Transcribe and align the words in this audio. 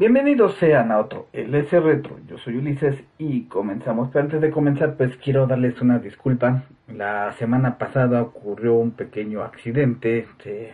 Bienvenidos 0.00 0.54
sean 0.54 0.92
a 0.92 0.98
otro 0.98 1.26
LS 1.34 1.72
Retro, 1.72 2.18
yo 2.26 2.38
soy 2.38 2.56
Ulises 2.56 2.96
y 3.18 3.42
comenzamos. 3.42 4.08
Pero 4.10 4.24
antes 4.24 4.40
de 4.40 4.50
comenzar, 4.50 4.96
pues 4.96 5.14
quiero 5.18 5.46
darles 5.46 5.78
una 5.82 5.98
disculpa. 5.98 6.62
La 6.88 7.34
semana 7.34 7.76
pasada 7.76 8.22
ocurrió 8.22 8.72
un 8.76 8.92
pequeño 8.92 9.42
accidente, 9.42 10.26
se 10.42 10.72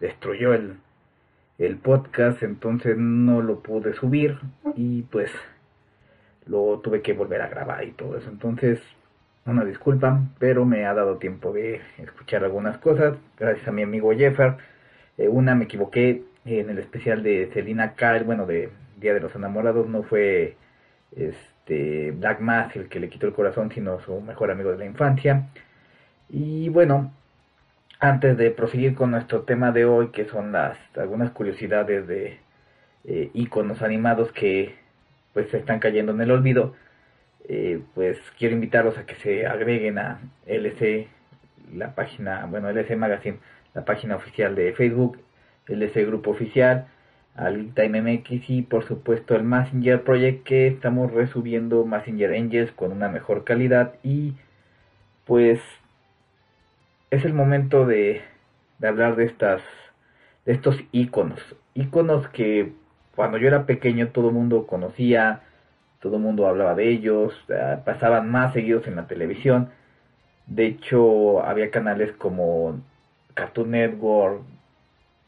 destruyó 0.00 0.52
el, 0.52 0.78
el 1.58 1.76
podcast, 1.76 2.42
entonces 2.42 2.98
no 2.98 3.40
lo 3.40 3.60
pude 3.60 3.94
subir 3.94 4.36
y 4.74 5.02
pues 5.02 5.30
lo 6.44 6.80
tuve 6.80 7.02
que 7.02 7.12
volver 7.12 7.42
a 7.42 7.48
grabar 7.48 7.84
y 7.84 7.92
todo 7.92 8.16
eso. 8.16 8.28
Entonces, 8.28 8.82
una 9.44 9.64
disculpa, 9.64 10.22
pero 10.40 10.64
me 10.64 10.86
ha 10.86 10.92
dado 10.92 11.18
tiempo 11.18 11.52
de 11.52 11.82
escuchar 11.98 12.42
algunas 12.42 12.78
cosas, 12.78 13.16
gracias 13.38 13.68
a 13.68 13.70
mi 13.70 13.82
amigo 13.82 14.10
Jeffer. 14.12 14.56
Eh, 15.18 15.28
una 15.28 15.54
me 15.54 15.66
equivoqué 15.66 16.24
en 16.46 16.70
el 16.70 16.78
especial 16.78 17.22
de 17.22 17.50
Selina 17.52 17.94
Kyle, 17.94 18.24
bueno, 18.24 18.46
de 18.46 18.70
Día 18.98 19.14
de 19.14 19.20
los 19.20 19.34
Enamorados, 19.34 19.88
no 19.88 20.02
fue 20.04 20.56
este 21.14 22.12
Black 22.12 22.40
Mass 22.40 22.76
el 22.76 22.88
que 22.88 23.00
le 23.00 23.08
quitó 23.08 23.26
el 23.26 23.34
corazón, 23.34 23.70
sino 23.72 24.00
su 24.00 24.20
mejor 24.20 24.50
amigo 24.50 24.70
de 24.70 24.78
la 24.78 24.86
infancia. 24.86 25.48
Y 26.28 26.68
bueno, 26.68 27.12
antes 28.00 28.36
de 28.36 28.50
proseguir 28.50 28.94
con 28.94 29.10
nuestro 29.10 29.42
tema 29.42 29.72
de 29.72 29.84
hoy, 29.84 30.08
que 30.08 30.26
son 30.26 30.52
las 30.52 30.78
algunas 30.96 31.30
curiosidades 31.30 32.06
de 32.06 32.38
eh, 33.04 33.30
iconos 33.34 33.82
animados 33.82 34.32
que 34.32 34.74
pues 35.32 35.50
se 35.50 35.58
están 35.58 35.80
cayendo 35.80 36.12
en 36.12 36.20
el 36.20 36.30
olvido, 36.30 36.74
eh, 37.48 37.80
pues 37.94 38.18
quiero 38.38 38.54
invitarlos 38.54 38.98
a 38.98 39.06
que 39.06 39.14
se 39.16 39.46
agreguen 39.46 39.98
a 39.98 40.20
LC, 40.46 41.08
la 41.74 41.94
página, 41.94 42.46
bueno, 42.46 42.68
LC 42.70 42.96
Magazine, 42.96 43.38
la 43.74 43.84
página 43.84 44.16
oficial 44.16 44.54
de 44.54 44.72
Facebook, 44.72 45.18
LC 45.68 46.06
Grupo 46.06 46.30
Oficial, 46.30 46.86
al 47.34 47.74
Time 47.74 48.00
MX 48.00 48.50
y 48.50 48.62
por 48.62 48.84
supuesto 48.84 49.36
el 49.36 49.42
Messenger 49.44 50.02
Project 50.02 50.44
que 50.44 50.66
estamos 50.68 51.12
resubiendo 51.12 51.84
Messenger 51.84 52.32
Angels 52.32 52.72
con 52.72 52.92
una 52.92 53.08
mejor 53.08 53.44
calidad 53.44 53.94
y 54.02 54.34
pues 55.26 55.60
es 57.10 57.24
el 57.24 57.34
momento 57.34 57.86
de, 57.86 58.22
de 58.78 58.88
hablar 58.88 59.16
de 59.16 59.26
estas 59.26 59.62
de 60.46 60.52
estos 60.52 60.78
iconos, 60.92 61.40
iconos 61.74 62.28
que 62.28 62.72
cuando 63.14 63.38
yo 63.38 63.48
era 63.48 63.66
pequeño 63.66 64.08
todo 64.08 64.28
el 64.28 64.34
mundo 64.34 64.66
conocía, 64.66 65.42
todo 66.00 66.16
el 66.16 66.22
mundo 66.22 66.46
hablaba 66.46 66.74
de 66.74 66.88
ellos, 66.88 67.34
eh, 67.48 67.78
pasaban 67.84 68.30
más 68.30 68.52
seguidos 68.52 68.86
en 68.86 68.96
la 68.96 69.06
televisión. 69.08 69.70
De 70.46 70.66
hecho, 70.66 71.42
había 71.42 71.70
canales 71.70 72.12
como 72.12 72.80
Cartoon 73.34 73.72
Network 73.72 74.42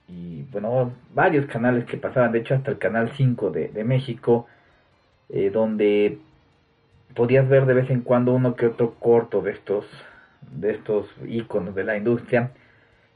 y, 0.08 0.44
bueno, 0.50 0.92
varios 1.14 1.46
canales 1.46 1.84
que 1.84 1.98
pasaban, 1.98 2.32
de 2.32 2.40
hecho, 2.40 2.54
hasta 2.54 2.70
el 2.70 2.78
canal 2.78 3.12
5 3.16 3.50
de, 3.50 3.68
de 3.68 3.84
México, 3.84 4.46
eh, 5.28 5.50
donde 5.50 6.18
podías 7.14 7.48
ver 7.48 7.66
de 7.66 7.74
vez 7.74 7.90
en 7.90 8.00
cuando 8.00 8.34
uno 8.34 8.54
que 8.56 8.66
otro 8.66 8.94
corto 8.94 9.42
de 9.42 9.52
estos, 9.52 9.84
de 10.52 10.72
estos 10.72 11.06
iconos 11.26 11.74
de 11.74 11.84
la 11.84 11.96
industria. 11.96 12.52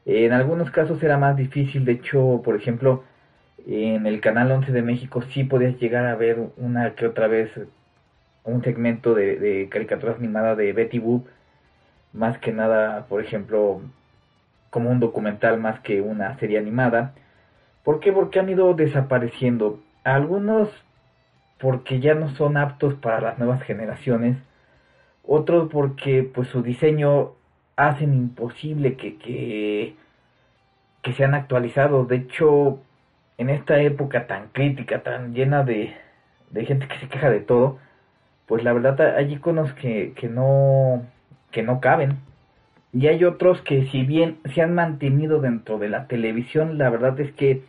En 0.05 0.33
algunos 0.33 0.71
casos 0.71 1.03
era 1.03 1.17
más 1.19 1.37
difícil, 1.37 1.85
de 1.85 1.93
hecho, 1.93 2.43
por 2.45 2.57
ejemplo, 2.57 3.05
en 3.67 4.07
el 4.07 4.21
canal 4.21 4.51
11 4.51 4.73
de 4.73 4.83
México 4.83 5.23
sí 5.33 5.45
podías 5.45 5.79
llegar 5.79 6.07
a 6.07 6.17
ver 6.17 6.39
una 6.57 6.95
que 6.95 7.07
otra 7.07 7.29
vez 7.29 7.51
un 8.45 8.63
segmento 8.65 9.15
de, 9.15 9.37
de 9.37 9.69
caricatura 9.69 10.15
animada 10.15 10.57
de 10.57 10.73
Betty 10.73 10.99
Boop, 10.99 11.27
más 12.13 12.39
que 12.39 12.53
nada, 12.53 13.07
por 13.09 13.23
ejemplo, 13.23 13.81
como 14.73 14.91
un 14.91 15.01
documental 15.01 15.61
más 15.61 15.81
que 15.81 16.01
una 16.01 16.39
serie 16.39 16.59
animada. 16.59 17.13
¿Por 17.85 18.01
qué? 18.01 18.11
Porque 18.11 18.41
han 18.41 18.49
ido 18.49 18.73
desapareciendo. 18.73 19.81
Algunos 20.03 20.71
porque 21.61 22.01
ya 22.01 22.15
no 22.15 22.31
son 22.31 22.57
aptos 22.57 22.95
para 22.95 23.21
las 23.21 23.39
nuevas 23.39 23.63
generaciones. 23.65 24.39
Otros 25.25 25.69
porque 25.71 26.23
pues 26.23 26.49
su 26.49 26.63
diseño 26.63 27.33
hacen 27.77 28.15
imposible 28.15 28.97
que, 28.97 29.19
que, 29.19 29.95
que 31.03 31.13
sean 31.13 31.35
actualizados. 31.35 32.09
De 32.09 32.17
hecho, 32.17 32.81
en 33.37 33.51
esta 33.51 33.79
época 33.79 34.27
tan 34.27 34.49
crítica, 34.49 35.03
tan 35.03 35.35
llena 35.35 35.65
de, 35.65 35.95
de 36.51 36.65
gente 36.65 36.89
que 36.89 36.99
se 36.99 37.09
queja 37.09 37.29
de 37.29 37.41
todo, 37.41 37.79
pues 38.47 38.65
la 38.65 38.73
verdad 38.73 39.17
hay 39.17 39.35
iconos 39.35 39.75
que, 39.75 40.15
que 40.17 40.29
no 40.29 41.03
que 41.51 41.63
no 41.63 41.81
caben. 41.81 42.32
Y 42.93 43.07
hay 43.07 43.25
otros 43.25 43.63
que 43.63 43.87
si 43.87 44.05
bien 44.05 44.39
se 44.55 44.61
han 44.63 44.75
mantenido 44.75 45.41
dentro 45.41 45.79
de 45.79 45.89
la 45.89 46.07
televisión, 46.09 46.77
la 46.79 46.91
verdad 46.91 47.19
es 47.21 47.33
que 47.33 47.63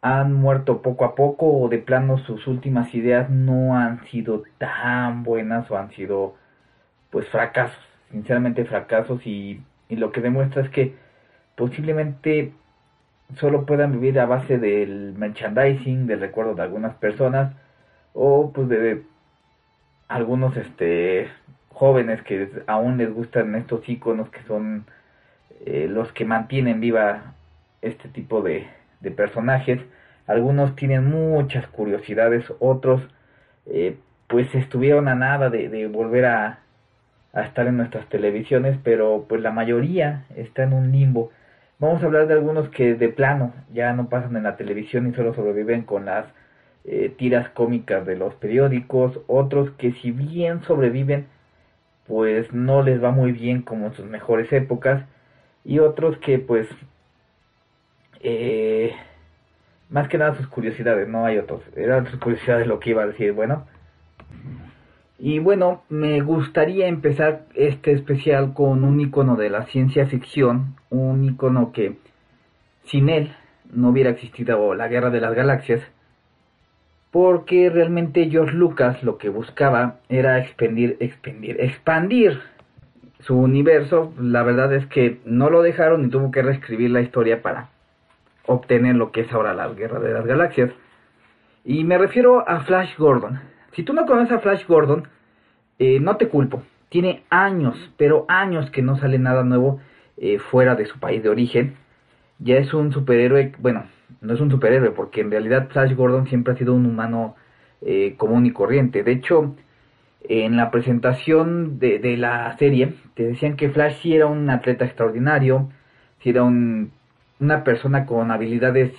han 0.00 0.32
muerto 0.32 0.82
poco 0.82 1.04
a 1.04 1.14
poco 1.14 1.46
o 1.46 1.68
de 1.68 1.78
plano 1.78 2.18
sus 2.18 2.46
últimas 2.46 2.94
ideas 2.94 3.28
no 3.30 3.76
han 3.76 4.04
sido 4.06 4.44
tan 4.58 5.24
buenas 5.24 5.70
o 5.70 5.76
han 5.76 5.90
sido 5.92 6.36
pues 7.10 7.28
fracasos, 7.28 7.78
sinceramente 8.10 8.64
fracasos. 8.64 9.26
Y, 9.26 9.62
y 9.88 9.96
lo 9.96 10.12
que 10.12 10.20
demuestra 10.20 10.62
es 10.62 10.70
que 10.70 10.94
posiblemente 11.56 12.52
solo 13.36 13.66
puedan 13.66 13.92
vivir 13.92 14.18
a 14.20 14.26
base 14.26 14.58
del 14.58 15.14
merchandising, 15.14 16.06
del 16.06 16.20
recuerdo 16.20 16.54
de 16.54 16.62
algunas 16.62 16.94
personas 16.96 17.54
o 18.14 18.52
pues 18.52 18.68
de 18.68 19.02
algunos 20.08 20.56
este 20.56 21.28
jóvenes 21.76 22.22
que 22.22 22.48
aún 22.66 22.96
les 22.96 23.12
gustan 23.12 23.54
estos 23.54 23.86
iconos 23.86 24.30
que 24.30 24.42
son 24.44 24.86
eh, 25.66 25.86
los 25.90 26.10
que 26.12 26.24
mantienen 26.24 26.80
viva 26.80 27.34
este 27.82 28.08
tipo 28.08 28.40
de, 28.40 28.66
de, 29.00 29.10
personajes. 29.10 29.80
Algunos 30.26 30.74
tienen 30.74 31.04
muchas 31.04 31.66
curiosidades, 31.68 32.44
otros 32.60 33.02
eh, 33.66 33.98
pues 34.26 34.54
estuvieron 34.54 35.06
a 35.06 35.14
nada 35.14 35.50
de, 35.50 35.68
de 35.68 35.86
volver 35.86 36.24
a, 36.24 36.60
a, 37.34 37.42
estar 37.42 37.66
en 37.66 37.76
nuestras 37.76 38.08
televisiones, 38.08 38.78
pero 38.82 39.26
pues 39.28 39.42
la 39.42 39.50
mayoría 39.50 40.24
está 40.34 40.62
en 40.62 40.72
un 40.72 40.92
limbo. 40.92 41.30
Vamos 41.78 42.02
a 42.02 42.06
hablar 42.06 42.26
de 42.26 42.32
algunos 42.32 42.70
que 42.70 42.94
de 42.94 43.10
plano 43.10 43.52
ya 43.74 43.92
no 43.92 44.08
pasan 44.08 44.34
en 44.34 44.44
la 44.44 44.56
televisión 44.56 45.06
y 45.08 45.12
solo 45.12 45.34
sobreviven 45.34 45.82
con 45.82 46.06
las 46.06 46.24
eh, 46.86 47.12
tiras 47.18 47.50
cómicas 47.50 48.06
de 48.06 48.16
los 48.16 48.34
periódicos, 48.36 49.20
otros 49.26 49.72
que 49.72 49.92
si 49.92 50.10
bien 50.10 50.62
sobreviven, 50.62 51.26
pues 52.06 52.52
no 52.52 52.82
les 52.82 53.02
va 53.02 53.10
muy 53.10 53.32
bien 53.32 53.62
como 53.62 53.86
en 53.86 53.94
sus 53.94 54.06
mejores 54.06 54.52
épocas, 54.52 55.04
y 55.64 55.80
otros 55.80 56.18
que 56.18 56.38
pues 56.38 56.68
eh, 58.20 58.92
más 59.90 60.08
que 60.08 60.18
nada 60.18 60.34
sus 60.34 60.48
curiosidades, 60.48 61.08
no 61.08 61.24
hay 61.26 61.38
otros, 61.38 61.62
eran 61.76 62.06
sus 62.06 62.18
curiosidades 62.18 62.66
lo 62.66 62.80
que 62.80 62.90
iba 62.90 63.02
a 63.02 63.06
decir, 63.06 63.32
bueno. 63.32 63.66
Y 65.18 65.38
bueno, 65.38 65.82
me 65.88 66.20
gustaría 66.20 66.88
empezar 66.88 67.46
este 67.54 67.92
especial 67.92 68.52
con 68.52 68.84
un 68.84 69.00
icono 69.00 69.36
de 69.36 69.48
la 69.48 69.64
ciencia 69.66 70.06
ficción, 70.06 70.76
un 70.90 71.24
icono 71.24 71.72
que 71.72 71.96
sin 72.84 73.08
él 73.08 73.34
no 73.72 73.88
hubiera 73.90 74.10
existido 74.10 74.74
la 74.74 74.88
guerra 74.88 75.10
de 75.10 75.20
las 75.20 75.34
galaxias, 75.34 75.80
porque 77.10 77.70
realmente 77.70 78.28
George 78.30 78.54
Lucas 78.54 79.02
lo 79.02 79.18
que 79.18 79.28
buscaba 79.28 79.96
era 80.08 80.38
expandir, 80.38 80.96
expandir, 81.00 81.60
expandir 81.60 82.40
su 83.20 83.36
universo. 83.36 84.12
La 84.18 84.42
verdad 84.42 84.72
es 84.74 84.86
que 84.86 85.20
no 85.24 85.50
lo 85.50 85.62
dejaron 85.62 86.04
y 86.04 86.08
tuvo 86.08 86.30
que 86.30 86.42
reescribir 86.42 86.90
la 86.90 87.00
historia 87.00 87.42
para 87.42 87.70
obtener 88.46 88.96
lo 88.96 89.12
que 89.12 89.22
es 89.22 89.32
ahora 89.32 89.54
la 89.54 89.68
guerra 89.68 90.00
de 90.00 90.12
las 90.12 90.26
galaxias. 90.26 90.70
Y 91.64 91.84
me 91.84 91.98
refiero 91.98 92.48
a 92.48 92.60
Flash 92.60 92.96
Gordon. 92.96 93.40
Si 93.72 93.82
tú 93.82 93.92
no 93.92 94.06
conoces 94.06 94.32
a 94.32 94.38
Flash 94.38 94.66
Gordon, 94.66 95.08
eh, 95.78 95.98
no 96.00 96.16
te 96.16 96.28
culpo. 96.28 96.62
Tiene 96.88 97.24
años, 97.28 97.76
pero 97.96 98.24
años 98.28 98.70
que 98.70 98.82
no 98.82 98.96
sale 98.96 99.18
nada 99.18 99.42
nuevo 99.42 99.80
eh, 100.16 100.38
fuera 100.38 100.76
de 100.76 100.86
su 100.86 100.98
país 101.00 101.22
de 101.22 101.28
origen. 101.28 101.76
Ya 102.38 102.56
es 102.56 102.72
un 102.72 102.92
superhéroe, 102.92 103.52
bueno, 103.58 103.84
no 104.26 104.34
es 104.34 104.40
un 104.40 104.50
superhéroe, 104.50 104.90
porque 104.90 105.20
en 105.20 105.30
realidad 105.30 105.68
Flash 105.68 105.94
Gordon 105.94 106.26
siempre 106.26 106.52
ha 106.52 106.56
sido 106.56 106.74
un 106.74 106.86
humano 106.86 107.36
eh, 107.80 108.14
común 108.16 108.46
y 108.46 108.52
corriente. 108.52 109.02
De 109.02 109.12
hecho, 109.12 109.54
en 110.28 110.56
la 110.56 110.70
presentación 110.70 111.78
de, 111.78 112.16
la 112.16 112.56
serie, 112.58 112.94
te 113.14 113.24
decían 113.24 113.56
que 113.56 113.70
Flash 113.70 114.00
sí 114.02 114.14
era 114.14 114.26
un 114.26 114.50
atleta 114.50 114.84
extraordinario, 114.84 115.70
sí 116.22 116.30
era 116.30 116.42
un, 116.42 116.90
una 117.38 117.64
persona 117.64 118.06
con 118.06 118.30
habilidades 118.30 118.92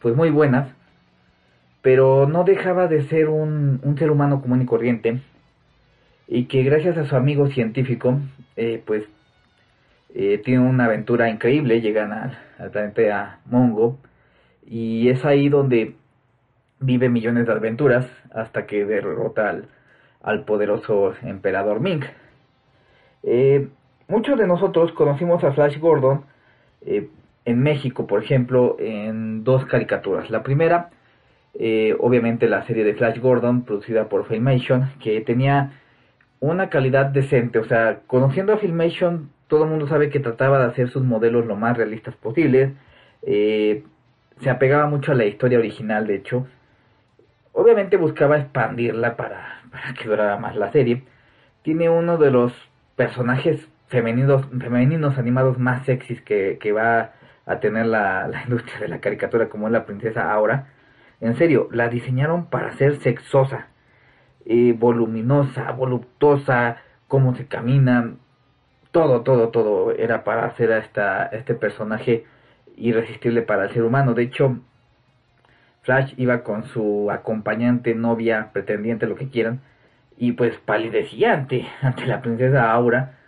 pues 0.00 0.16
muy 0.16 0.30
buenas, 0.30 0.68
pero 1.82 2.26
no 2.26 2.44
dejaba 2.44 2.88
de 2.88 3.02
ser 3.02 3.28
un, 3.28 3.80
un 3.82 3.98
ser 3.98 4.10
humano 4.10 4.40
común 4.40 4.62
y 4.62 4.66
corriente, 4.66 5.20
y 6.26 6.46
que 6.46 6.62
gracias 6.62 6.96
a 6.96 7.04
su 7.04 7.14
amigo 7.16 7.48
científico, 7.48 8.18
eh, 8.56 8.82
pues 8.84 9.04
eh, 10.14 10.40
tiene 10.44 10.60
una 10.60 10.86
aventura 10.86 11.28
increíble, 11.28 11.80
llegan 11.80 12.12
al, 12.12 12.38
al 12.58 12.70
planeta 12.70 13.40
Mongo, 13.46 13.98
y 14.66 15.08
es 15.08 15.24
ahí 15.24 15.48
donde 15.48 15.94
vive 16.80 17.08
millones 17.08 17.46
de 17.46 17.52
aventuras 17.52 18.06
hasta 18.32 18.66
que 18.66 18.84
derrota 18.84 19.48
al, 19.48 19.68
al 20.22 20.44
poderoso 20.44 21.14
emperador 21.22 21.80
Ming. 21.80 22.04
Eh, 23.22 23.68
muchos 24.08 24.38
de 24.38 24.46
nosotros 24.46 24.92
conocimos 24.92 25.42
a 25.44 25.52
Flash 25.52 25.78
Gordon 25.78 26.24
eh, 26.82 27.08
en 27.44 27.62
México, 27.62 28.06
por 28.06 28.22
ejemplo, 28.22 28.76
en 28.78 29.44
dos 29.44 29.64
caricaturas. 29.66 30.30
La 30.30 30.42
primera, 30.42 30.90
eh, 31.54 31.94
obviamente 32.00 32.48
la 32.48 32.66
serie 32.66 32.84
de 32.84 32.94
Flash 32.94 33.20
Gordon, 33.20 33.62
producida 33.64 34.08
por 34.08 34.26
Filmation, 34.26 34.90
que 35.02 35.20
tenía 35.20 35.72
una 36.40 36.68
calidad 36.68 37.06
decente. 37.06 37.58
O 37.58 37.64
sea, 37.64 38.00
conociendo 38.06 38.52
a 38.52 38.58
Filmation, 38.58 39.30
todo 39.48 39.64
el 39.64 39.70
mundo 39.70 39.86
sabe 39.88 40.10
que 40.10 40.20
trataba 40.20 40.58
de 40.58 40.66
hacer 40.66 40.88
sus 40.90 41.02
modelos 41.02 41.46
lo 41.46 41.56
más 41.56 41.76
realistas 41.76 42.16
posibles. 42.16 42.72
Se 44.40 44.50
apegaba 44.50 44.86
mucho 44.86 45.12
a 45.12 45.14
la 45.14 45.24
historia 45.24 45.58
original, 45.58 46.06
de 46.06 46.16
hecho. 46.16 46.46
Obviamente 47.52 47.96
buscaba 47.96 48.38
expandirla 48.38 49.16
para, 49.16 49.62
para 49.70 49.94
que 49.94 50.08
durara 50.08 50.36
más 50.38 50.56
la 50.56 50.72
serie. 50.72 51.04
Tiene 51.62 51.88
uno 51.88 52.18
de 52.18 52.30
los 52.30 52.52
personajes 52.96 53.68
femeninos, 53.88 54.46
femeninos 54.60 55.18
animados 55.18 55.58
más 55.58 55.84
sexys 55.86 56.20
que, 56.22 56.58
que 56.60 56.72
va 56.72 57.12
a 57.46 57.60
tener 57.60 57.86
la, 57.86 58.26
la, 58.28 58.42
industria 58.42 58.80
de 58.80 58.88
la 58.88 59.00
caricatura, 59.00 59.48
como 59.48 59.66
es 59.66 59.72
la 59.72 59.86
princesa 59.86 60.32
Aura. 60.32 60.68
En 61.20 61.36
serio, 61.36 61.68
la 61.70 61.88
diseñaron 61.88 62.46
para 62.46 62.72
ser 62.72 62.96
sexosa, 63.00 63.68
eh, 64.46 64.74
voluminosa, 64.76 65.70
voluptuosa, 65.72 66.78
cómo 67.08 67.34
se 67.34 67.46
camina, 67.46 68.14
todo, 68.90 69.22
todo, 69.22 69.48
todo 69.48 69.92
era 69.92 70.24
para 70.24 70.46
hacer 70.46 70.72
a 70.72 70.78
esta, 70.78 71.26
este 71.26 71.54
personaje 71.54 72.24
irresistible 72.76 73.42
para 73.42 73.64
el 73.64 73.72
ser 73.72 73.82
humano. 73.82 74.14
De 74.14 74.22
hecho, 74.22 74.58
Flash 75.82 76.14
iba 76.16 76.42
con 76.42 76.64
su 76.64 77.10
acompañante, 77.10 77.94
novia, 77.94 78.50
pretendiente, 78.52 79.06
lo 79.06 79.16
que 79.16 79.28
quieran, 79.28 79.60
y 80.16 80.32
pues 80.32 80.56
palidecía 80.58 81.34
ante, 81.34 81.66
la 82.06 82.22
princesa 82.22 82.72
Aura. 82.72 83.18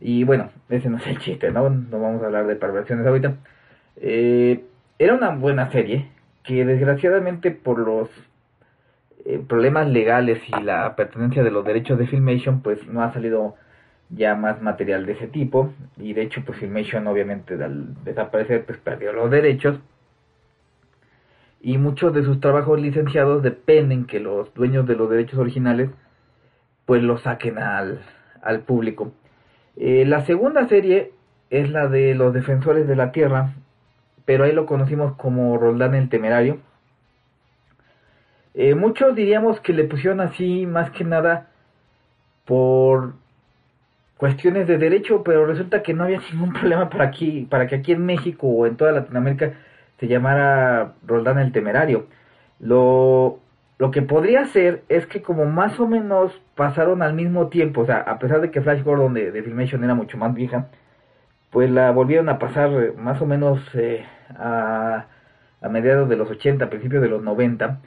Y 0.00 0.24
bueno, 0.24 0.50
ese 0.68 0.90
no 0.90 0.98
es 0.98 1.06
el 1.06 1.18
chiste, 1.18 1.50
¿no? 1.50 1.68
No 1.70 2.00
vamos 2.00 2.22
a 2.22 2.26
hablar 2.26 2.46
de 2.46 2.56
perversiones 2.56 3.06
ahorita. 3.06 3.34
Eh, 3.96 4.64
era 4.98 5.14
una 5.14 5.30
buena 5.30 5.70
serie 5.70 6.08
que 6.42 6.64
desgraciadamente 6.64 7.50
por 7.50 7.78
los 7.78 8.08
eh, 9.24 9.42
problemas 9.46 9.88
legales 9.88 10.40
y 10.48 10.62
la 10.62 10.94
pertenencia 10.94 11.42
de 11.42 11.50
los 11.50 11.64
derechos 11.64 11.98
de 11.98 12.06
Filmation, 12.06 12.60
pues 12.62 12.86
no 12.86 13.02
ha 13.02 13.12
salido 13.12 13.56
ya 14.10 14.34
más 14.34 14.62
material 14.62 15.06
de 15.06 15.12
ese 15.12 15.26
tipo. 15.26 15.72
Y 15.96 16.12
de 16.14 16.22
hecho, 16.22 16.42
pues 16.44 16.58
Filmation 16.58 17.06
obviamente 17.06 17.54
al 17.62 18.02
desaparecer, 18.04 18.64
pues 18.64 18.78
perdió 18.78 19.12
los 19.12 19.30
derechos 19.30 19.80
y 21.66 21.78
muchos 21.78 22.14
de 22.14 22.22
sus 22.22 22.40
trabajos 22.40 22.80
licenciados 22.80 23.42
dependen 23.42 24.06
que 24.06 24.20
los 24.20 24.54
dueños 24.54 24.86
de 24.86 24.94
los 24.94 25.10
derechos 25.10 25.38
originales 25.40 25.90
pues 26.84 27.02
los 27.02 27.22
saquen 27.22 27.58
al, 27.58 28.02
al 28.40 28.60
público. 28.60 29.10
Eh, 29.76 30.04
la 30.06 30.24
segunda 30.24 30.68
serie 30.68 31.12
es 31.50 31.68
la 31.70 31.88
de 31.88 32.14
los 32.14 32.32
defensores 32.32 32.86
de 32.86 32.94
la 32.94 33.10
tierra, 33.10 33.54
pero 34.24 34.44
ahí 34.44 34.52
lo 34.52 34.66
conocimos 34.66 35.16
como 35.16 35.58
Roldán 35.58 35.96
el 35.96 36.08
Temerario. 36.08 36.58
Eh, 38.54 38.74
muchos 38.76 39.16
diríamos 39.16 39.60
que 39.60 39.72
le 39.72 39.84
pusieron 39.84 40.20
así 40.20 40.66
más 40.66 40.90
que 40.92 41.02
nada 41.02 41.50
por 42.44 43.14
cuestiones 44.16 44.66
de 44.66 44.78
derecho, 44.78 45.22
pero 45.22 45.46
resulta 45.46 45.82
que 45.82 45.94
no 45.94 46.04
había 46.04 46.20
ningún 46.32 46.52
problema 46.58 46.88
para 46.90 47.04
aquí, 47.04 47.46
para 47.50 47.66
que 47.66 47.76
aquí 47.76 47.92
en 47.92 48.04
México 48.06 48.46
o 48.46 48.66
en 48.66 48.76
toda 48.76 48.92
Latinoamérica 48.92 49.54
se 49.98 50.08
llamara 50.08 50.94
Roldán 51.06 51.38
el 51.38 51.52
Temerario. 51.52 52.06
Lo, 52.60 53.40
lo 53.78 53.90
que 53.90 54.02
podría 54.02 54.46
ser 54.46 54.84
es 54.88 55.06
que 55.06 55.22
como 55.22 55.44
más 55.46 55.78
o 55.80 55.86
menos 55.86 56.32
pasaron 56.54 57.02
al 57.02 57.14
mismo 57.14 57.48
tiempo, 57.48 57.82
o 57.82 57.86
sea, 57.86 57.98
a 57.98 58.18
pesar 58.18 58.40
de 58.40 58.50
que 58.50 58.62
Flash 58.62 58.82
Gordon 58.82 59.14
de, 59.14 59.42
Filmation 59.42 59.84
era 59.84 59.94
mucho 59.94 60.18
más 60.18 60.34
vieja, 60.34 60.68
pues 61.50 61.70
la 61.70 61.90
volvieron 61.92 62.28
a 62.28 62.38
pasar 62.38 62.94
más 62.96 63.20
o 63.22 63.26
menos 63.26 63.60
eh, 63.74 64.04
a, 64.38 65.06
a, 65.60 65.68
mediados 65.68 66.08
de 66.08 66.16
los 66.16 66.30
80, 66.30 66.68
principios 66.70 67.02
de 67.02 67.08
los 67.08 67.22
90. 67.22 67.80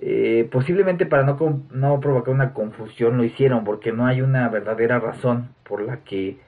Eh, 0.00 0.48
posiblemente 0.52 1.06
para 1.06 1.24
no, 1.24 1.36
no 1.72 2.00
provocar 2.00 2.32
una 2.32 2.52
confusión 2.52 3.16
lo 3.16 3.24
hicieron, 3.24 3.64
porque 3.64 3.92
no 3.92 4.06
hay 4.06 4.20
una 4.20 4.48
verdadera 4.48 5.00
razón 5.00 5.48
por 5.64 5.82
la 5.82 5.98
que 6.04 6.38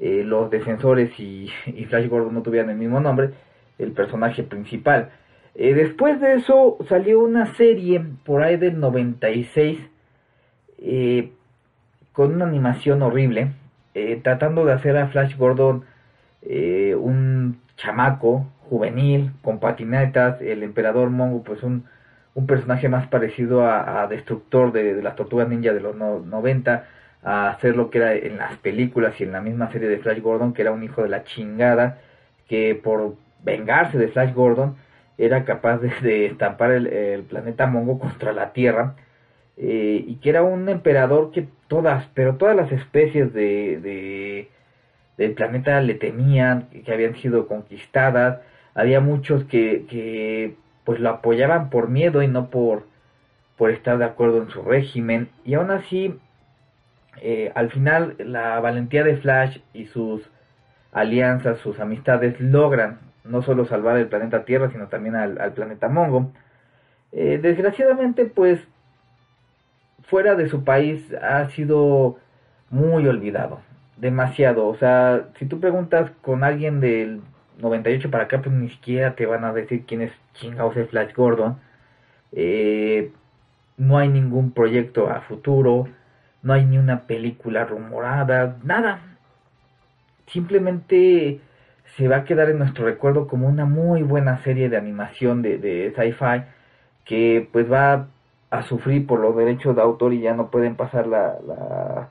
eh, 0.00 0.22
los 0.24 0.50
defensores 0.50 1.10
y, 1.18 1.50
Flash 1.88 2.08
Gordon 2.08 2.34
no 2.34 2.42
tuvieran 2.42 2.70
el 2.70 2.76
mismo 2.76 3.00
nombre 3.00 3.30
el 3.78 3.92
personaje 3.92 4.42
principal. 4.42 5.10
Eh, 5.54 5.74
después 5.74 6.20
de 6.20 6.34
eso 6.34 6.78
salió 6.88 7.20
una 7.20 7.54
serie 7.54 8.04
por 8.24 8.42
ahí 8.42 8.56
del 8.56 8.78
96 8.78 9.78
eh, 10.78 11.32
con 12.12 12.34
una 12.34 12.46
animación 12.46 13.02
horrible, 13.02 13.52
tratando 14.22 14.64
de 14.64 14.72
hacer 14.72 14.96
a 14.96 15.08
Flash 15.08 15.36
Gordon 15.36 15.84
un 16.42 17.60
chamaco 17.76 18.46
juvenil 18.68 19.32
con 19.42 19.58
patinetas, 19.58 20.40
el 20.40 20.62
emperador 20.62 21.10
Mongo 21.10 21.42
pues 21.42 21.62
un, 21.62 21.84
un 22.34 22.46
personaje 22.46 22.88
más 22.88 23.08
parecido 23.08 23.66
a, 23.66 24.06
Destructor 24.08 24.72
de, 24.72 24.94
de, 24.94 25.02
las 25.02 25.16
Tortugas 25.16 25.48
Ninja 25.48 25.72
de 25.72 25.80
los 25.80 25.96
no, 25.96 26.20
90, 26.20 26.84
a 27.22 27.50
hacer 27.50 27.76
lo 27.76 27.90
que 27.90 27.98
era 27.98 28.14
en 28.14 28.38
las 28.38 28.56
películas 28.58 29.20
y 29.20 29.24
en 29.24 29.32
la 29.32 29.40
misma 29.40 29.70
serie 29.72 29.88
de 29.88 29.98
Flash 29.98 30.20
Gordon, 30.20 30.52
que 30.52 30.62
era 30.62 30.72
un 30.72 30.82
hijo 30.82 31.02
de 31.02 31.08
la 31.08 31.24
chingada, 31.24 31.98
que 32.48 32.74
por 32.74 33.16
vengarse 33.42 33.98
de 33.98 34.08
Flash 34.08 34.32
Gordon, 34.34 34.76
era 35.18 35.44
capaz 35.44 35.78
de, 35.78 36.26
estampar 36.26 36.70
el, 36.70 37.22
planeta 37.24 37.66
Mongo 37.66 37.98
contra 37.98 38.32
la 38.32 38.52
Tierra, 38.52 38.94
eh, 39.56 40.04
y 40.06 40.16
que 40.16 40.30
era 40.30 40.42
un 40.44 40.68
emperador 40.68 41.32
que 41.32 41.48
todas, 41.66 42.06
pero 42.14 42.36
todas 42.36 42.54
las 42.54 42.70
especies 42.70 43.32
de, 43.34 43.80
de, 43.80 44.48
del 45.16 45.32
planeta 45.32 45.80
le 45.80 45.94
temían, 45.94 46.68
que 46.84 46.92
habían 46.92 47.16
sido 47.16 47.48
conquistadas, 47.48 48.40
había 48.74 49.00
muchos 49.00 49.44
que, 49.44 49.86
que 49.90 50.54
pues 50.88 51.00
lo 51.00 51.10
apoyaban 51.10 51.68
por 51.68 51.90
miedo 51.90 52.22
y 52.22 52.28
no 52.28 52.48
por, 52.48 52.84
por 53.58 53.70
estar 53.70 53.98
de 53.98 54.06
acuerdo 54.06 54.38
en 54.38 54.48
su 54.48 54.62
régimen, 54.62 55.28
y 55.44 55.52
aún 55.52 55.70
así, 55.70 56.18
eh, 57.20 57.52
al 57.54 57.70
final, 57.70 58.14
la 58.16 58.58
valentía 58.60 59.04
de 59.04 59.18
Flash 59.18 59.58
y 59.74 59.84
sus 59.84 60.22
alianzas, 60.90 61.58
sus 61.58 61.78
amistades 61.78 62.40
logran 62.40 63.00
no 63.22 63.42
solo 63.42 63.66
salvar 63.66 63.98
el 63.98 64.06
planeta 64.06 64.46
Tierra, 64.46 64.70
sino 64.70 64.86
también 64.86 65.14
al, 65.14 65.52
planeta 65.52 65.90
Mongo. 65.90 66.32
Eh, 67.12 67.38
desgraciadamente, 67.42 68.24
pues, 68.24 68.58
fuera 70.04 70.36
de 70.36 70.48
su 70.48 70.64
país 70.64 71.12
ha 71.20 71.50
sido 71.50 72.16
muy 72.70 73.06
olvidado, 73.06 73.60
demasiado. 73.98 74.66
O 74.66 74.74
sea, 74.76 75.26
si 75.38 75.44
tú 75.44 75.60
preguntas 75.60 76.10
con 76.22 76.44
alguien 76.44 76.80
del 76.80 77.20
98 77.58 78.10
para 78.10 78.24
acá, 78.24 78.40
pues 78.42 78.54
ni 78.54 78.70
siquiera 78.70 79.14
te 79.14 79.26
van 79.26 79.44
a 79.44 79.52
decir 79.52 79.84
quién 79.86 80.02
es 80.02 80.12
chingados 80.34 80.76
es 80.76 80.88
Flash 80.90 81.14
Gordon. 81.14 81.58
Eh, 82.32 83.12
no 83.76 83.98
hay 83.98 84.08
ningún 84.08 84.52
proyecto 84.52 85.08
a 85.10 85.22
futuro, 85.22 85.88
no 86.42 86.52
hay 86.52 86.64
ni 86.64 86.78
una 86.78 87.06
película 87.06 87.64
rumorada, 87.64 88.56
nada. 88.64 89.00
Simplemente 90.26 91.40
se 91.96 92.08
va 92.08 92.18
a 92.18 92.24
quedar 92.24 92.50
en 92.50 92.58
nuestro 92.58 92.84
recuerdo 92.84 93.26
como 93.28 93.48
una 93.48 93.64
muy 93.64 94.02
buena 94.02 94.42
serie 94.44 94.68
de 94.68 94.76
animación 94.76 95.42
de, 95.42 95.58
de 95.58 95.92
sci-fi 95.96 96.44
que 97.04 97.48
pues 97.52 97.70
va 97.70 98.08
a 98.50 98.62
sufrir 98.62 99.06
por 99.06 99.20
los 99.20 99.36
derechos 99.36 99.74
de 99.76 99.82
autor 99.82 100.12
y 100.14 100.20
ya 100.20 100.34
no 100.34 100.50
pueden 100.50 100.76
pasar 100.76 101.06
la, 101.06 101.38
la 101.46 102.10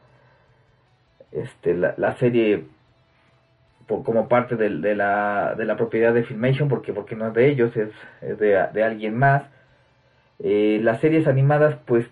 este 1.32 1.74
la, 1.76 1.94
la 1.98 2.16
serie 2.18 2.66
como 3.88 4.28
parte 4.28 4.56
de, 4.56 4.70
de, 4.70 4.96
la, 4.96 5.56
de 5.58 5.66
la 5.66 5.78
propiedad 5.78 6.14
de 6.14 6.24
Filmation 6.24 6.70
porque 6.70 6.94
porque 6.94 7.16
no 7.16 7.28
es 7.28 7.34
de 7.34 7.50
ellos 7.50 7.76
es, 7.78 7.90
es 8.22 8.38
de, 8.38 8.68
de, 8.74 8.84
alguien 8.84 9.18
más 9.18 9.44
eh, 10.40 10.80
las 10.84 11.00
series 11.00 11.28
animadas 11.28 11.78
pues 11.86 12.06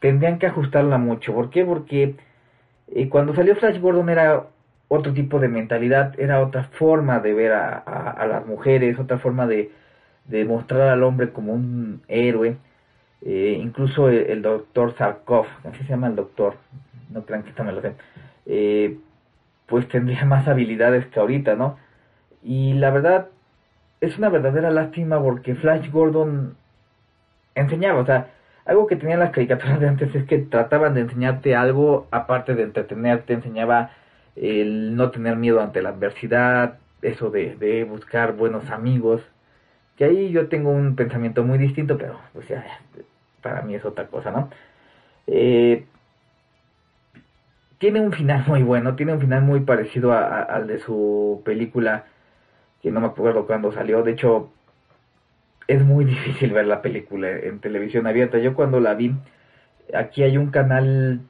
tendrían 0.00 0.38
que 0.38 0.46
ajustarla 0.46 0.98
mucho 0.98 1.34
¿por 1.34 1.50
qué? 1.50 1.64
porque 1.64 2.14
eh, 2.94 3.08
cuando 3.08 3.34
salió 3.34 3.56
Flash 3.56 3.80
Gordon 3.80 4.08
era 4.08 4.44
otro 4.88 5.12
tipo 5.12 5.38
de 5.38 5.48
mentalidad, 5.48 6.18
era 6.18 6.42
otra 6.42 6.64
forma 6.64 7.20
de 7.20 7.34
ver 7.34 7.52
a, 7.52 8.26
las 8.28 8.46
mujeres, 8.46 8.98
otra 8.98 9.18
forma 9.18 9.46
de, 9.46 9.70
de 10.26 10.44
mostrar 10.44 10.88
al 10.88 11.02
hombre 11.02 11.30
como 11.30 11.52
un 11.52 12.02
héroe. 12.08 12.56
Eh, 13.22 13.58
incluso 13.60 14.08
el, 14.08 14.26
el 14.26 14.42
doctor 14.42 14.94
Sarkov, 14.96 15.46
así 15.64 15.78
se 15.84 15.90
llama 15.90 16.08
el 16.08 16.16
doctor, 16.16 16.56
no 17.10 17.24
crean 17.24 17.42
que 17.42 17.50
esta 17.50 17.62
me 17.64 17.72
lo 17.72 17.80
sé, 17.80 17.94
eh, 18.44 18.98
pues 19.66 19.88
tendría 19.88 20.24
más 20.26 20.48
habilidades 20.48 21.06
que 21.06 21.20
ahorita, 21.20 21.54
¿no? 21.56 21.78
Y 22.42 22.74
la 22.74 22.90
verdad, 22.90 23.28
es 24.00 24.18
una 24.18 24.28
verdadera 24.28 24.70
lástima 24.70 25.22
porque 25.22 25.54
Flash 25.54 25.90
Gordon 25.90 26.56
enseñaba, 27.54 28.00
o 28.00 28.06
sea, 28.06 28.28
algo 28.66 28.86
que 28.86 28.96
tenían 28.96 29.20
las 29.20 29.30
caricaturas 29.30 29.80
de 29.80 29.88
antes 29.88 30.14
es 30.14 30.24
que 30.24 30.38
trataban 30.38 30.94
de 30.94 31.02
enseñarte 31.02 31.54
algo, 31.54 32.06
aparte 32.10 32.54
de 32.54 32.62
entretenerte, 32.64 33.34
enseñaba 33.34 33.90
el 34.36 34.96
no 34.96 35.10
tener 35.10 35.36
miedo 35.36 35.60
ante 35.60 35.82
la 35.82 35.90
adversidad, 35.90 36.78
eso 37.02 37.30
de, 37.30 37.56
de 37.56 37.84
buscar 37.84 38.34
buenos 38.34 38.70
amigos, 38.70 39.22
que 39.96 40.04
ahí 40.04 40.30
yo 40.30 40.48
tengo 40.48 40.70
un 40.70 40.96
pensamiento 40.96 41.44
muy 41.44 41.58
distinto, 41.58 41.98
pero 41.98 42.18
pues 42.32 42.48
ya, 42.48 42.64
para 43.42 43.62
mí 43.62 43.74
es 43.74 43.84
otra 43.84 44.06
cosa, 44.06 44.30
¿no? 44.30 44.50
Eh, 45.26 45.84
tiene 47.84 48.00
un 48.00 48.12
final 48.12 48.44
muy 48.46 48.62
bueno, 48.62 48.96
tiene 48.96 49.12
un 49.12 49.20
final 49.20 49.42
muy 49.42 49.60
parecido 49.60 50.14
a- 50.14 50.40
al 50.42 50.66
de 50.66 50.78
su 50.78 51.42
película, 51.44 52.06
que 52.82 52.90
no 52.90 53.00
me 53.00 53.08
acuerdo 53.08 53.46
cuándo 53.46 53.72
salió, 53.72 54.02
de 54.02 54.12
hecho 54.12 54.50
es 55.68 55.82
muy 55.84 56.04
difícil 56.14 56.52
ver 56.52 56.66
la 56.66 56.80
película 56.80 57.30
en 57.30 57.60
televisión 57.60 58.06
abierta, 58.06 58.38
yo 58.38 58.54
cuando 58.54 58.80
la 58.80 58.94
vi, 58.94 59.12
aquí 59.94 60.22
hay 60.22 60.38
un 60.38 60.50
canal 60.50 61.20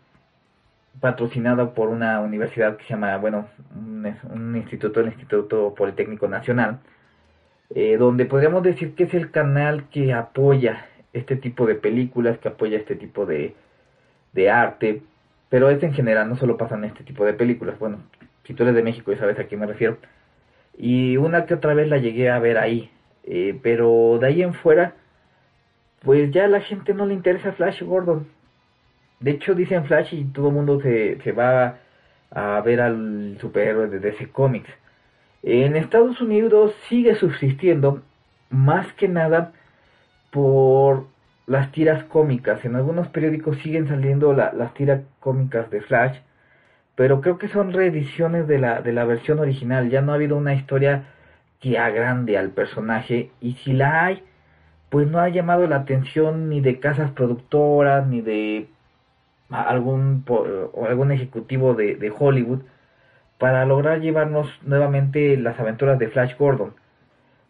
patrocinado 1.00 1.74
por 1.74 1.88
una 1.88 2.20
universidad 2.20 2.76
que 2.76 2.84
se 2.84 2.90
llama, 2.90 3.16
bueno, 3.18 3.48
un, 3.76 4.14
un 4.30 4.56
instituto, 4.56 5.00
el 5.00 5.06
Instituto 5.08 5.74
Politécnico 5.74 6.28
Nacional, 6.28 6.78
eh, 7.74 7.96
donde 7.98 8.26
podríamos 8.26 8.62
decir 8.62 8.94
que 8.94 9.04
es 9.04 9.14
el 9.14 9.30
canal 9.30 9.88
que 9.90 10.12
apoya 10.12 10.86
este 11.12 11.36
tipo 11.36 11.66
de 11.66 11.76
películas, 11.76 12.38
que 12.38 12.48
apoya 12.48 12.78
este 12.78 12.96
tipo 12.96 13.26
de, 13.26 13.54
de 14.32 14.50
arte, 14.50 15.02
pero 15.54 15.70
es 15.70 15.80
en 15.84 15.94
general, 15.94 16.28
no 16.28 16.36
solo 16.36 16.56
pasan 16.56 16.82
este 16.82 17.04
tipo 17.04 17.24
de 17.24 17.32
películas, 17.32 17.78
bueno, 17.78 17.98
si 18.42 18.54
tú 18.54 18.64
eres 18.64 18.74
de 18.74 18.82
México 18.82 19.12
ya 19.12 19.20
sabes 19.20 19.38
a 19.38 19.44
qué 19.44 19.56
me 19.56 19.66
refiero, 19.66 19.98
y 20.76 21.16
una 21.16 21.46
que 21.46 21.54
otra 21.54 21.74
vez 21.74 21.86
la 21.86 21.98
llegué 21.98 22.28
a 22.28 22.40
ver 22.40 22.58
ahí, 22.58 22.90
eh, 23.22 23.56
pero 23.62 24.18
de 24.20 24.26
ahí 24.26 24.42
en 24.42 24.52
fuera, 24.52 24.94
pues 26.00 26.32
ya 26.32 26.46
a 26.46 26.48
la 26.48 26.60
gente 26.60 26.92
no 26.92 27.06
le 27.06 27.14
interesa 27.14 27.52
Flash 27.52 27.84
Gordon, 27.84 28.26
de 29.20 29.30
hecho 29.30 29.54
dicen 29.54 29.84
Flash 29.84 30.12
y 30.12 30.24
todo 30.24 30.48
el 30.48 30.54
mundo 30.54 30.80
se, 30.80 31.20
se 31.22 31.30
va 31.30 31.78
a 32.32 32.60
ver 32.62 32.80
al 32.80 33.38
superhéroe 33.40 33.86
de 33.86 34.00
DC 34.00 34.30
Comics. 34.30 34.70
En 35.44 35.76
Estados 35.76 36.20
Unidos 36.20 36.74
sigue 36.88 37.14
subsistiendo 37.14 38.02
más 38.50 38.92
que 38.94 39.06
nada 39.06 39.52
por 40.32 41.06
las 41.46 41.72
tiras 41.72 42.04
cómicas. 42.04 42.64
En 42.64 42.76
algunos 42.76 43.08
periódicos 43.08 43.58
siguen 43.58 43.88
saliendo 43.88 44.32
la- 44.34 44.52
las 44.52 44.74
tiras 44.74 45.02
cómicas 45.20 45.70
de 45.70 45.80
Flash, 45.82 46.18
pero 46.96 47.20
creo 47.20 47.38
que 47.38 47.48
son 47.48 47.72
reediciones 47.72 48.46
de 48.48 48.58
la, 48.58 48.82
de 48.82 48.92
la 48.92 49.04
versión 49.04 49.38
original. 49.40 49.90
Ya 49.90 50.02
no 50.02 50.12
ha 50.12 50.16
habido 50.16 50.36
una 50.36 50.54
historia 50.54 51.04
que 51.60 51.78
agrande 51.78 52.38
al 52.38 52.50
personaje 52.50 53.30
y 53.40 53.54
si 53.54 53.72
la 53.72 54.04
hay, 54.06 54.22
pues 54.90 55.08
no 55.10 55.20
ha 55.20 55.28
llamado 55.28 55.66
la 55.68 55.76
atención 55.76 56.48
ni 56.50 56.60
de 56.60 56.80
casas 56.80 57.10
productoras 57.12 58.06
ni 58.06 58.20
de 58.22 58.68
algún 59.50 60.24
o 60.28 60.86
algún 60.86 61.12
ejecutivo 61.12 61.74
de, 61.74 61.96
de 61.96 62.12
Hollywood 62.16 62.60
para 63.38 63.64
lograr 63.66 64.00
llevarnos 64.00 64.48
nuevamente 64.64 65.36
las 65.36 65.58
aventuras 65.60 65.98
de 65.98 66.08
Flash 66.08 66.36
Gordon. 66.38 66.74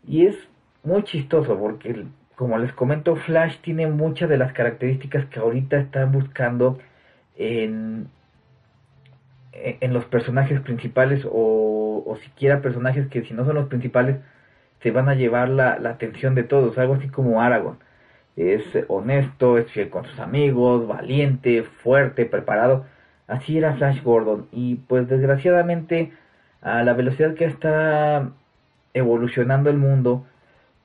Y 0.06 0.26
es 0.26 0.36
muy 0.84 1.02
chistoso 1.04 1.58
porque, 1.58 2.06
como 2.36 2.58
les 2.58 2.72
comento, 2.72 3.16
Flash 3.16 3.58
tiene 3.60 3.86
muchas 3.86 4.28
de 4.28 4.38
las 4.38 4.52
características 4.52 5.26
que 5.26 5.40
ahorita 5.40 5.78
están 5.78 6.12
buscando 6.12 6.78
en, 7.36 8.08
en 9.52 9.92
los 9.92 10.04
personajes 10.06 10.60
principales 10.60 11.24
o, 11.30 12.02
o 12.06 12.16
siquiera 12.16 12.60
personajes 12.60 13.08
que 13.08 13.22
si 13.24 13.34
no 13.34 13.44
son 13.44 13.56
los 13.56 13.68
principales 13.68 14.18
se 14.82 14.90
van 14.90 15.08
a 15.08 15.14
llevar 15.14 15.48
la, 15.48 15.78
la 15.78 15.90
atención 15.90 16.34
de 16.34 16.44
todos, 16.44 16.76
algo 16.78 16.94
así 16.94 17.08
como 17.08 17.40
Aragorn. 17.40 17.78
Es 18.36 18.64
honesto, 18.88 19.58
es 19.58 19.70
fiel 19.70 19.90
con 19.90 20.04
sus 20.04 20.18
amigos, 20.20 20.86
valiente, 20.88 21.62
fuerte, 21.62 22.26
preparado. 22.26 22.84
Así 23.26 23.56
era 23.58 23.74
Flash 23.76 24.02
Gordon. 24.02 24.48
Y 24.52 24.76
pues 24.76 25.08
desgraciadamente, 25.08 26.12
a 26.60 26.82
la 26.82 26.92
velocidad 26.94 27.34
que 27.34 27.46
está 27.46 28.30
evolucionando 28.92 29.70
el 29.70 29.78
mundo, 29.78 30.26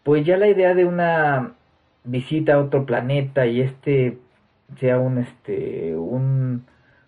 pues 0.03 0.25
ya 0.25 0.37
la 0.37 0.47
idea 0.47 0.73
de 0.75 0.85
una 0.85 1.53
visita 2.03 2.55
a 2.55 2.59
otro 2.59 2.85
planeta 2.85 3.45
y 3.45 3.61
este 3.61 4.17
sea 4.79 4.99
un 4.99 5.19
este 5.19 5.95
un, 5.95 6.65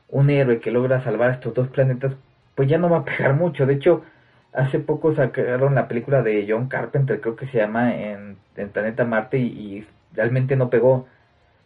un 0.10 0.30
héroe 0.30 0.60
que 0.60 0.72
logra 0.72 1.04
salvar 1.04 1.32
estos 1.32 1.54
dos 1.54 1.70
planetas, 1.70 2.14
pues 2.56 2.70
ya 2.70 2.78
no 2.78 2.90
va 2.90 3.00
a 3.00 3.06
pegar 3.06 3.34
mucho. 3.36 3.66
De 3.66 3.74
hecho, 3.76 4.04
hace 4.54 4.80
poco 4.80 5.16
sacaron 5.16 5.76
la 5.76 5.88
película 5.88 6.22
de 6.22 6.46
John 6.48 6.68
Carpenter, 6.68 7.22
creo 7.22 7.36
que 7.36 7.48
se 7.48 7.58
llama 7.58 7.96
en, 7.96 8.38
en 8.58 8.70
Planeta 8.70 9.06
Marte 9.06 9.38
y, 9.40 9.88
realmente 10.14 10.56
no 10.58 10.70
pegó. 10.70 11.08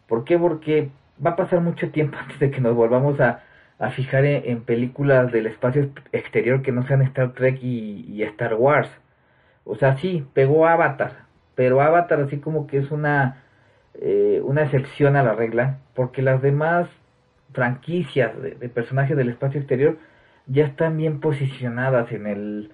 ¿Por 0.08 0.24
qué? 0.24 0.38
Porque 0.38 0.90
va 1.24 1.30
a 1.32 1.36
pasar 1.36 1.60
mucho 1.60 1.90
tiempo 1.90 2.16
antes 2.20 2.38
de 2.38 2.50
que 2.50 2.60
nos 2.60 2.76
volvamos 2.76 3.20
a, 3.20 3.42
a 3.78 3.90
fijar 3.90 4.24
en, 4.24 4.42
en 4.50 4.62
películas 4.62 5.32
del 5.32 5.46
espacio 5.46 5.90
exterior 6.12 6.62
que 6.62 6.72
no 6.72 6.86
sean 6.86 7.02
Star 7.02 7.32
Trek 7.32 7.58
y, 7.62 8.06
y 8.08 8.22
Star 8.22 8.54
Wars. 8.54 8.88
O 9.66 9.74
sea, 9.74 9.96
sí, 9.96 10.24
pegó 10.32 10.66
Avatar, 10.66 11.24
pero 11.56 11.80
Avatar 11.80 12.20
así 12.20 12.38
como 12.38 12.68
que 12.68 12.78
es 12.78 12.90
una, 12.92 13.42
eh, 13.94 14.40
una 14.44 14.62
excepción 14.62 15.16
a 15.16 15.24
la 15.24 15.34
regla, 15.34 15.78
porque 15.94 16.22
las 16.22 16.40
demás 16.40 16.88
franquicias 17.52 18.40
de, 18.40 18.52
personajes 18.68 19.16
del 19.16 19.28
espacio 19.28 19.58
exterior 19.58 19.98
ya 20.46 20.66
están 20.66 20.96
bien 20.96 21.18
posicionadas 21.18 22.12
en 22.12 22.26
el, 22.28 22.70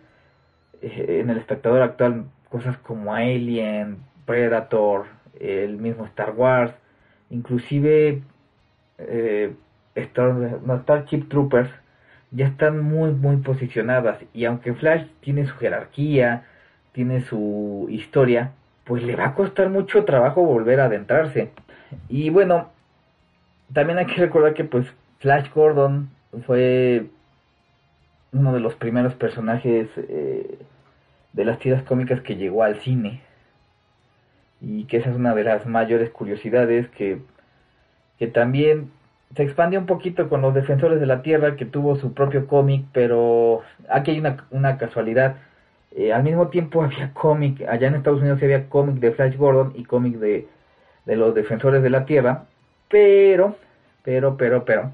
eh, 0.82 1.20
en 1.22 1.30
el 1.30 1.38
espectador 1.38 1.80
actual, 1.80 2.26
cosas 2.50 2.76
como 2.78 3.14
Alien, 3.14 3.99
Predator, 4.26 5.06
el 5.40 5.78
mismo 5.78 6.04
Star 6.04 6.32
Wars, 6.37 6.75
inclusive 7.30 8.22
eh, 8.99 9.54
Star, 9.94 10.61
Starship 10.82 11.28
Troopers, 11.28 11.70
ya 12.30 12.46
están 12.46 12.80
muy 12.80 13.12
muy 13.12 13.37
posicionadas 13.38 14.18
y 14.32 14.44
aunque 14.44 14.75
Flash 14.75 15.06
tiene 15.20 15.46
su 15.46 15.54
jerarquía, 15.56 16.44
tiene 16.92 17.22
su 17.22 17.87
historia, 17.90 18.52
pues 18.84 19.02
le 19.02 19.16
va 19.16 19.26
a 19.26 19.34
costar 19.34 19.70
mucho 19.70 20.04
trabajo 20.04 20.44
volver 20.44 20.80
a 20.80 20.87
adentrarse. 20.87 21.50
Y 22.08 22.30
bueno, 22.30 22.70
también 23.72 23.99
hay 23.99 24.06
que 24.06 24.20
recordar 24.20 24.54
que 24.54 24.64
pues 24.64 24.87
Flash 25.18 25.50
Gordon 25.54 26.11
fue 26.46 27.06
uno 28.32 28.52
de 28.52 28.61
los 28.61 28.75
primeros 28.75 29.14
personajes 29.14 29.88
eh, 29.96 30.58
de 31.32 31.44
las 31.44 31.58
tiras 31.58 31.82
cómicas 31.82 32.20
que 32.22 32.37
llegó 32.37 32.62
al 32.62 32.80
cine. 32.80 33.20
Y 34.61 34.84
que 34.84 34.99
esa 34.99 35.11
es 35.11 35.16
una 35.16 35.34
de 35.34 35.44
las 35.44 35.66
mayores 35.66 36.11
curiosidades 36.11 36.88
que, 36.90 37.18
que 38.18 38.26
también 38.26 38.90
se 39.37 39.42
expandió 39.42 39.80
un 39.80 39.87
poquito 39.87 40.28
con 40.28 40.42
los 40.42 40.54
Defensores 40.54 41.00
de 41.00 41.06
la 41.06 41.22
Tierra, 41.22 41.56
que 41.56 41.64
tuvo 41.64 41.96
su 41.96 42.12
propio 42.12 42.46
cómic, 42.46 42.84
pero 42.92 43.62
aquí 43.88 44.12
hay 44.12 44.20
una, 44.20 44.44
una 44.50 44.78
casualidad. 44.78 45.37
Eh, 45.96 46.12
al 46.12 46.22
mismo 46.22 46.49
tiempo 46.49 46.82
había 46.84 47.12
cómic, 47.14 47.62
allá 47.68 47.88
en 47.88 47.94
Estados 47.96 48.20
Unidos 48.20 48.42
había 48.42 48.68
cómic 48.68 48.96
de 48.96 49.12
Flash 49.12 49.37
Gordon 49.37 49.72
y 49.76 49.84
cómic 49.84 50.14
de, 50.16 50.49
de 51.06 51.16
los 51.16 51.34
Defensores 51.34 51.82
de 51.82 51.90
la 51.90 52.06
Tierra, 52.06 52.46
pero, 52.88 53.56
pero, 54.04 54.37
pero, 54.37 54.64
pero, 54.64 54.92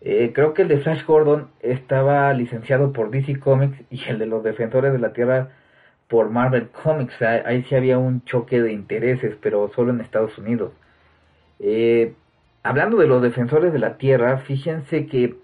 eh, 0.00 0.32
creo 0.34 0.54
que 0.54 0.62
el 0.62 0.68
de 0.68 0.78
Flash 0.78 1.04
Gordon 1.04 1.48
estaba 1.60 2.32
licenciado 2.34 2.92
por 2.92 3.10
DC 3.10 3.38
Comics 3.40 3.78
y 3.90 4.02
el 4.08 4.18
de 4.18 4.26
los 4.26 4.44
Defensores 4.44 4.92
de 4.92 4.98
la 4.98 5.12
Tierra 5.12 5.50
por 6.08 6.30
Marvel 6.30 6.68
Comics. 6.68 7.14
Sea, 7.14 7.42
ahí 7.46 7.62
sí 7.64 7.74
había 7.74 7.98
un 7.98 8.24
choque 8.24 8.60
de 8.62 8.72
intereses, 8.72 9.36
pero 9.40 9.70
solo 9.74 9.92
en 9.92 10.00
Estados 10.00 10.36
Unidos. 10.38 10.72
Eh, 11.60 12.14
hablando 12.62 12.98
de 12.98 13.06
los 13.06 13.22
Defensores 13.22 13.72
de 13.72 13.78
la 13.78 13.96
Tierra, 13.98 14.38
fíjense 14.38 15.06
que 15.06 15.36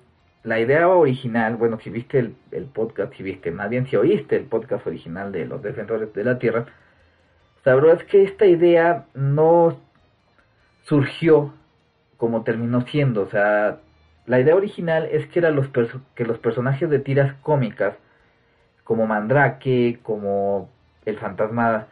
la 0.44 0.58
idea 0.58 0.88
original, 0.88 1.56
bueno, 1.56 1.78
si 1.80 1.90
viste 1.90 2.18
el, 2.18 2.34
el, 2.50 2.64
podcast, 2.64 3.14
si 3.14 3.22
viste, 3.22 3.50
más 3.50 3.70
bien 3.70 3.86
si 3.86 3.96
oíste 3.96 4.36
el 4.36 4.44
podcast 4.44 4.86
original 4.86 5.30
de 5.32 5.46
los 5.46 5.62
Defensores 5.62 6.12
de 6.12 6.24
la 6.24 6.38
Tierra, 6.38 6.66
sabrás 7.64 8.02
que 8.04 8.24
esta 8.24 8.46
idea 8.46 9.06
no 9.14 9.78
surgió 10.82 11.52
como 12.16 12.42
terminó 12.42 12.82
siendo, 12.82 13.22
o 13.22 13.28
sea, 13.28 13.78
la 14.26 14.38
idea 14.38 14.54
original 14.54 15.08
es 15.10 15.26
que, 15.26 15.40
era 15.40 15.50
los 15.50 15.68
que 16.14 16.24
los 16.24 16.38
personajes 16.38 16.88
de 16.88 17.00
tiras 17.00 17.34
cómicas, 17.42 17.94
como 18.84 19.06
Mandrake, 19.06 19.98
como 20.02 20.70
el 21.04 21.18
fantasma 21.18 21.88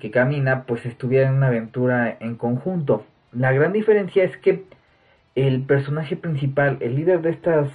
que 0.00 0.10
camina, 0.10 0.64
pues 0.64 0.84
estuvieran 0.86 1.30
en 1.30 1.36
una 1.36 1.46
aventura 1.46 2.16
en 2.18 2.34
conjunto. 2.34 3.04
La 3.32 3.52
gran 3.52 3.72
diferencia 3.72 4.24
es 4.24 4.36
que 4.38 4.64
el 5.46 5.62
personaje 5.62 6.16
principal, 6.16 6.78
el 6.80 6.96
líder 6.96 7.22
de 7.22 7.30
estas, 7.30 7.70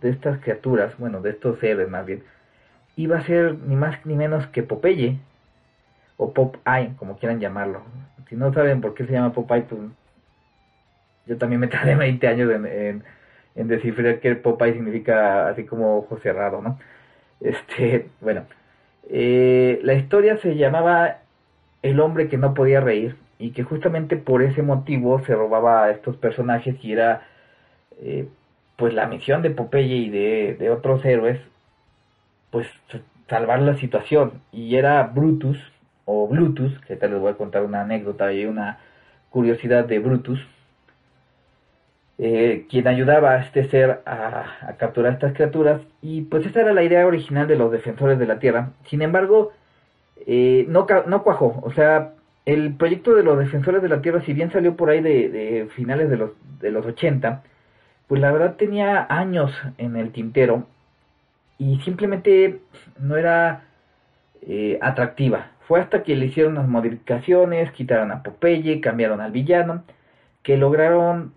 de 0.00 0.10
estas 0.10 0.38
criaturas, 0.40 0.96
bueno, 0.98 1.20
de 1.20 1.30
estos 1.30 1.58
seres 1.58 1.88
más 1.88 2.06
bien, 2.06 2.22
iba 2.96 3.18
a 3.18 3.24
ser 3.24 3.56
ni 3.66 3.76
más 3.76 4.04
ni 4.06 4.14
menos 4.14 4.46
que 4.48 4.62
Popeye. 4.62 5.18
o 6.16 6.32
Popeye, 6.32 6.94
como 6.96 7.18
quieran 7.18 7.40
llamarlo. 7.40 7.82
Si 8.28 8.36
no 8.36 8.52
saben 8.52 8.80
por 8.80 8.94
qué 8.94 9.06
se 9.06 9.12
llama 9.12 9.32
Popeye, 9.32 9.62
pues 9.62 9.80
yo 11.26 11.38
también 11.38 11.60
me 11.60 11.68
tardé 11.68 11.94
20 11.96 12.26
años 12.28 12.50
en, 12.50 13.02
descifrar 13.54 14.20
que 14.20 14.36
Popeye 14.36 14.74
significa 14.74 15.48
así 15.48 15.64
como 15.64 15.98
ojo 15.98 16.18
cerrado, 16.18 16.62
¿no? 16.62 16.78
Este, 17.40 18.08
bueno, 18.20 18.44
eh, 19.08 19.80
la 19.82 19.94
historia 19.94 20.38
se 20.38 20.56
llamaba 20.56 21.18
El 21.82 22.00
hombre 22.00 22.28
que 22.28 22.38
no 22.38 22.54
podía 22.54 22.80
reír 22.80 23.16
y 23.40 23.50
que 23.52 23.64
justamente 23.64 24.16
por 24.16 24.42
ese 24.42 24.62
motivo 24.62 25.18
se 25.24 25.34
robaba 25.34 25.84
a 25.84 25.90
estos 25.90 26.16
personajes 26.16 26.76
y 26.84 26.92
era 26.92 27.22
eh, 28.00 28.28
pues 28.76 28.94
la 28.94 29.06
misión 29.06 29.42
de 29.42 29.50
Popeye 29.50 29.96
y 29.96 30.10
de, 30.10 30.56
de 30.58 30.70
otros 30.70 31.04
héroes 31.04 31.40
pues 32.50 32.68
salvar 33.28 33.60
la 33.62 33.76
situación. 33.76 34.42
Y 34.52 34.76
era 34.76 35.02
Brutus 35.04 35.58
o 36.04 36.28
Blutus, 36.28 36.78
que 36.80 36.96
tal 36.96 37.12
les 37.12 37.20
voy 37.20 37.32
a 37.32 37.36
contar 37.36 37.64
una 37.64 37.82
anécdota 37.82 38.32
y 38.32 38.44
una 38.44 38.78
curiosidad 39.30 39.84
de 39.84 40.00
Brutus, 40.00 40.46
eh, 42.18 42.66
quien 42.68 42.88
ayudaba 42.88 43.32
a 43.32 43.40
este 43.40 43.64
ser 43.68 44.02
a, 44.04 44.44
a, 44.68 44.76
capturar 44.76 45.14
estas 45.14 45.32
criaturas. 45.32 45.80
Y 46.02 46.22
pues 46.22 46.44
esa 46.44 46.60
era 46.60 46.74
la 46.74 46.82
idea 46.82 47.06
original 47.06 47.46
de 47.46 47.56
los 47.56 47.72
defensores 47.72 48.18
de 48.18 48.26
la 48.26 48.38
Tierra. 48.38 48.70
Sin 48.84 49.00
embargo, 49.02 49.52
eh, 50.26 50.66
no, 50.68 50.86
no 51.06 51.22
cuajó, 51.22 51.60
o 51.62 51.72
sea, 51.72 52.12
el 52.46 52.74
proyecto 52.74 53.14
de 53.14 53.22
los 53.22 53.38
defensores 53.38 53.82
de 53.82 53.88
la 53.88 54.02
Tierra, 54.02 54.22
si 54.22 54.32
bien 54.32 54.50
salió 54.50 54.76
por 54.76 54.90
ahí 54.90 55.00
de, 55.00 55.68
finales 55.74 56.08
de 56.10 56.16
los, 56.16 56.30
de 56.60 56.70
los 56.70 56.84
80, 56.86 57.42
pues 58.08 58.20
la 58.20 58.32
verdad 58.32 58.56
tenía 58.56 59.06
años 59.08 59.52
en 59.78 59.96
el 59.96 60.10
tintero 60.10 60.66
y 61.58 61.78
simplemente 61.82 62.60
no 62.98 63.16
era 63.16 63.64
eh, 64.42 64.78
atractiva. 64.82 65.52
Fue 65.68 65.80
hasta 65.80 66.02
que 66.02 66.16
le 66.16 66.26
hicieron 66.26 66.54
las 66.54 66.66
modificaciones, 66.66 67.70
quitaron 67.72 68.10
a 68.10 68.22
Popeye, 68.22 68.80
cambiaron 68.80 69.20
al 69.20 69.30
villano, 69.30 69.84
que 70.42 70.56
lograron 70.56 71.32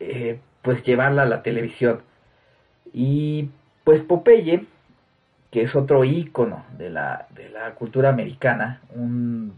eh, 0.00 0.40
pues 0.62 0.82
llevarla 0.84 1.22
a 1.22 1.26
la 1.26 1.42
televisión. 1.42 2.02
Y 2.92 3.50
pues 3.84 4.02
Popeye, 4.02 4.66
que 5.50 5.62
es 5.62 5.74
otro 5.74 6.04
ícono 6.04 6.66
de 6.76 6.90
la, 6.90 7.26
de 7.30 7.48
la 7.48 7.74
cultura 7.74 8.10
americana, 8.10 8.82
un 8.94 9.54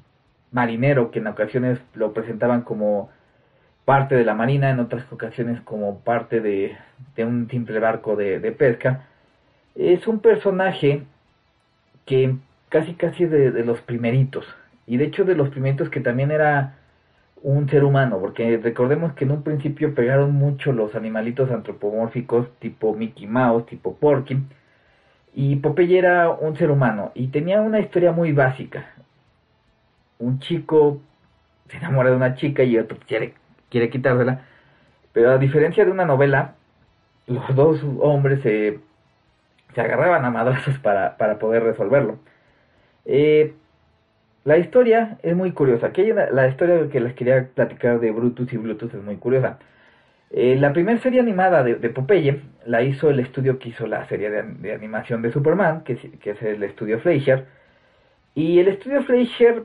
marinero 0.52 1.10
que 1.10 1.20
en 1.20 1.26
ocasiones 1.26 1.78
lo 1.94 2.12
presentaban 2.12 2.62
como 2.62 3.10
parte 3.84 4.14
de 4.14 4.24
la 4.24 4.34
marina, 4.34 4.70
en 4.70 4.80
otras 4.80 5.10
ocasiones 5.12 5.60
como 5.62 6.00
parte 6.00 6.40
de, 6.40 6.76
un 7.18 7.48
simple 7.50 7.78
barco 7.80 8.16
de, 8.16 8.38
pesca, 8.52 9.06
es 9.74 10.06
un 10.06 10.20
personaje 10.20 11.02
que 12.06 12.36
casi 12.68 12.94
casi 12.94 13.26
de 13.26 13.64
los 13.64 13.80
primeritos, 13.80 14.46
y 14.86 14.96
de 14.96 15.04
hecho 15.06 15.24
de 15.24 15.34
los 15.34 15.50
primeritos 15.50 15.88
que 15.90 16.00
también 16.00 16.30
era 16.30 16.76
un 17.42 17.68
ser 17.68 17.84
humano, 17.84 18.18
porque 18.20 18.58
recordemos 18.58 19.14
que 19.14 19.24
en 19.24 19.30
un 19.30 19.42
principio 19.42 19.94
pegaron 19.94 20.32
mucho 20.34 20.72
los 20.72 20.94
animalitos 20.94 21.50
antropomórficos 21.50 22.50
tipo 22.58 22.94
Mickey 22.94 23.26
Mouse, 23.26 23.66
tipo 23.66 23.96
Porky, 23.96 24.38
y 25.34 25.56
Popeye 25.56 25.98
era 25.98 26.30
un 26.30 26.56
ser 26.56 26.70
humano 26.70 27.12
y 27.14 27.28
tenía 27.28 27.60
una 27.60 27.80
historia 27.80 28.12
muy 28.12 28.32
básica. 28.32 28.94
Un 30.20 30.38
chico 30.38 31.00
se 31.68 31.78
enamora 31.78 32.10
de 32.10 32.16
una 32.16 32.34
chica 32.36 32.62
y 32.62 32.78
otro 32.78 32.98
quiere, 33.06 33.34
quiere 33.68 33.90
quitársela, 33.90 34.42
pero 35.12 35.32
a 35.32 35.38
diferencia 35.38 35.84
de 35.84 35.90
una 35.90 36.04
novela, 36.04 36.54
los 37.26 37.54
dos 37.54 37.80
hombres 38.00 38.40
se, 38.42 38.80
se 39.74 39.80
agarraban 39.80 40.24
a 40.24 40.30
madrazos 40.30 40.78
para, 40.78 41.16
para 41.16 41.38
poder 41.38 41.62
resolverlo. 41.64 42.18
Eh, 43.04 43.54
la 44.44 44.58
historia 44.58 45.18
es 45.22 45.36
muy 45.36 45.52
curiosa. 45.52 45.90
La, 46.32 46.48
historia 46.48 46.88
que 46.90 47.00
les 47.00 47.14
quería 47.14 47.48
platicar 47.54 48.00
de 48.00 48.10
Brutus 48.10 48.52
y 48.52 48.56
Bluetooth 48.56 48.94
es 48.94 49.02
muy 49.02 49.16
curiosa. 49.16 49.58
Eh, 50.30 50.56
la 50.58 50.72
primera 50.72 50.98
serie 51.00 51.20
animada 51.20 51.62
de, 51.64 51.74
de, 51.74 51.90
Popeye 51.90 52.40
la 52.64 52.82
hizo 52.82 53.10
el 53.10 53.20
estudio 53.20 53.58
que 53.58 53.70
hizo 53.70 53.86
la 53.86 54.06
serie 54.08 54.30
de, 54.30 54.42
de 54.42 54.72
animación 54.72 55.22
de 55.22 55.32
Superman, 55.32 55.82
que, 55.82 55.96
que, 55.96 56.30
es 56.30 56.42
el 56.42 56.62
estudio 56.62 57.00
Fleischer. 57.00 57.46
Y 58.34 58.60
el 58.60 58.68
estudio 58.68 59.02
Fleischer 59.02 59.64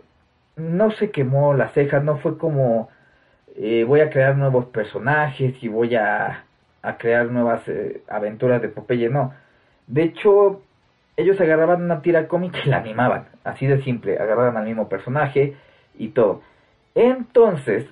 no 0.55 0.91
se 0.91 1.11
quemó 1.11 1.53
las 1.53 1.73
cejas, 1.73 2.03
no 2.03 2.17
fue 2.17 2.37
como 2.37 2.89
eh, 3.55 3.83
voy 3.85 4.01
a 4.01 4.09
crear 4.09 4.37
nuevos 4.37 4.65
personajes 4.65 5.55
y 5.63 5.67
voy 5.67 5.95
a, 5.95 6.43
a 6.81 6.97
crear 6.97 7.27
nuevas 7.27 7.67
eh, 7.67 8.01
aventuras 8.07 8.61
de 8.61 8.69
Popeye, 8.69 9.09
no. 9.09 9.33
De 9.87 10.03
hecho, 10.03 10.61
ellos 11.17 11.39
agarraban 11.39 11.83
una 11.83 12.01
tira 12.01 12.27
cómica 12.27 12.59
y 12.63 12.69
la 12.69 12.77
animaban, 12.77 13.27
así 13.43 13.65
de 13.65 13.81
simple, 13.83 14.17
agarraban 14.17 14.57
al 14.57 14.65
mismo 14.65 14.89
personaje 14.89 15.55
y 15.97 16.09
todo. 16.09 16.41
Entonces, 16.95 17.87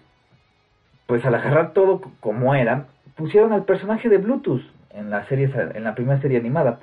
pues 1.08 1.26
al 1.26 1.36
agarrar 1.36 1.74
todo 1.74 2.02
como 2.20 2.56
era, 2.56 2.88
pusieron 3.16 3.54
al 3.54 3.64
personaje 3.66 4.10
de 4.10 4.18
Bluetooth 4.18 4.64
en 4.90 5.10
la 5.10 5.26
serie, 5.28 5.50
en 5.74 5.84
la 5.84 5.96
primera 5.96 6.22
serie 6.22 6.38
animada. 6.38 6.80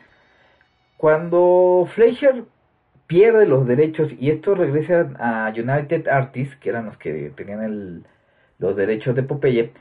Cuando 0.96 1.88
Fleischer 1.94 2.44
pierde 3.10 3.44
los 3.44 3.66
derechos 3.66 4.08
y 4.20 4.30
esto 4.30 4.54
regresa 4.54 5.10
a 5.18 5.50
United 5.50 6.06
Artists, 6.06 6.54
que 6.60 6.68
eran 6.68 6.86
los 6.86 6.96
que 6.96 7.32
tenían 7.34 7.64
el, 7.64 8.04
los 8.60 8.76
derechos 8.76 9.16
de 9.16 9.24
Popeye, 9.24 9.72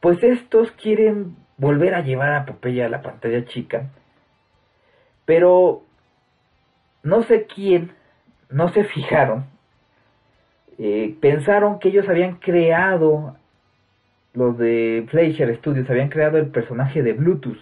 pues 0.00 0.22
estos 0.22 0.70
quieren 0.72 1.36
volver 1.58 1.94
a 1.94 2.00
llevar 2.00 2.32
a 2.32 2.46
Popeye 2.46 2.82
a 2.82 2.88
la 2.88 3.02
pantalla 3.02 3.44
chica 3.44 3.90
pero 5.26 5.82
no 7.02 7.22
sé 7.24 7.46
quién, 7.52 7.90
no 8.48 8.68
se 8.72 8.84
fijaron, 8.84 9.44
eh, 10.78 11.14
pensaron 11.20 11.78
que 11.78 11.88
ellos 11.88 12.08
habían 12.08 12.36
creado, 12.36 13.36
los 14.32 14.56
de 14.56 15.04
Fleischer 15.10 15.54
Studios, 15.58 15.90
habían 15.90 16.08
creado 16.08 16.38
el 16.38 16.46
personaje 16.46 17.02
de 17.02 17.12
Bluetooth. 17.12 17.58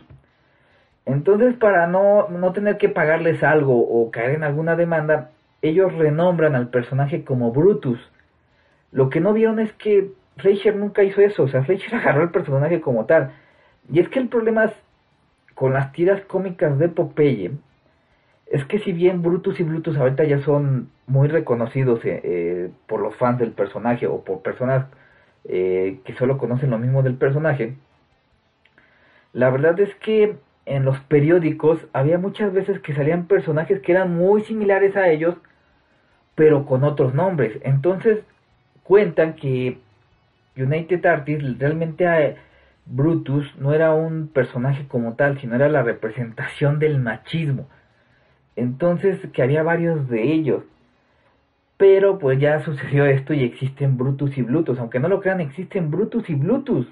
Entonces, 1.07 1.55
para 1.57 1.87
no, 1.87 2.29
no 2.29 2.53
tener 2.53 2.79
que 2.79 2.89
pagarles 2.89 3.43
algo 3.43 3.79
o 3.79 4.11
caer 4.11 4.33
en 4.37 4.45
alguna 4.45 4.77
demanda, 4.77 5.31
ellos 5.63 5.93
renombran 5.95 6.55
al 6.55 6.69
personaje 6.69 7.25
como 7.25 7.53
Brutus. 7.53 8.01
Lo 8.93 9.11
que 9.11 9.21
no 9.21 9.33
vieron 9.33 9.59
es 9.59 9.73
que 9.75 10.13
Fleischer 10.39 10.77
nunca 10.77 11.03
hizo 11.03 11.21
eso, 11.21 11.45
o 11.45 11.49
sea, 11.49 11.63
Fleischer 11.65 11.95
agarró 11.97 12.23
el 12.23 12.31
personaje 12.31 12.81
como 12.81 13.07
tal. 13.07 13.33
Y 13.93 14.01
es 14.01 14.09
que 14.09 14.19
el 14.19 14.29
problema 14.29 14.65
es 14.65 14.73
con 15.55 15.73
las 15.73 15.93
tiras 15.93 16.21
cómicas 16.23 16.79
de 16.79 16.89
Popeye 16.89 17.53
es 18.47 18.65
que 18.67 18.79
si 18.79 18.93
bien 18.93 19.23
Brutus 19.23 19.59
y 19.61 19.65
Blutus 19.65 19.97
ahorita 19.97 20.25
ya 20.25 20.41
son 20.41 20.91
muy 21.07 21.29
reconocidos 21.29 22.05
eh, 22.05 22.21
eh, 22.23 22.71
por 22.87 23.01
los 23.01 23.17
fans 23.17 23.39
del 23.39 23.53
personaje 23.53 24.07
o 24.07 24.23
por 24.23 24.43
personas 24.43 24.87
eh, 25.45 26.01
que 26.05 26.15
solo 26.15 26.39
conocen 26.39 26.71
lo 26.71 26.79
mismo 26.79 27.03
del 27.03 27.17
personaje, 27.17 27.77
la 29.33 29.51
verdad 29.51 29.79
es 29.81 29.95
que 29.97 30.37
en 30.67 30.85
los 30.85 30.99
periódicos 31.01 31.79
había 31.93 32.19
muchas 32.19 32.53
veces 32.53 32.81
que 32.81 32.95
salían 32.95 33.27
personajes 33.27 33.81
que 33.81 33.93
eran 33.93 34.17
muy 34.17 34.43
similares 34.43 34.97
a 34.97 35.09
ellos, 35.09 35.37
pero 36.35 36.67
con 36.67 36.85
otros 36.85 37.15
nombres. 37.15 37.59
Entonces 37.63 38.21
cuentan 38.83 39.35
que 39.35 39.79
United 40.57 41.05
Artists 41.05 41.59
realmente 41.59 42.37
Brutus 42.87 43.55
no 43.59 43.73
era 43.73 43.95
un 43.95 44.29
personaje 44.29 44.87
como 44.89 45.15
tal, 45.15 45.39
sino 45.41 45.55
era 45.55 45.69
la 45.69 45.83
representación 45.83 46.79
del 46.79 46.99
machismo. 46.99 47.67
Entonces, 48.57 49.19
que 49.33 49.43
había 49.43 49.63
varios 49.63 50.09
de 50.09 50.33
ellos. 50.33 50.63
Pero 51.77 52.19
pues 52.19 52.39
ya 52.39 52.61
sucedió 52.61 53.05
esto 53.05 53.35
y 53.35 53.43
existen 53.43 53.97
Brutus 53.97 54.37
y 54.39 54.43
Blutus. 54.43 54.79
Aunque 54.79 55.01
no 55.01 55.09
lo 55.09 55.21
crean, 55.21 55.41
existen 55.41 55.91
Brutus 55.91 56.29
y 56.31 56.35
Blutus. 56.35 56.87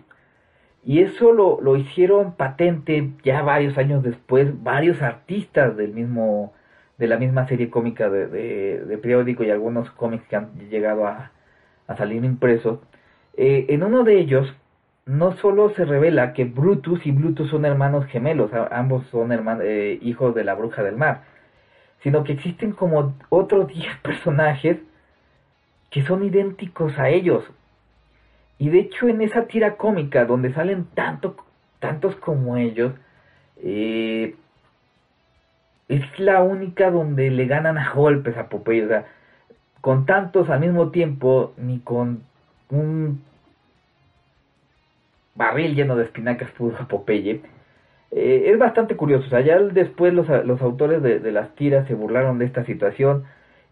Y 0.85 1.01
eso 1.01 1.33
lo, 1.33 1.61
lo 1.61 1.77
hicieron 1.77 2.35
patente 2.35 3.11
ya 3.25 3.43
varios 3.43 3.79
años 3.79 4.03
después, 4.03 4.63
varios 4.63 5.01
artistas 5.03 5.77
del 5.77 5.93
mismo, 5.93 6.53
de 6.99 7.07
la 7.07 7.19
misma 7.19 7.47
serie 7.47 7.71
cómica 7.71 8.11
de, 8.11 8.27
de, 8.27 8.85
de 8.85 8.99
periódico 8.99 9.45
y 9.45 9.51
algunos 9.51 9.91
cómics 9.93 10.27
que 10.29 10.37
han 10.37 10.53
llegado 10.71 11.07
a, 11.07 11.33
a 11.87 11.97
salir 11.97 12.25
impresos. 12.25 12.81
Eh, 13.37 13.67
en 13.69 13.83
uno 13.83 14.05
de 14.05 14.19
ellos, 14.19 14.55
no 15.07 15.33
solo 15.33 15.71
se 15.71 15.85
revela 15.85 16.33
que 16.33 16.45
Brutus 16.45 17.05
y 17.07 17.13
Blutus 17.13 17.51
son 17.51 17.65
hermanos 17.65 18.07
gemelos, 18.07 18.51
ambos 18.71 19.07
son 19.07 19.33
hermanos, 19.33 19.65
eh, 19.67 19.99
hijos 20.03 20.35
de 20.35 20.45
la 20.45 20.55
bruja 20.55 20.83
del 20.83 20.97
mar, 20.97 21.23
sino 22.03 22.25
que 22.25 22.33
existen 22.33 22.73
como 22.73 23.15
otros 23.29 23.69
10 23.69 23.97
personajes 24.03 24.79
que 25.91 26.03
son 26.03 26.25
idénticos 26.25 26.99
a 26.99 27.09
ellos. 27.09 27.45
Y 28.63 28.71
de 28.71 28.79
hecho 28.79 29.09
en 29.09 29.21
esa 29.23 29.49
tira 29.49 29.75
cómica 29.75 30.25
donde 30.25 30.55
salen 30.55 30.87
tanto, 30.95 31.35
tantos 31.81 32.15
como 32.15 32.57
ellos, 32.57 32.93
eh, 33.61 34.37
es 35.89 36.21
la 36.21 36.45
única 36.45 36.93
donde 36.93 37.29
le 37.33 37.47
ganan 37.47 37.77
a 37.77 37.93
golpes 37.93 38.37
a 38.37 38.49
Popeye. 38.49 38.85
O 38.85 38.89
sea, 38.89 39.07
con 39.81 40.07
tantos 40.07 40.49
al 40.49 40.61
mismo 40.61 40.93
tiempo, 40.93 41.55
ni 41.57 41.81
con 41.81 42.23
un 42.71 43.25
barril 45.35 45.75
lleno 45.75 45.97
de 45.97 46.05
espinacas 46.05 46.53
pudo 46.53 46.87
Popeye. 46.87 47.41
Eh, 48.13 48.45
es 48.47 48.59
bastante 48.61 48.95
curioso, 48.95 49.27
o 49.27 49.31
sea, 49.31 49.41
ya 49.41 49.59
después 49.59 50.15
los, 50.15 50.29
los 50.47 50.63
autores 50.63 51.03
de, 51.03 51.19
de, 51.19 51.33
las 51.33 51.53
tiras 51.57 51.89
se 51.89 51.95
burlaron 51.95 52.39
de 52.39 52.45
esta 52.45 52.65
situación 52.65 53.25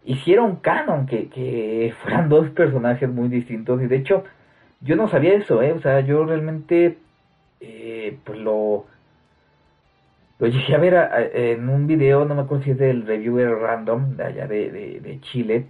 hicieron 0.03 0.57
canon 0.57 1.05
que, 1.05 1.29
que 1.29 1.93
fueran 2.01 2.27
dos 2.27 2.49
personajes 2.49 3.07
muy 3.07 3.29
distintos 3.29 3.81
y 3.81 3.87
de 3.87 3.95
hecho 3.95 4.25
yo 4.81 4.95
no 4.95 5.07
sabía 5.09 5.33
eso, 5.35 5.61
¿eh? 5.61 5.73
O 5.73 5.81
sea, 5.81 6.01
yo 6.01 6.25
realmente 6.25 6.97
eh, 7.61 8.17
pues 8.25 8.39
lo 8.39 8.85
lo 10.39 10.47
llegué 10.47 10.75
a 10.75 10.77
ver 10.79 10.95
a- 10.95 11.21
en 11.21 11.69
un 11.69 11.87
video, 11.87 12.25
no 12.25 12.35
me 12.35 12.41
acuerdo 12.41 12.63
si 12.63 12.71
es 12.71 12.77
del 12.77 13.05
reviewer 13.05 13.49
random 13.57 14.17
de 14.17 14.23
allá 14.23 14.47
de, 14.47 14.71
de, 14.71 14.99
de 14.99 15.19
Chile, 15.21 15.67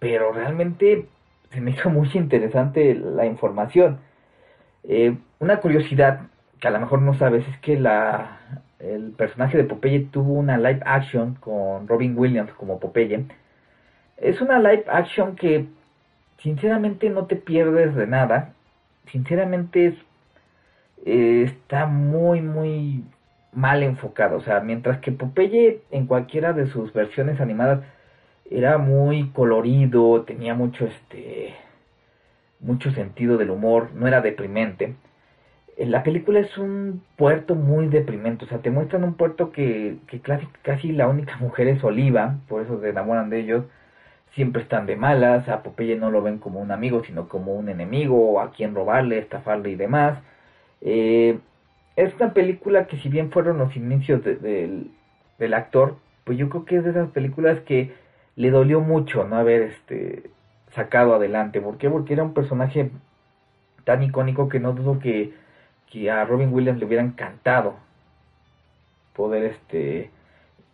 pero 0.00 0.32
realmente 0.32 1.06
se 1.52 1.60
me 1.60 1.72
hizo 1.72 1.90
muy 1.90 2.10
interesante 2.14 2.94
la 2.94 3.26
información. 3.26 3.98
Eh, 4.84 5.16
una 5.40 5.58
curiosidad 5.60 6.22
que 6.60 6.68
a 6.68 6.72
lo 6.72 6.80
mejor 6.80 7.02
no 7.02 7.14
sabes 7.14 7.46
es 7.48 7.58
que 7.60 7.78
la, 7.80 8.40
el 8.80 9.12
personaje 9.12 9.58
de 9.58 9.64
Popeye 9.64 10.08
tuvo 10.12 10.34
una 10.34 10.58
live 10.58 10.80
action 10.84 11.34
con 11.36 11.88
Robin 11.88 12.18
Williams 12.18 12.52
como 12.54 12.80
Popeye. 12.80 13.26
Es 14.16 14.40
una 14.40 14.58
live 14.58 14.84
action 14.88 15.36
que 15.36 15.66
sinceramente 16.42 17.10
no 17.10 17.26
te 17.26 17.36
pierdes 17.36 17.94
de 17.94 18.06
nada. 18.06 18.54
Sinceramente 19.10 19.86
es, 19.88 19.94
eh, 21.06 21.42
está 21.44 21.86
muy, 21.86 22.40
muy 22.40 23.04
mal 23.52 23.82
enfocado. 23.82 24.38
O 24.38 24.40
sea, 24.42 24.60
mientras 24.60 24.98
que 25.00 25.12
Popeye 25.12 25.82
en 25.90 26.06
cualquiera 26.06 26.52
de 26.52 26.66
sus 26.68 26.92
versiones 26.92 27.40
animadas 27.40 27.84
era 28.50 28.78
muy 28.78 29.30
colorido, 29.30 30.24
tenía 30.24 30.54
mucho 30.54 30.86
este 30.86 31.54
mucho 32.60 32.92
sentido 32.92 33.36
del 33.38 33.50
humor, 33.50 33.90
no 33.94 34.06
era 34.06 34.20
deprimente. 34.20 34.96
Eh, 35.76 35.86
La 35.86 36.02
película 36.02 36.40
es 36.40 36.58
un 36.58 37.02
puerto 37.16 37.54
muy 37.54 37.88
deprimente, 37.88 38.44
o 38.44 38.48
sea, 38.48 38.58
te 38.62 38.70
muestran 38.70 39.04
un 39.04 39.14
puerto 39.14 39.52
que, 39.52 39.98
que 40.08 40.20
casi, 40.20 40.46
casi 40.62 40.92
la 40.92 41.08
única 41.08 41.36
mujer 41.38 41.68
es 41.68 41.82
Oliva, 41.84 42.38
por 42.48 42.62
eso 42.62 42.80
se 42.80 42.90
enamoran 42.90 43.30
de 43.30 43.40
ellos, 43.40 43.64
siempre 44.34 44.62
están 44.62 44.86
de 44.86 44.96
malas, 44.96 45.48
a 45.48 45.62
Popeye 45.62 45.96
no 45.96 46.10
lo 46.10 46.22
ven 46.22 46.38
como 46.38 46.60
un 46.60 46.70
amigo, 46.72 47.04
sino 47.04 47.28
como 47.28 47.54
un 47.54 47.68
enemigo, 47.68 48.40
a 48.40 48.50
quien 48.52 48.74
robarle, 48.74 49.18
estafarle 49.18 49.70
y 49.70 49.76
demás. 49.76 50.18
Eh, 50.80 51.38
es 51.96 52.14
una 52.16 52.32
película 52.34 52.86
que 52.86 52.98
si 52.98 53.08
bien 53.08 53.30
fueron 53.30 53.58
los 53.58 53.76
inicios 53.76 54.24
de- 54.24 54.36
del, 54.36 54.90
del 55.38 55.54
actor, 55.54 55.96
pues 56.24 56.38
yo 56.38 56.48
creo 56.48 56.64
que 56.64 56.76
es 56.76 56.84
de 56.84 56.90
esas 56.90 57.10
películas 57.10 57.60
que 57.62 57.94
le 58.36 58.50
dolió 58.50 58.80
mucho 58.80 59.24
no 59.24 59.36
haber 59.36 59.62
este 59.62 60.30
sacado 60.74 61.14
adelante. 61.14 61.60
¿Por 61.60 61.78
qué? 61.78 61.90
Porque 61.90 62.14
era 62.14 62.22
un 62.24 62.34
personaje 62.34 62.90
tan 63.84 64.02
icónico 64.02 64.48
que 64.48 64.60
no 64.60 64.72
dudo 64.72 64.98
que, 65.00 65.34
que 65.90 66.10
a 66.10 66.24
Robin 66.24 66.52
Williams 66.52 66.80
le 66.80 66.86
hubiera 66.86 67.02
encantado 67.04 67.76
poder 69.14 69.44
este 69.44 70.10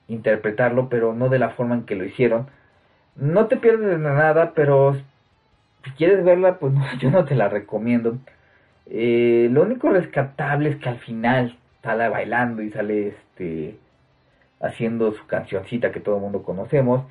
interpretarlo, 0.09 0.89
pero 0.89 1.15
no 1.15 1.29
de 1.29 1.39
la 1.39 1.51
forma 1.51 1.75
en 1.77 1.85
que 1.85 1.97
lo 1.97 2.05
hicieron. 2.05 2.49
No 3.19 3.47
te 3.47 3.57
pierdes 3.57 3.89
de 3.89 3.99
nada, 3.99 4.53
pero 4.55 4.97
si 5.85 5.91
quieres 5.93 6.25
verla, 6.25 6.59
pues 6.59 6.73
no, 6.75 6.85
yo 6.99 7.11
no 7.11 7.25
te 7.25 7.35
la 7.35 7.49
recomiendo. 7.49 8.19
Eh, 8.87 9.49
lo 9.53 9.63
único 9.63 9.91
rescatable 9.91 10.71
es 10.71 10.77
que 10.77 10.89
al 10.89 10.99
final 10.99 11.59
sale 11.83 12.09
bailando 12.09 12.63
y 12.63 12.71
sale 12.71 13.09
este 13.09 13.77
haciendo 14.61 15.13
su 15.13 15.27
cancioncita 15.27 15.93
que 15.93 16.01
todo 16.01 16.17
el 16.17 16.23
mundo 16.23 16.43
conocemos. 16.43 17.05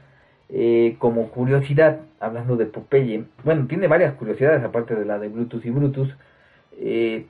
Eh, 0.49 0.95
como 0.99 1.29
curiosidad, 1.29 1.99
hablando 2.19 2.55
de 2.57 2.65
Popeye, 2.67 3.25
bueno, 3.43 3.67
tiene 3.67 3.87
varias 3.87 4.13
curiosidades 4.15 4.63
aparte 4.63 4.95
de 4.95 5.05
la 5.05 5.19
de 5.19 5.27
Brutus 5.29 5.65
y 5.65 5.69
Brutus. 5.71 6.15
eh, 6.79 7.25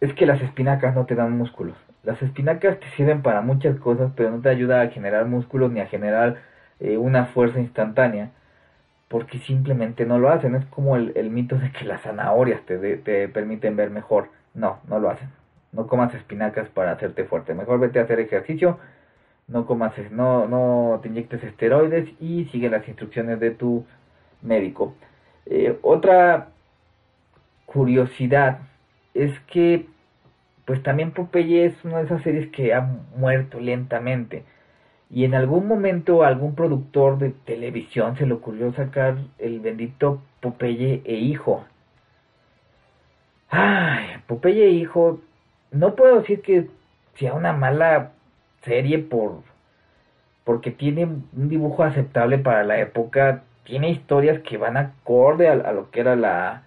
es 0.00 0.12
que 0.14 0.26
las 0.26 0.42
espinacas 0.42 0.96
no 0.96 1.06
te 1.06 1.14
dan 1.14 1.38
músculos. 1.38 1.76
Las 2.02 2.20
espinacas 2.22 2.80
te 2.80 2.88
sirven 2.96 3.22
para 3.22 3.40
muchas 3.40 3.78
cosas, 3.78 4.10
pero 4.16 4.32
no 4.32 4.40
te 4.40 4.48
ayuda 4.48 4.80
a 4.82 4.88
generar 4.88 5.26
músculos 5.26 5.70
ni 5.70 5.80
a 5.80 5.86
generar 5.86 6.38
eh, 6.82 6.98
una 6.98 7.26
fuerza 7.26 7.60
instantánea, 7.60 8.30
porque 9.08 9.38
simplemente 9.40 10.06
no 10.06 10.18
lo 10.18 10.30
hacen. 10.30 10.54
Es 10.54 10.64
como 10.66 10.96
el, 10.96 11.12
el 11.16 11.30
mito 11.30 11.56
de 11.58 11.70
que 11.72 11.84
las 11.84 12.02
zanahorias 12.02 12.62
te, 12.66 12.78
de- 12.78 12.96
te 12.98 13.28
permiten 13.28 13.76
ver 13.76 13.90
mejor. 13.90 14.30
No, 14.54 14.78
no 14.88 14.98
lo 15.00 15.10
hacen. 15.10 15.28
No 15.72 15.86
comas 15.86 16.14
espinacas 16.14 16.68
para 16.70 16.92
hacerte 16.92 17.24
fuerte. 17.24 17.54
Mejor 17.54 17.80
vete 17.80 17.98
a 18.00 18.02
hacer 18.04 18.20
ejercicio 18.20 18.78
no 19.48 19.66
comas, 19.66 19.92
no, 20.10 20.48
no 20.48 21.00
te 21.02 21.08
inyectes 21.08 21.42
esteroides 21.44 22.08
y 22.20 22.46
sigue 22.46 22.70
las 22.70 22.86
instrucciones 22.88 23.40
de 23.40 23.50
tu 23.50 23.84
médico. 24.42 24.94
Eh, 25.46 25.78
otra 25.82 26.48
curiosidad 27.66 28.58
es 29.14 29.38
que 29.52 29.86
pues 30.66 30.82
también 30.82 31.12
Popeye 31.12 31.66
es 31.66 31.84
una 31.84 31.98
de 31.98 32.04
esas 32.04 32.22
series 32.22 32.50
que 32.50 32.74
ha 32.74 32.82
muerto 33.16 33.60
lentamente 33.60 34.44
y 35.12 35.26
en 35.26 35.34
algún 35.34 35.68
momento 35.68 36.22
a 36.22 36.28
algún 36.28 36.54
productor 36.54 37.18
de 37.18 37.30
televisión 37.44 38.16
se 38.16 38.24
le 38.26 38.32
ocurrió 38.32 38.72
sacar 38.72 39.18
el 39.38 39.60
bendito 39.60 40.22
Popeye 40.40 41.02
e 41.04 41.14
hijo. 41.16 41.64
Ay, 43.50 44.06
Popeye 44.26 44.64
e 44.64 44.70
hijo, 44.70 45.20
no 45.70 45.94
puedo 45.94 46.20
decir 46.20 46.40
que 46.40 46.66
sea 47.14 47.34
una 47.34 47.52
mala 47.52 48.12
serie 48.62 48.98
por 48.98 49.42
porque 50.44 50.70
tiene 50.72 51.04
un 51.04 51.48
dibujo 51.48 51.84
aceptable 51.84 52.38
para 52.38 52.64
la 52.64 52.80
época, 52.80 53.44
tiene 53.64 53.90
historias 53.90 54.40
que 54.40 54.56
van 54.56 54.76
acorde 54.76 55.46
a, 55.48 55.72
lo 55.72 55.90
que 55.90 56.00
era 56.00 56.16
la, 56.16 56.64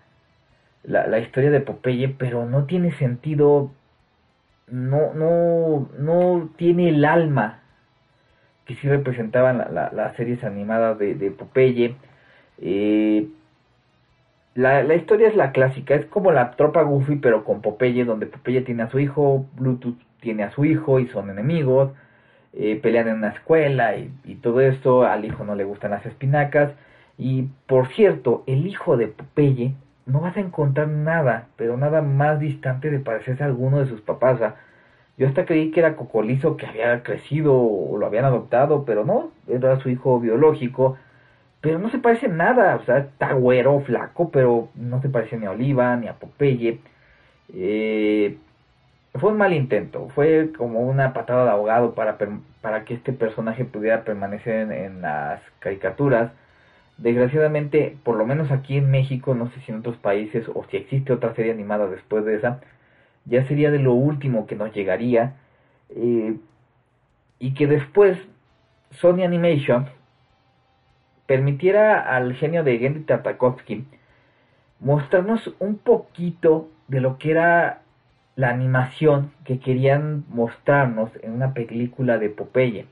la, 0.83 1.07
la 1.07 1.19
historia 1.19 1.51
de 1.51 1.59
Popeye, 1.59 2.07
pero 2.09 2.45
no 2.45 2.65
tiene 2.65 2.93
sentido, 2.93 3.71
no, 4.67 5.13
no, 5.13 5.89
no 5.97 6.49
tiene 6.55 6.89
el 6.89 7.03
alma 7.03 7.63
que 8.65 8.75
sí 8.75 8.87
representaban 8.89 9.57
la- 9.59 9.69
la- 9.69 9.91
las 9.93 10.15
series 10.15 10.43
animadas 10.43 10.97
de, 10.99 11.15
de 11.15 11.31
Popeye. 11.31 11.95
Eh, 12.61 13.27
la, 14.55 14.83
la 14.83 14.95
historia 14.95 15.27
es 15.27 15.35
la 15.35 15.51
clásica, 15.51 15.95
es 15.95 16.05
como 16.05 16.31
la 16.31 16.51
tropa 16.51 16.81
Goofy, 16.83 17.17
pero 17.17 17.43
con 17.43 17.61
Popeye, 17.61 18.05
donde 18.05 18.25
Popeye 18.27 18.61
tiene 18.61 18.83
a 18.83 18.89
su 18.89 18.99
hijo, 18.99 19.45
Bluetooth 19.57 19.97
tiene 20.21 20.43
a 20.43 20.51
su 20.51 20.65
hijo 20.65 20.99
y 20.99 21.07
son 21.07 21.29
enemigos, 21.29 21.91
eh, 22.53 22.79
pelean 22.81 23.09
en 23.09 23.15
una 23.17 23.29
escuela 23.29 23.97
y, 23.97 24.11
y 24.25 24.35
todo 24.35 24.61
esto, 24.61 25.03
al 25.05 25.25
hijo 25.25 25.43
no 25.45 25.55
le 25.55 25.65
gustan 25.65 25.91
las 25.91 26.05
espinacas. 26.05 26.71
Y 27.17 27.43
por 27.67 27.87
cierto, 27.89 28.43
el 28.47 28.67
hijo 28.67 28.97
de 28.97 29.07
Popeye 29.07 29.73
no 30.05 30.21
vas 30.21 30.37
a 30.37 30.41
encontrar 30.41 30.87
nada, 30.89 31.47
pero 31.57 31.77
nada 31.77 32.01
más 32.01 32.39
distante 32.39 32.89
de 32.91 32.99
parecerse 32.99 33.43
a 33.43 33.47
alguno 33.47 33.79
de 33.79 33.87
sus 33.87 34.01
papás. 34.01 34.39
Yo 35.17 35.27
hasta 35.27 35.45
creí 35.45 35.71
que 35.71 35.79
era 35.79 35.95
Cocolizo 35.95 36.57
que 36.57 36.65
había 36.65 37.01
crecido 37.03 37.55
o 37.55 37.97
lo 37.97 38.05
habían 38.05 38.25
adoptado, 38.25 38.85
pero 38.85 39.05
no, 39.05 39.31
era 39.47 39.79
su 39.79 39.89
hijo 39.89 40.19
biológico. 40.19 40.97
Pero 41.61 41.79
no 41.79 41.89
se 41.89 41.99
parece 41.99 42.27
nada, 42.27 42.75
o 42.75 42.83
sea, 42.85 42.99
está 42.99 43.33
güero, 43.33 43.79
flaco, 43.81 44.29
pero 44.31 44.69
no 44.75 45.01
se 45.01 45.09
parece 45.09 45.37
ni 45.37 45.45
a 45.45 45.51
Oliva, 45.51 45.95
ni 45.95 46.07
a 46.07 46.13
Popeye. 46.13 46.79
Eh, 47.53 48.37
fue 49.19 49.31
un 49.31 49.37
mal 49.37 49.53
intento, 49.53 50.09
fue 50.13 50.51
como 50.57 50.81
una 50.81 51.13
patada 51.13 51.45
de 51.45 51.51
ahogado 51.51 51.95
para, 51.95 52.17
para 52.61 52.85
que 52.85 52.95
este 52.95 53.13
personaje 53.13 53.65
pudiera 53.65 54.03
permanecer 54.03 54.71
en 54.71 55.01
las 55.01 55.41
caricaturas. 55.59 56.31
Desgraciadamente, 56.97 57.97
por 58.03 58.17
lo 58.17 58.25
menos 58.25 58.51
aquí 58.51 58.77
en 58.77 58.91
México, 58.91 59.35
no 59.35 59.49
sé 59.51 59.59
si 59.61 59.71
en 59.71 59.79
otros 59.79 59.97
países 59.97 60.47
o 60.53 60.65
si 60.69 60.77
existe 60.77 61.13
otra 61.13 61.33
serie 61.35 61.51
animada 61.51 61.87
después 61.87 62.25
de 62.25 62.35
esa, 62.35 62.59
ya 63.25 63.45
sería 63.47 63.71
de 63.71 63.79
lo 63.79 63.93
último 63.93 64.47
que 64.47 64.55
nos 64.55 64.73
llegaría. 64.73 65.35
eh, 65.89 66.35
y 67.39 67.53
que 67.53 67.67
después 67.67 68.17
Sony 68.91 69.23
Animation 69.23 69.87
permitiera 71.25 72.15
al 72.15 72.33
genio 72.35 72.63
de 72.63 72.77
Gendy 72.77 73.01
Tartakovsky 73.01 73.85
mostrarnos 74.79 75.53
un 75.59 75.77
poquito 75.77 76.69
de 76.87 77.01
lo 77.01 77.17
que 77.17 77.31
era 77.31 77.81
la 78.35 78.49
animación 78.49 79.31
que 79.43 79.59
querían 79.59 80.25
mostrarnos 80.29 81.09
en 81.23 81.33
una 81.33 81.53
película 81.53 82.17
de 82.17 82.29
Popeye. 82.29 82.85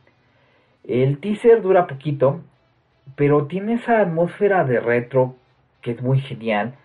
El 0.83 1.19
teaser 1.19 1.61
dura 1.61 1.87
poquito, 1.87 2.41
pero 3.15 3.45
tiene 3.47 3.73
esa 3.73 4.01
atmósfera 4.01 4.63
de 4.63 4.79
retro 4.79 5.35
que 5.81 5.91
es 5.91 6.01
muy 6.01 6.19
genial, 6.21 6.75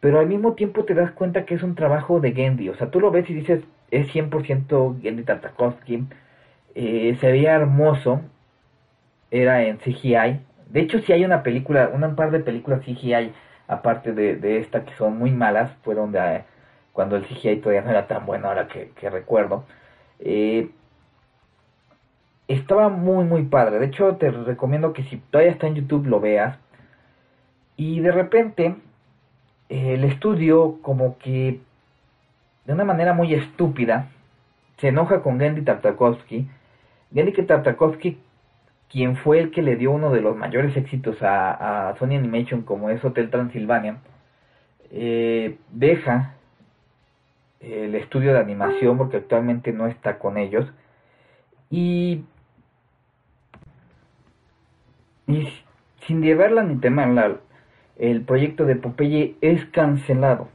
pero 0.00 0.20
al 0.20 0.26
mismo 0.26 0.54
tiempo 0.54 0.84
te 0.84 0.94
das 0.94 1.12
cuenta 1.12 1.44
que 1.44 1.54
es 1.54 1.62
un 1.62 1.74
trabajo 1.74 2.20
de 2.20 2.32
Gendy, 2.32 2.68
o 2.68 2.74
sea, 2.74 2.90
tú 2.90 3.00
lo 3.00 3.10
ves 3.10 3.28
y 3.30 3.34
dices, 3.34 3.62
es 3.90 4.08
100% 4.14 5.00
Gendy 5.00 5.22
Tartakovsky, 5.24 6.06
eh, 6.74 7.16
se 7.20 7.32
veía 7.32 7.54
hermoso, 7.54 8.20
era 9.30 9.62
en 9.64 9.78
CGI, 9.78 10.40
de 10.70 10.80
hecho 10.80 11.00
sí 11.00 11.12
hay 11.12 11.24
una 11.24 11.42
película, 11.42 11.90
un 11.92 12.14
par 12.14 12.30
de 12.30 12.40
películas 12.40 12.80
CGI, 12.80 13.32
aparte 13.66 14.12
de, 14.12 14.36
de 14.36 14.58
esta 14.58 14.84
que 14.84 14.94
son 14.94 15.18
muy 15.18 15.30
malas, 15.30 15.72
fueron 15.82 16.12
de, 16.12 16.42
cuando 16.98 17.14
el 17.14 17.26
CGI 17.26 17.58
todavía 17.58 17.82
no 17.82 17.90
era 17.90 18.08
tan 18.08 18.26
bueno, 18.26 18.48
ahora 18.48 18.66
que, 18.66 19.08
recuerdo, 19.08 19.64
eh, 20.18 20.68
estaba 22.48 22.88
muy 22.88 23.24
muy 23.24 23.44
padre. 23.44 23.78
De 23.78 23.86
hecho, 23.86 24.16
te 24.16 24.32
recomiendo 24.32 24.92
que 24.92 25.04
si 25.04 25.18
todavía 25.18 25.52
está 25.52 25.68
en 25.68 25.76
YouTube 25.76 26.08
lo 26.08 26.18
veas. 26.18 26.58
Y 27.76 28.00
de 28.00 28.10
repente, 28.10 28.74
el 29.68 30.04
estudio, 30.04 30.78
como 30.82 31.18
que 31.18 31.60
de 32.64 32.72
una 32.72 32.84
manera 32.84 33.12
muy 33.12 33.34
estúpida, 33.34 34.08
se 34.78 34.88
enoja 34.88 35.22
con 35.22 35.38
Gendy 35.38 35.62
Tartakovsky. 35.62 36.48
Gendy 37.12 37.32
Tartakovsky 37.32 38.18
quien 38.90 39.16
fue 39.16 39.38
el 39.38 39.50
que 39.50 39.62
le 39.62 39.76
dio 39.76 39.90
uno 39.90 40.10
de 40.10 40.20
los 40.20 40.36
mayores 40.36 40.76
éxitos 40.76 41.22
a, 41.22 41.90
a 41.90 41.96
Sony 41.98 42.16
Animation 42.16 42.62
como 42.62 42.90
es 42.90 43.04
Hotel 43.04 43.30
Transilvania, 43.30 43.98
eh, 44.90 45.58
deja 45.70 46.34
el 47.60 47.94
estudio 47.94 48.32
de 48.32 48.38
animación 48.38 48.96
porque 48.96 49.18
actualmente 49.18 49.72
no 49.72 49.86
está 49.88 50.18
con 50.18 50.38
ellos 50.38 50.72
y, 51.70 52.24
y 55.26 55.52
sin 56.06 56.22
llevarla 56.22 56.62
ni 56.62 56.76
temerla 56.76 57.36
el 57.98 58.22
proyecto 58.22 58.64
de 58.64 58.76
Popeye 58.76 59.36
es 59.40 59.64
cancelado 59.66 60.48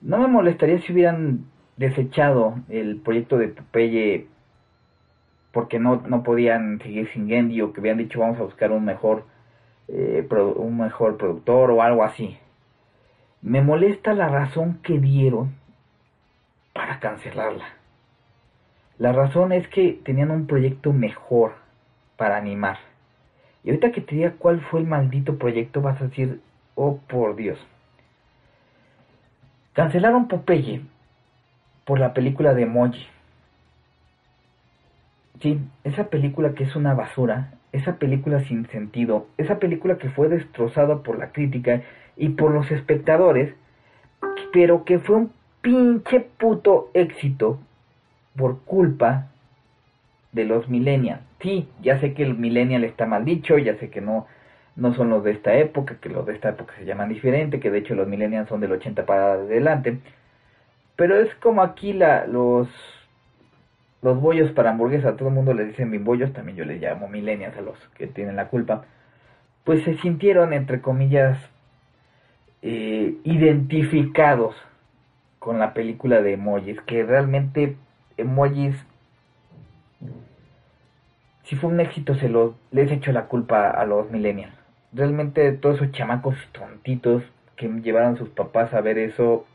no 0.00 0.18
me 0.18 0.26
molestaría 0.26 0.80
si 0.80 0.92
hubieran 0.92 1.46
desechado 1.76 2.56
el 2.68 2.96
proyecto 2.96 3.38
de 3.38 3.48
Popeye 3.48 4.26
porque 5.52 5.78
no, 5.78 6.02
no 6.06 6.22
podían 6.22 6.80
seguir 6.80 7.08
sin 7.12 7.28
Gendy 7.28 7.60
o 7.60 7.72
que 7.72 7.80
hubieran 7.80 7.98
dicho 7.98 8.20
vamos 8.20 8.38
a 8.38 8.44
buscar 8.44 8.72
un 8.72 8.84
mejor 8.84 9.24
eh, 9.88 10.26
un 10.56 10.78
mejor 10.78 11.16
productor 11.16 11.70
o 11.70 11.82
algo 11.82 12.04
así 12.04 12.38
me 13.44 13.60
molesta 13.60 14.14
la 14.14 14.28
razón 14.28 14.78
que 14.82 14.98
dieron 14.98 15.54
para 16.72 16.98
cancelarla. 16.98 17.66
La 18.96 19.12
razón 19.12 19.52
es 19.52 19.68
que 19.68 20.00
tenían 20.02 20.30
un 20.30 20.46
proyecto 20.46 20.94
mejor 20.94 21.52
para 22.16 22.38
animar. 22.38 22.78
Y 23.64 23.70
ahorita 23.70 23.92
que 23.92 24.02
te 24.02 24.14
diga 24.14 24.34
cuál 24.38 24.60
fue 24.60 24.80
el 24.80 24.86
maldito 24.86 25.38
proyecto, 25.38 25.80
vas 25.80 26.00
a 26.00 26.04
decir, 26.04 26.40
oh 26.74 26.98
por 27.08 27.34
Dios. 27.34 27.58
Cancelaron 29.72 30.28
Popeye 30.28 30.82
por 31.84 31.98
la 31.98 32.12
película 32.12 32.54
de 32.54 32.62
Emoji. 32.62 33.06
Sí, 35.40 35.58
esa 35.82 36.04
película 36.04 36.54
que 36.54 36.64
es 36.64 36.76
una 36.76 36.94
basura, 36.94 37.54
esa 37.72 37.96
película 37.96 38.44
sin 38.44 38.68
sentido, 38.68 39.26
esa 39.36 39.58
película 39.58 39.98
que 39.98 40.10
fue 40.10 40.28
destrozada 40.28 41.02
por 41.02 41.18
la 41.18 41.32
crítica 41.32 41.82
y 42.16 42.30
por 42.30 42.52
los 42.52 42.70
espectadores, 42.70 43.54
pero 44.52 44.84
que 44.84 45.00
fue 45.00 45.16
un 45.16 45.32
pinche 45.60 46.20
puto 46.20 46.90
éxito 46.94 47.58
por 48.36 48.60
culpa 48.60 49.28
de 50.34 50.44
los 50.44 50.68
millennials. 50.68 51.22
Sí, 51.40 51.68
ya 51.80 51.98
sé 52.00 52.12
que 52.12 52.22
el 52.22 52.34
millennial 52.34 52.84
está 52.84 53.06
mal 53.06 53.24
dicho, 53.24 53.56
ya 53.56 53.76
sé 53.78 53.88
que 53.88 54.00
no, 54.00 54.26
no 54.76 54.94
son 54.94 55.10
los 55.10 55.24
de 55.24 55.32
esta 55.32 55.54
época, 55.54 55.98
que 56.00 56.08
los 56.08 56.26
de 56.26 56.34
esta 56.34 56.50
época 56.50 56.74
se 56.76 56.84
llaman 56.84 57.08
diferente, 57.08 57.60
que 57.60 57.70
de 57.70 57.78
hecho 57.78 57.94
los 57.94 58.08
millennials 58.08 58.48
son 58.48 58.60
del 58.60 58.72
80 58.72 59.06
para 59.06 59.32
adelante. 59.34 59.98
Pero 60.96 61.16
es 61.16 61.34
como 61.36 61.62
aquí 61.62 61.92
la, 61.92 62.26
los, 62.26 62.68
los 64.02 64.20
bollos 64.20 64.52
para 64.52 64.70
hamburguesa, 64.70 65.16
todo 65.16 65.28
el 65.28 65.34
mundo 65.34 65.54
les 65.54 65.68
dicen 65.68 65.90
bimbollos, 65.90 66.32
también 66.32 66.58
yo 66.58 66.64
les 66.64 66.80
llamo 66.80 67.08
millennials 67.08 67.56
a 67.56 67.62
los 67.62 67.78
que 67.96 68.06
tienen 68.06 68.36
la 68.36 68.48
culpa. 68.48 68.84
Pues 69.64 69.82
se 69.84 69.96
sintieron, 69.98 70.52
entre 70.52 70.80
comillas, 70.80 71.38
eh, 72.62 73.14
identificados 73.24 74.54
con 75.38 75.58
la 75.58 75.74
película 75.74 76.22
de 76.22 76.32
emojis, 76.32 76.80
que 76.82 77.02
realmente 77.02 77.76
emojis, 78.16 78.74
si 81.44 81.56
fue 81.56 81.70
un 81.70 81.80
éxito, 81.80 82.14
se 82.14 82.28
los 82.28 82.54
les 82.70 82.90
hecho 82.90 83.12
la 83.12 83.26
culpa 83.26 83.70
a 83.70 83.84
los 83.84 84.10
millennials. 84.10 84.54
Realmente 84.92 85.52
todos 85.52 85.76
esos 85.76 85.92
chamacos 85.92 86.36
tontitos 86.52 87.22
que 87.56 87.68
llevaron 87.68 88.16
sus 88.16 88.28
papás 88.30 88.72
a 88.74 88.80
ver 88.80 88.98
eso, 88.98 89.46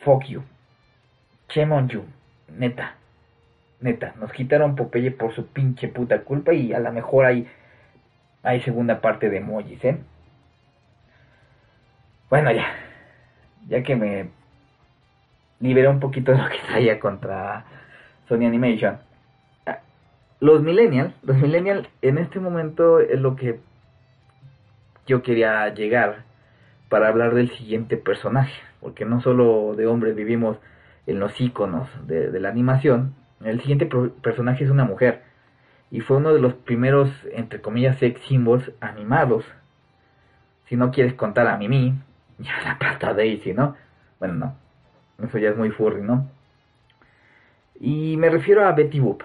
fuck 0.00 0.24
you, 0.24 0.42
shame 1.48 1.72
on 1.74 1.88
you, 1.88 2.04
neta, 2.48 2.96
neta, 3.80 4.14
nos 4.20 4.32
quitaron 4.32 4.76
Popeye 4.76 5.10
por 5.10 5.34
su 5.34 5.46
pinche 5.46 5.88
puta 5.88 6.22
culpa 6.22 6.52
y 6.52 6.72
a 6.72 6.80
lo 6.80 6.92
mejor 6.92 7.26
hay, 7.26 7.48
hay 8.42 8.60
segunda 8.62 9.00
parte 9.00 9.30
de 9.30 9.38
emojis, 9.38 9.84
¿eh? 9.84 9.98
Bueno, 12.32 12.50
ya. 12.50 12.66
Ya 13.68 13.82
que 13.82 13.94
me 13.94 14.30
liberé 15.60 15.88
un 15.88 16.00
poquito 16.00 16.32
de 16.32 16.38
lo 16.38 16.48
que 16.48 16.58
traía 16.66 16.98
contra 16.98 17.64
Sony 18.28 18.46
Animation. 18.46 18.98
Ah, 19.66 19.78
los 20.40 20.62
millennials, 20.62 21.14
los 21.22 21.36
millennials 21.36 21.88
en 22.02 22.18
este 22.18 22.40
momento 22.40 23.00
es 23.00 23.20
lo 23.20 23.36
que 23.36 23.60
yo 25.06 25.22
quería 25.22 25.68
llegar 25.74 26.24
para 26.88 27.08
hablar 27.08 27.34
del 27.34 27.50
siguiente 27.50 27.96
personaje, 27.96 28.52
porque 28.80 29.04
no 29.04 29.20
solo 29.20 29.74
de 29.76 29.86
hombres 29.86 30.14
vivimos 30.14 30.58
en 31.06 31.18
los 31.20 31.40
iconos 31.40 31.88
de, 32.06 32.38
la 32.38 32.48
animación, 32.48 33.14
el 33.44 33.60
siguiente 33.60 33.88
personaje 34.20 34.64
es 34.64 34.70
una 34.70 34.84
mujer 34.84 35.22
y 35.90 36.00
fue 36.00 36.18
uno 36.18 36.32
de 36.32 36.40
los 36.40 36.54
primeros, 36.54 37.10
entre 37.32 37.60
comillas, 37.60 37.98
sex 37.98 38.20
symbols 38.22 38.70
animados. 38.80 39.44
Si 40.66 40.76
no 40.76 40.90
quieres 40.90 41.14
contar 41.14 41.48
a 41.48 41.56
Mimi, 41.56 41.94
ya 42.38 42.60
la 42.64 42.78
pasta 42.78 43.12
Daisy, 43.12 43.52
¿no? 43.52 43.76
Bueno, 44.18 44.34
no. 44.34 44.54
Eso 45.26 45.38
ya 45.38 45.50
es 45.50 45.56
muy 45.56 45.70
furry, 45.70 46.02
¿no? 46.02 46.28
Y 47.80 48.16
me 48.16 48.30
refiero 48.30 48.64
a 48.64 48.72
Betty 48.72 49.00
Boop. 49.00 49.22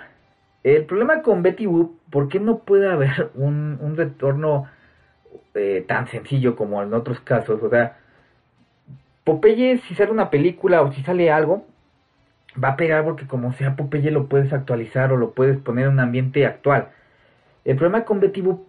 El 0.63 0.85
problema 0.85 1.21
con 1.21 1.43
Betty 1.43 1.65
Boop, 1.65 1.99
¿por 2.09 2.29
qué 2.29 2.39
no 2.39 2.59
puede 2.59 2.89
haber 2.89 3.31
un, 3.35 3.77
un 3.81 3.95
retorno 3.97 4.67
eh, 5.53 5.85
tan 5.87 6.07
sencillo 6.07 6.55
como 6.55 6.81
en 6.81 6.93
otros 6.93 7.19
casos? 7.21 7.61
O 7.61 7.69
sea, 7.69 7.97
Popeye, 9.23 9.79
si 9.87 9.95
sale 9.95 10.11
una 10.11 10.29
película 10.29 10.81
o 10.81 10.91
si 10.93 11.03
sale 11.03 11.31
algo, 11.31 11.65
va 12.61 12.69
a 12.69 12.77
pegar 12.77 13.03
porque 13.03 13.27
como 13.27 13.53
sea 13.53 13.75
Popeye 13.75 14.11
lo 14.11 14.27
puedes 14.27 14.53
actualizar 14.53 15.11
o 15.11 15.17
lo 15.17 15.31
puedes 15.31 15.57
poner 15.57 15.85
en 15.85 15.93
un 15.93 15.99
ambiente 15.99 16.45
actual. 16.45 16.89
El 17.65 17.75
problema 17.75 18.05
con 18.05 18.19
Betty 18.19 18.41
Boop 18.41 18.67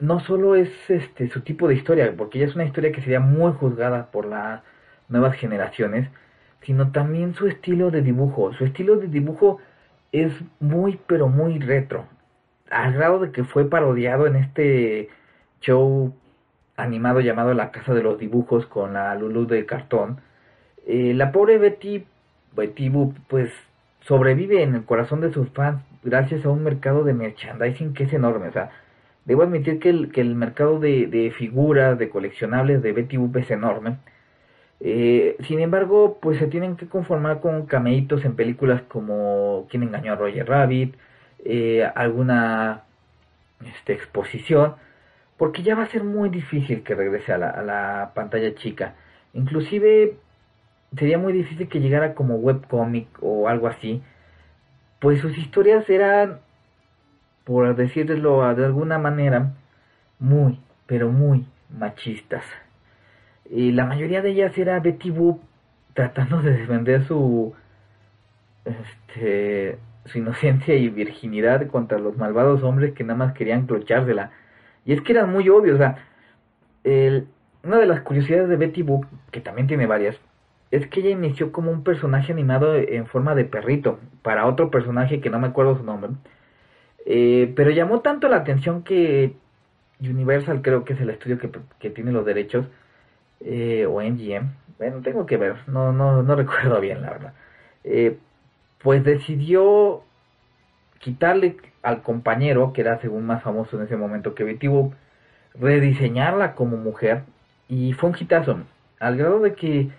no 0.00 0.20
solo 0.20 0.56
es 0.56 0.70
este 0.88 1.28
su 1.28 1.42
tipo 1.42 1.68
de 1.68 1.74
historia, 1.74 2.12
porque 2.16 2.38
ya 2.38 2.46
es 2.46 2.54
una 2.54 2.64
historia 2.64 2.92
que 2.92 3.02
sería 3.02 3.20
muy 3.20 3.52
juzgada 3.52 4.10
por 4.10 4.26
las 4.26 4.62
nuevas 5.08 5.36
generaciones, 5.36 6.08
sino 6.62 6.92
también 6.92 7.34
su 7.34 7.46
estilo 7.46 7.90
de 7.90 8.02
dibujo. 8.02 8.52
Su 8.54 8.64
estilo 8.64 8.96
de 8.96 9.08
dibujo 9.08 9.58
es 10.12 10.32
muy 10.60 10.98
pero 11.06 11.28
muy 11.28 11.58
retro, 11.58 12.06
al 12.70 12.92
grado 12.94 13.20
de 13.20 13.32
que 13.32 13.44
fue 13.44 13.68
parodiado 13.68 14.26
en 14.26 14.36
este 14.36 15.08
show 15.60 16.14
animado 16.76 17.20
llamado 17.20 17.54
La 17.54 17.70
Casa 17.70 17.94
de 17.94 18.02
los 18.02 18.18
Dibujos 18.18 18.66
con 18.66 18.94
la 18.94 19.14
Lulu 19.14 19.46
de 19.46 19.66
cartón. 19.66 20.20
Eh, 20.86 21.12
la 21.14 21.32
pobre 21.32 21.58
Betty, 21.58 22.06
Betty 22.56 22.88
Boop, 22.88 23.16
pues 23.28 23.50
sobrevive 24.00 24.62
en 24.62 24.74
el 24.74 24.84
corazón 24.84 25.20
de 25.20 25.32
sus 25.32 25.50
fans 25.50 25.82
gracias 26.02 26.44
a 26.44 26.50
un 26.50 26.64
mercado 26.64 27.04
de 27.04 27.12
merchandising 27.14 27.94
que 27.94 28.04
es 28.04 28.12
enorme. 28.12 28.48
O 28.48 28.52
sea, 28.52 28.70
Debo 29.24 29.42
admitir 29.42 29.78
que 29.78 29.90
el, 29.90 30.10
que 30.12 30.20
el 30.20 30.34
mercado 30.34 30.78
de, 30.80 31.32
figuras, 31.36 31.98
de 31.98 32.08
coleccionables 32.08 32.82
de 32.82 32.92
Betty 32.92 33.16
Boop 33.16 33.36
es 33.36 33.50
enorme. 33.50 33.98
Eh, 34.80 35.36
sin 35.46 35.60
embargo, 35.60 36.18
pues 36.20 36.38
se 36.38 36.46
tienen 36.46 36.76
que 36.76 36.88
conformar 36.88 37.40
con 37.40 37.66
cameitos 37.66 38.24
en 38.24 38.34
películas 38.34 38.82
como 38.88 39.66
¿Quién 39.70 39.82
engañó 39.82 40.12
a 40.12 40.16
Roger 40.16 40.48
Rabbit? 40.48 40.94
Eh, 41.44 41.84
alguna 41.94 42.84
este, 43.64 43.92
exposición, 43.94 44.74
porque 45.36 45.62
ya 45.62 45.74
va 45.74 45.84
a 45.84 45.88
ser 45.88 46.04
muy 46.04 46.28
difícil 46.30 46.82
que 46.82 46.94
regrese 46.94 47.32
a 47.32 47.38
la, 47.38 47.50
a 47.50 47.62
la 47.62 48.12
pantalla 48.14 48.54
chica. 48.54 48.94
Inclusive 49.34 50.16
sería 50.96 51.18
muy 51.18 51.32
difícil 51.32 51.68
que 51.68 51.80
llegara 51.80 52.14
como 52.14 52.36
webcomic 52.36 53.08
o 53.20 53.48
algo 53.48 53.68
así, 53.68 54.02
pues 54.98 55.20
sus 55.20 55.36
historias 55.38 55.88
eran 55.88 56.40
por 57.44 57.74
decirlo 57.74 58.54
de 58.54 58.64
alguna 58.64 58.98
manera, 58.98 59.52
muy, 60.20 60.60
pero 60.86 61.10
muy 61.10 61.46
machistas. 61.76 62.44
Y 63.50 63.72
la 63.72 63.84
mayoría 63.84 64.22
de 64.22 64.30
ellas 64.30 64.56
era 64.56 64.80
Betty 64.80 65.10
Boop 65.10 65.40
tratando 65.94 66.40
de 66.40 66.52
defender 66.52 67.04
su, 67.04 67.52
este, 68.64 69.78
su 70.04 70.18
inocencia 70.18 70.74
y 70.76 70.88
virginidad 70.88 71.66
contra 71.66 71.98
los 71.98 72.16
malvados 72.16 72.62
hombres 72.62 72.94
que 72.94 73.04
nada 73.04 73.18
más 73.18 73.34
querían 73.34 73.66
clochársela. 73.66 74.30
Y 74.86 74.92
es 74.92 75.02
que 75.02 75.12
eran 75.12 75.30
muy 75.30 75.48
obvios, 75.48 75.74
o 75.74 75.78
sea, 75.78 75.96
el, 76.84 77.26
una 77.64 77.78
de 77.78 77.86
las 77.86 78.00
curiosidades 78.02 78.48
de 78.48 78.56
Betty 78.56 78.82
Boop, 78.82 79.04
que 79.30 79.40
también 79.40 79.66
tiene 79.66 79.86
varias, 79.86 80.16
es 80.70 80.86
que 80.86 81.00
ella 81.00 81.10
inició 81.10 81.52
como 81.52 81.70
un 81.70 81.82
personaje 81.82 82.32
animado 82.32 82.76
en 82.76 83.06
forma 83.06 83.34
de 83.34 83.44
perrito, 83.44 83.98
para 84.22 84.46
otro 84.46 84.70
personaje 84.70 85.20
que 85.20 85.30
no 85.30 85.38
me 85.38 85.48
acuerdo 85.48 85.76
su 85.76 85.84
nombre, 85.84 86.12
eh, 87.06 87.52
pero 87.56 87.70
llamó 87.70 88.00
tanto 88.00 88.28
la 88.28 88.36
atención 88.36 88.82
que 88.82 89.34
Universal 90.00 90.62
creo 90.62 90.84
que 90.84 90.94
es 90.94 91.00
el 91.00 91.10
estudio 91.10 91.38
que, 91.78 91.90
tiene 91.90 92.12
los 92.12 92.24
derechos, 92.24 92.66
eh, 93.40 93.86
o 93.86 94.00
MGM, 94.00 94.50
bueno, 94.78 95.00
tengo 95.02 95.26
que 95.26 95.36
ver, 95.36 95.56
no, 95.66 95.92
no, 95.92 96.22
no 96.22 96.34
recuerdo 96.36 96.80
bien 96.80 97.02
la 97.02 97.10
verdad, 97.10 97.32
eh, 97.84 98.18
pues 98.82 99.04
decidió 99.04 100.02
quitarle 100.98 101.56
al 101.82 102.02
compañero, 102.02 102.72
que 102.72 102.82
era 102.82 103.00
según 103.00 103.26
más 103.26 103.42
famoso 103.42 103.76
en 103.76 103.84
ese 103.84 103.96
momento 103.96 104.34
que 104.34 104.44
Betty 104.44 104.68
rediseñarla 105.54 106.54
como 106.54 106.76
mujer, 106.76 107.22
y 107.68 107.92
fue 107.94 108.10
un 108.10 108.16
hitazo, 108.18 108.58
al 108.98 109.16
grado 109.16 109.40
de 109.40 109.54
que 109.54 109.90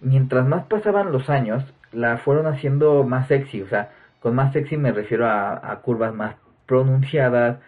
mientras 0.00 0.46
más 0.46 0.66
pasaban 0.66 1.12
los 1.12 1.30
años, 1.30 1.64
la 1.92 2.18
fueron 2.18 2.46
haciendo 2.46 3.04
más 3.04 3.28
sexy, 3.28 3.62
o 3.62 3.68
sea, 3.68 3.90
con 4.20 4.34
más 4.34 4.52
sexy 4.52 4.76
me 4.76 4.92
refiero 4.92 5.28
a 5.28 5.80
curvas 5.82 6.14
más 6.14 6.36
pronunciadas, 6.66 7.58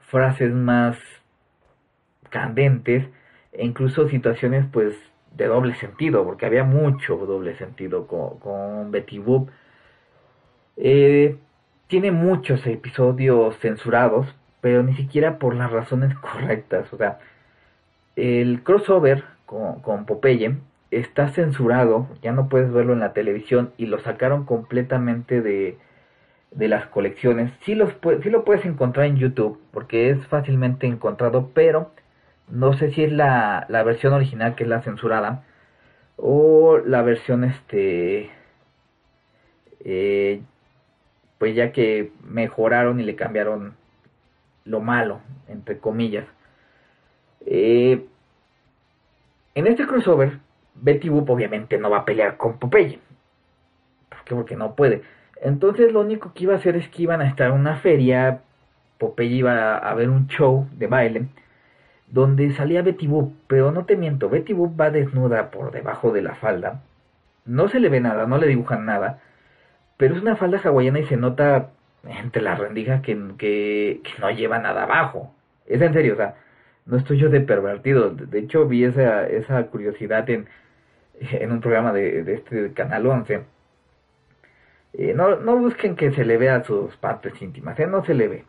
frases 0.00 0.52
más 0.52 0.96
candentes 2.30 3.06
e 3.54 3.64
incluso 3.64 4.08
situaciones 4.08 4.66
pues 4.72 4.94
de 5.36 5.46
doble 5.46 5.74
sentido, 5.76 6.24
porque 6.24 6.46
había 6.46 6.64
mucho 6.64 7.16
doble 7.16 7.56
sentido 7.56 8.06
con, 8.06 8.90
Betty 8.90 9.18
Boop. 9.18 9.50
Eh, 10.76 11.36
tiene 11.88 12.10
muchos 12.10 12.66
episodios 12.66 13.56
censurados, 13.58 14.26
pero 14.60 14.82
ni 14.82 14.94
siquiera 14.94 15.38
por 15.38 15.54
las 15.54 15.70
razones 15.70 16.14
correctas. 16.18 16.92
O 16.92 16.96
sea, 16.96 17.18
el 18.16 18.62
crossover 18.62 19.24
con, 19.46 19.80
con 19.80 20.06
Popeye 20.06 20.56
está 20.90 21.28
censurado, 21.28 22.08
ya 22.22 22.32
no 22.32 22.48
puedes 22.48 22.72
verlo 22.72 22.92
en 22.92 23.00
la 23.00 23.12
televisión 23.12 23.72
y 23.76 23.86
lo 23.86 23.98
sacaron 24.00 24.44
completamente 24.44 25.42
de, 25.42 25.78
de 26.54 26.68
las 26.68 26.86
colecciones. 26.86 27.52
Sí, 27.64 27.74
los, 27.74 27.90
sí 28.22 28.30
lo 28.30 28.44
puedes 28.44 28.64
encontrar 28.64 29.06
en 29.06 29.16
YouTube, 29.16 29.60
porque 29.72 30.10
es 30.10 30.26
fácilmente 30.28 30.86
encontrado, 30.86 31.50
pero 31.54 31.90
no 32.48 32.74
sé 32.74 32.90
si 32.92 33.04
es 33.04 33.12
la, 33.12 33.66
la 33.68 33.82
versión 33.82 34.12
original 34.12 34.54
que 34.54 34.64
es 34.64 34.68
la 34.68 34.82
censurada 34.82 35.44
o 36.16 36.78
la 36.78 37.02
versión 37.02 37.44
este 37.44 38.30
eh, 39.84 40.42
pues 41.38 41.54
ya 41.54 41.72
que 41.72 42.12
mejoraron 42.22 43.00
y 43.00 43.04
le 43.04 43.16
cambiaron 43.16 43.74
lo 44.64 44.80
malo 44.80 45.20
entre 45.48 45.78
comillas. 45.78 46.26
Eh, 47.46 48.06
en 49.54 49.66
este 49.66 49.86
crossover 49.86 50.38
Betty 50.74 51.08
Boop 51.08 51.28
obviamente 51.30 51.78
no 51.78 51.90
va 51.90 51.98
a 51.98 52.04
pelear 52.04 52.36
con 52.36 52.58
Popeye. 52.58 52.98
¿por 54.08 54.24
qué? 54.24 54.34
porque 54.34 54.56
no 54.56 54.74
puede. 54.74 55.02
Entonces 55.42 55.92
lo 55.92 56.00
único 56.00 56.32
que 56.32 56.44
iba 56.44 56.54
a 56.54 56.58
hacer 56.58 56.76
es 56.76 56.88
que 56.88 57.02
iban 57.02 57.20
a 57.20 57.28
estar 57.28 57.48
en 57.50 57.54
una 57.54 57.76
feria 57.76 58.40
Popeye 58.98 59.36
iba 59.36 59.76
a 59.76 59.94
ver 59.94 60.08
un 60.08 60.28
show 60.28 60.68
de 60.72 60.86
baile 60.86 61.26
donde 62.14 62.54
salía 62.54 62.82
Betty 62.82 63.08
Boop, 63.08 63.34
pero 63.48 63.72
no 63.72 63.86
te 63.86 63.96
miento, 63.96 64.30
Betty 64.30 64.52
Boop 64.52 64.80
va 64.80 64.90
desnuda 64.90 65.50
por 65.50 65.72
debajo 65.72 66.12
de 66.12 66.22
la 66.22 66.36
falda, 66.36 66.80
no 67.44 67.68
se 67.68 67.80
le 67.80 67.88
ve 67.88 68.00
nada, 68.00 68.26
no 68.26 68.38
le 68.38 68.46
dibujan 68.46 68.86
nada, 68.86 69.18
pero 69.96 70.14
es 70.14 70.22
una 70.22 70.36
falda 70.36 70.60
hawaiana 70.62 71.00
y 71.00 71.06
se 71.06 71.16
nota 71.16 71.70
entre 72.04 72.40
la 72.42 72.54
rendija 72.54 73.02
que, 73.02 73.16
que, 73.36 74.00
no 74.20 74.30
lleva 74.30 74.60
nada 74.60 74.84
abajo, 74.84 75.34
es 75.66 75.82
en 75.82 75.92
serio, 75.92 76.14
o 76.14 76.16
sea, 76.16 76.36
no 76.86 76.98
estoy 76.98 77.18
yo 77.18 77.30
de 77.30 77.40
pervertido, 77.40 78.10
de 78.10 78.38
hecho 78.38 78.68
vi 78.68 78.84
esa, 78.84 79.26
esa 79.26 79.66
curiosidad 79.66 80.30
en, 80.30 80.46
en 81.20 81.50
un 81.50 81.60
programa 81.60 81.92
de, 81.92 82.22
de 82.22 82.34
este 82.34 82.72
Canal 82.74 83.06
11, 83.08 83.42
eh, 84.92 85.14
no, 85.16 85.34
no 85.36 85.56
busquen 85.56 85.96
que 85.96 86.12
se 86.12 86.24
le 86.24 86.38
vea 86.38 86.62
sus 86.62 86.96
partes 86.96 87.42
íntimas, 87.42 87.76
¿eh? 87.80 87.88
no 87.88 88.04
se 88.04 88.14
le 88.14 88.28
ve. 88.28 88.44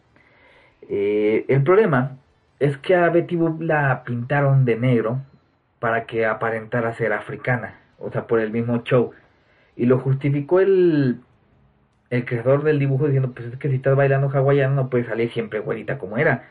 Eh, 0.87 1.45
el 1.47 1.63
problema 1.63 2.19
es 2.59 2.77
que 2.77 2.95
a 2.95 3.09
Betty 3.09 3.35
Boop 3.35 3.61
la 3.61 4.03
pintaron 4.03 4.65
de 4.65 4.77
negro 4.77 5.21
para 5.79 6.05
que 6.05 6.25
aparentara 6.25 6.93
ser 6.93 7.13
africana, 7.13 7.75
o 7.99 8.11
sea, 8.11 8.27
por 8.27 8.39
el 8.39 8.51
mismo 8.51 8.83
show. 8.83 9.11
Y 9.75 9.85
lo 9.85 9.99
justificó 9.99 10.59
el, 10.59 11.19
el 12.09 12.25
creador 12.25 12.63
del 12.63 12.79
dibujo 12.79 13.05
diciendo, 13.05 13.31
pues 13.33 13.47
es 13.47 13.57
que 13.57 13.69
si 13.69 13.75
estás 13.75 13.95
bailando 13.95 14.29
hawaiano 14.29 14.75
no 14.75 14.89
puedes 14.89 15.07
salir 15.07 15.31
siempre 15.31 15.59
güerita 15.59 15.97
como 15.97 16.17
era. 16.17 16.47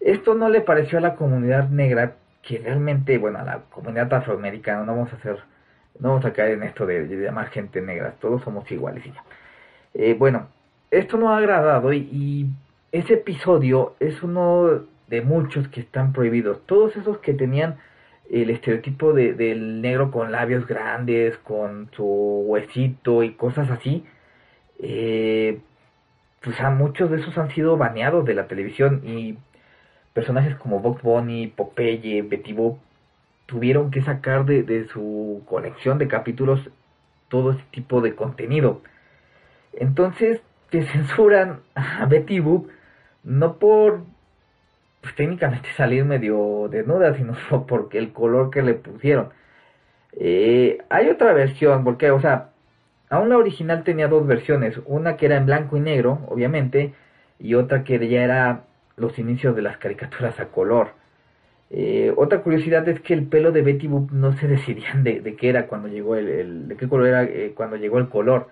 Esto 0.00 0.34
no 0.34 0.48
le 0.48 0.60
pareció 0.60 0.98
a 0.98 1.00
la 1.00 1.16
comunidad 1.16 1.68
negra, 1.70 2.14
que 2.42 2.58
realmente, 2.58 3.18
bueno, 3.18 3.40
a 3.40 3.44
la 3.44 3.60
comunidad 3.70 4.12
afroamericana, 4.14 4.84
no 4.84 4.94
vamos 4.94 5.12
a 5.12 5.16
hacer, 5.16 5.38
no 5.98 6.10
vamos 6.10 6.24
a 6.24 6.32
caer 6.32 6.52
en 6.52 6.62
esto 6.62 6.86
de, 6.86 7.06
llamar 7.08 7.48
gente 7.48 7.80
negra, 7.80 8.14
todos 8.20 8.42
somos 8.42 8.70
iguales 8.70 9.04
y 9.06 9.10
ya. 9.10 9.24
Eh, 9.94 10.14
bueno, 10.14 10.48
esto 10.90 11.16
no 11.16 11.32
ha 11.32 11.38
agradado 11.38 11.92
y, 11.92 11.98
y 12.12 12.46
ese 12.92 13.14
episodio 13.14 13.96
es 13.98 14.22
uno 14.22 14.84
de 15.08 15.22
muchos 15.22 15.68
que 15.68 15.80
están 15.80 16.12
prohibidos. 16.12 16.64
Todos 16.66 16.96
esos 16.96 17.18
que 17.18 17.34
tenían 17.34 17.76
el 18.30 18.50
estereotipo 18.50 19.12
de, 19.12 19.34
del 19.34 19.80
negro 19.80 20.10
con 20.10 20.32
labios 20.32 20.66
grandes, 20.66 21.36
con 21.38 21.90
su 21.92 22.04
huesito 22.04 23.22
y 23.22 23.34
cosas 23.34 23.70
así, 23.70 24.04
eh, 24.78 25.60
pues 26.42 26.60
a 26.60 26.70
muchos 26.70 27.10
de 27.10 27.18
esos 27.18 27.36
han 27.38 27.50
sido 27.50 27.76
baneados 27.76 28.24
de 28.24 28.34
la 28.34 28.46
televisión 28.46 29.02
y 29.04 29.38
personajes 30.12 30.56
como 30.56 30.80
Bugs 30.80 31.02
Bunny, 31.02 31.48
Popeye, 31.48 32.22
Betty 32.22 32.52
Boop 32.52 32.78
tuvieron 33.46 33.90
que 33.90 34.02
sacar 34.02 34.44
de, 34.44 34.64
de 34.64 34.88
su 34.88 35.42
colección 35.46 35.98
de 35.98 36.08
capítulos 36.08 36.68
todo 37.28 37.52
ese 37.52 37.64
tipo 37.70 38.00
de 38.00 38.14
contenido. 38.14 38.82
Entonces 39.72 40.40
te 40.70 40.82
censuran 40.86 41.60
a 41.74 42.06
Betty 42.06 42.40
Boop 42.40 42.68
no 43.22 43.58
por 43.58 44.02
pues 45.06 45.14
técnicamente 45.14 45.68
salir 45.76 46.04
medio 46.04 46.68
desnuda, 46.68 47.14
sino 47.14 47.34
porque 47.68 47.98
el 47.98 48.12
color 48.12 48.50
que 48.50 48.62
le 48.62 48.74
pusieron. 48.74 49.28
Eh, 50.12 50.78
hay 50.88 51.08
otra 51.08 51.32
versión, 51.32 51.84
porque, 51.84 52.10
o 52.10 52.20
sea, 52.20 52.50
aún 53.10 53.28
la 53.28 53.38
original 53.38 53.84
tenía 53.84 54.08
dos 54.08 54.26
versiones, 54.26 54.80
una 54.86 55.16
que 55.16 55.26
era 55.26 55.36
en 55.36 55.46
blanco 55.46 55.76
y 55.76 55.80
negro, 55.80 56.20
obviamente, 56.28 56.94
y 57.38 57.54
otra 57.54 57.84
que 57.84 58.08
ya 58.08 58.24
era 58.24 58.64
los 58.96 59.18
inicios 59.18 59.54
de 59.54 59.62
las 59.62 59.76
caricaturas 59.78 60.40
a 60.40 60.46
color. 60.46 60.88
Eh, 61.70 62.12
otra 62.16 62.40
curiosidad 62.42 62.88
es 62.88 63.00
que 63.00 63.14
el 63.14 63.26
pelo 63.26 63.52
de 63.52 63.62
Betty 63.62 63.86
Boop 63.88 64.10
no 64.12 64.32
se 64.38 64.48
decidían 64.48 65.04
de, 65.04 65.36
qué 65.36 65.48
era 65.50 65.66
cuando 65.68 65.88
llegó 65.88 66.16
el, 66.16 66.68
de 66.68 66.76
qué 66.76 66.88
color 66.88 67.06
era 67.08 67.24
eh, 67.24 67.52
cuando 67.54 67.76
llegó 67.76 67.98
el 67.98 68.08
color. 68.08 68.48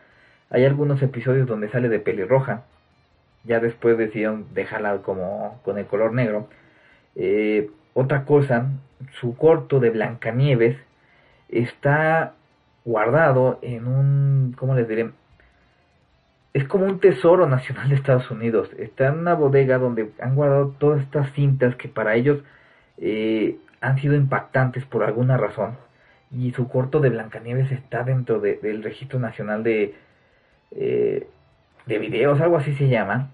Hay 0.51 0.65
algunos 0.65 1.03
episodios 1.03 1.49
donde 1.49 1.71
sale 1.71 1.89
de 1.89 2.01
pelirroja 2.01 2.65
ya 3.45 3.61
después 3.61 3.99
decidieron 3.99 4.47
dejarla 4.55 4.99
como 4.99 5.61
con 5.65 5.79
el 5.79 5.87
color 5.87 6.13
negro. 6.13 6.49
Eh, 7.15 7.71
otra 7.95 8.25
cosa, 8.25 8.67
su 9.21 9.37
corto 9.37 9.81
de 9.81 9.91
Blancanieves 9.91 10.77
está 11.49 12.35
guardado 12.85 13.59
en 13.63 13.87
un, 13.87 14.55
¿cómo 14.59 14.75
les 14.75 14.89
diré? 14.89 15.11
Es 16.53 16.65
como 16.65 16.87
un 16.87 17.01
tesoro 17.01 17.47
nacional 17.49 17.89
de 17.89 17.97
Estados 17.97 18.31
Unidos. 18.31 18.71
Está 18.79 19.09
en 19.09 19.19
una 19.19 19.35
bodega 19.35 19.79
donde 19.79 20.11
han 20.21 20.35
guardado 20.35 20.75
todas 20.79 21.03
estas 21.03 21.33
cintas 21.33 21.77
que 21.77 21.89
para 21.89 22.15
ellos 22.15 22.43
eh, 22.99 23.57
han 23.81 23.99
sido 23.99 24.15
impactantes 24.15 24.85
por 24.85 25.03
alguna 25.05 25.37
razón. 25.37 25.77
Y 26.31 26.53
su 26.53 26.69
corto 26.69 27.01
de 27.01 27.11
Blancanieves 27.11 27.71
está 27.73 28.05
dentro 28.05 28.41
del 28.41 28.83
registro 28.83 29.19
nacional 29.19 29.63
de, 29.63 29.95
eh, 30.73 31.29
de 31.87 31.99
videos, 31.99 32.41
algo 32.41 32.57
así 32.57 32.75
se 32.75 32.89
llama, 32.89 33.31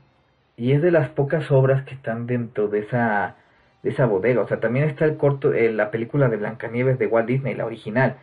y 0.56 0.72
es 0.72 0.82
de 0.82 0.90
las 0.90 1.08
pocas 1.08 1.50
obras 1.50 1.84
que 1.84 1.94
están 1.94 2.26
dentro 2.26 2.68
de 2.68 2.80
esa, 2.80 3.36
de 3.82 3.90
esa 3.90 4.06
bodega. 4.06 4.42
O 4.42 4.48
sea, 4.48 4.60
también 4.60 4.86
está 4.86 5.04
el 5.04 5.16
corto, 5.16 5.54
eh, 5.54 5.72
la 5.72 5.90
película 5.90 6.28
de 6.28 6.36
Blancanieves 6.36 6.98
de 6.98 7.06
Walt 7.06 7.28
Disney, 7.28 7.54
la 7.54 7.66
original, 7.66 8.16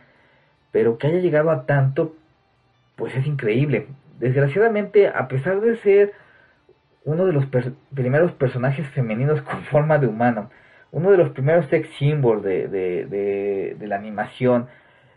pero 0.70 0.98
que 0.98 1.08
haya 1.08 1.18
llegado 1.18 1.50
a 1.50 1.66
tanto, 1.66 2.14
pues 2.96 3.14
es 3.16 3.26
increíble. 3.26 3.86
Desgraciadamente, 4.20 5.08
a 5.08 5.28
pesar 5.28 5.60
de 5.60 5.76
ser 5.78 6.12
uno 7.04 7.24
de 7.26 7.32
los 7.32 7.46
primeros 7.94 8.32
personajes 8.32 8.86
femeninos 8.88 9.42
con 9.42 9.62
forma 9.70 9.98
de 9.98 10.06
humano, 10.06 10.50
uno 10.90 11.10
de 11.10 11.18
los 11.18 11.30
primeros 11.30 11.66
sex 11.66 11.88
symbols 11.98 12.42
de, 12.42 12.68
de, 12.68 13.74
de, 13.78 13.86
la 13.86 13.96
animación, 13.96 14.68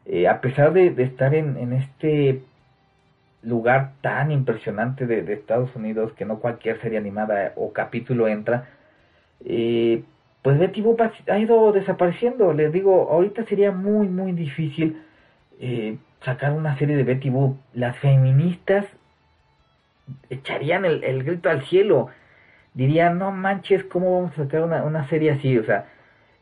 eh, 0.06 0.28
a 0.28 0.42
pesar 0.42 0.74
de, 0.74 0.88
estar 0.98 1.34
en, 1.34 1.58
en 1.58 1.74
este 1.74 2.42
lugar 3.44 3.94
tan 4.02 4.32
impresionante 4.32 5.08
de, 5.08 5.34
Estados 5.34 5.76
Unidos 5.76 6.14
que 6.14 6.26
no 6.26 6.40
cualquier 6.40 6.80
serie 6.82 6.98
animada 6.98 7.54
o 7.56 7.74
capítulo 7.74 8.28
entra, 8.28 8.70
eh, 9.46 10.04
pues 10.42 10.58
Betty 10.60 10.82
Boop 10.82 11.02
ha, 11.02 11.40
ido 11.40 11.72
desapareciendo. 11.72 12.54
Les 12.54 12.72
digo, 12.72 13.10
ahorita 13.12 13.46
sería 13.46 13.72
muy, 13.72 14.08
muy 14.08 14.32
difícil 14.32 15.02
eh, 15.60 15.98
sacar 16.22 16.54
una 16.54 16.78
serie 16.78 16.96
de 16.96 17.04
Betty 17.04 17.30
Boop. 17.30 17.58
Las 17.74 17.98
feministas 17.98 18.86
echarían 20.30 20.86
el, 20.86 21.24
grito 21.24 21.50
al 21.50 21.64
cielo. 21.64 22.10
Dirían, 22.74 23.18
no 23.20 23.32
manches, 23.32 23.84
¿cómo 23.84 24.16
vamos 24.16 24.34
a 24.34 24.44
sacar 24.44 24.64
una, 24.64 24.84
una 24.84 25.08
serie 25.10 25.32
así? 25.32 25.58
O 25.58 25.64
sea, 25.64 25.88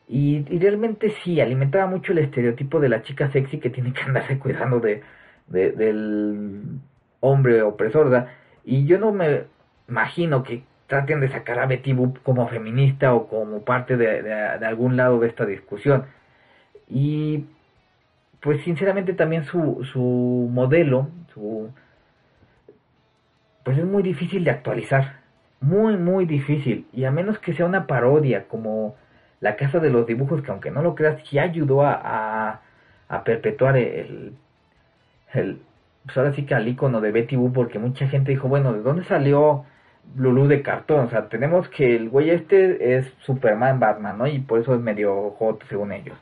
y, 0.07 0.45
y, 0.49 0.59
realmente 0.59 1.09
sí, 1.23 1.41
alimentaba 1.41 1.87
mucho 1.87 2.13
el 2.13 2.19
estereotipo 2.19 2.79
de 2.79 2.89
la 2.89 3.01
chica 3.03 3.31
sexy 3.31 3.59
que 3.59 3.69
tiene 3.69 3.93
que 3.93 4.01
andarse 4.03 4.39
cuidando 4.39 4.79
de, 4.79 5.03
del 5.49 6.79
hombre 7.19 7.61
opresor, 7.61 8.27
Y 8.63 8.85
yo 8.85 8.99
no 8.99 9.11
me 9.11 9.43
imagino 9.87 10.43
que 10.43 10.63
traten 10.87 11.19
de 11.19 11.29
sacar 11.29 11.59
a 11.59 11.65
Betty 11.65 11.93
Boop 11.93 12.21
como 12.23 12.47
feminista 12.47 13.13
o 13.13 13.27
como 13.27 13.63
parte 13.63 13.97
de, 13.97 14.23
de, 14.23 14.65
algún 14.65 14.97
lado 14.97 15.19
de 15.19 15.27
esta 15.27 15.45
discusión. 15.45 16.05
Y 16.87 17.45
pues 18.41 18.61
sinceramente 18.63 19.13
también 19.13 19.43
su, 19.45 19.83
su 19.91 20.49
modelo, 20.51 21.09
su 21.33 21.69
pues 23.63 23.77
es 23.77 23.85
muy 23.85 24.01
difícil 24.01 24.43
de 24.43 24.51
actualizar, 24.51 25.19
muy 25.61 25.97
muy 25.97 26.25
difícil. 26.25 26.87
Y 26.93 27.05
a 27.05 27.11
menos 27.11 27.39
que 27.39 27.53
sea 27.53 27.65
una 27.65 27.87
parodia 27.87 28.47
como 28.47 28.95
la 29.41 29.55
casa 29.55 29.79
de 29.79 29.89
los 29.89 30.07
dibujos 30.07 30.41
que 30.41 30.51
aunque 30.51 30.71
no 30.71 30.81
lo 30.81 30.95
creas 30.95 31.21
sí 31.27 31.39
ayudó 31.39 31.83
a 31.85 32.61
perpetuar 33.25 33.77
el, 33.77 34.33
el, 35.33 35.61
pues 36.05 36.17
ahora 36.17 36.33
sí 36.33 36.45
que 36.45 36.55
al 36.55 36.67
icono 36.67 37.01
de 37.01 37.11
Betty 37.11 37.35
Boop, 37.35 37.53
porque 37.53 37.79
mucha 37.79 38.07
gente 38.07 38.31
dijo, 38.31 38.47
bueno, 38.47 38.73
¿de 38.73 38.81
dónde 38.81 39.03
salió 39.03 39.65
Lulu 40.15 40.47
de 40.47 40.61
cartón. 40.61 41.05
O 41.05 41.09
sea, 41.09 41.29
tenemos 41.29 41.69
que 41.69 41.95
el 41.95 42.09
güey 42.09 42.29
este 42.31 42.97
es 42.97 43.13
Superman, 43.19 43.79
Batman, 43.79 44.17
¿no? 44.17 44.27
Y 44.27 44.39
por 44.39 44.59
eso 44.59 44.73
es 44.75 44.81
medio 44.81 45.31
hot 45.31 45.63
según 45.69 45.91
ellos. 45.91 46.17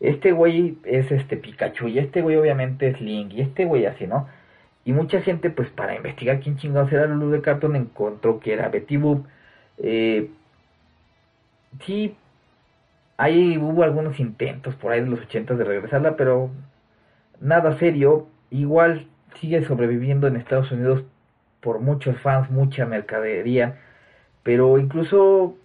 Este 0.00 0.32
güey 0.32 0.78
es 0.84 1.10
este 1.10 1.36
Pikachu 1.36 1.88
y 1.88 1.98
este 1.98 2.22
güey 2.22 2.36
obviamente 2.36 2.88
es 2.88 3.00
Link 3.00 3.32
y 3.32 3.40
este 3.42 3.64
güey 3.64 3.86
así, 3.86 4.06
¿no? 4.06 4.28
Y 4.84 4.92
mucha 4.92 5.20
gente, 5.22 5.50
pues 5.50 5.68
para 5.70 5.96
investigar 5.96 6.40
quién 6.40 6.56
chingados 6.56 6.92
era 6.92 7.06
Lulu 7.06 7.30
de 7.30 7.42
cartón, 7.42 7.76
encontró 7.76 8.40
que 8.40 8.52
era 8.52 8.68
Betty 8.68 8.96
Boop. 8.98 9.26
Eh, 9.78 10.30
sí, 11.84 12.16
ahí 13.16 13.58
hubo 13.58 13.82
algunos 13.82 14.20
intentos 14.20 14.74
por 14.76 14.92
ahí 14.92 15.00
de 15.00 15.08
los 15.08 15.20
80 15.20 15.54
de 15.54 15.64
regresarla, 15.64 16.16
pero 16.16 16.50
nada 17.40 17.78
serio. 17.78 18.28
Igual 18.50 19.06
sigue 19.40 19.64
sobreviviendo 19.64 20.26
en 20.26 20.36
Estados 20.36 20.70
Unidos 20.72 21.04
por 21.60 21.80
muchos 21.80 22.18
fans, 22.20 22.50
mucha 22.50 22.86
mercadería, 22.86 23.78
pero 24.42 24.78
incluso 24.78 25.56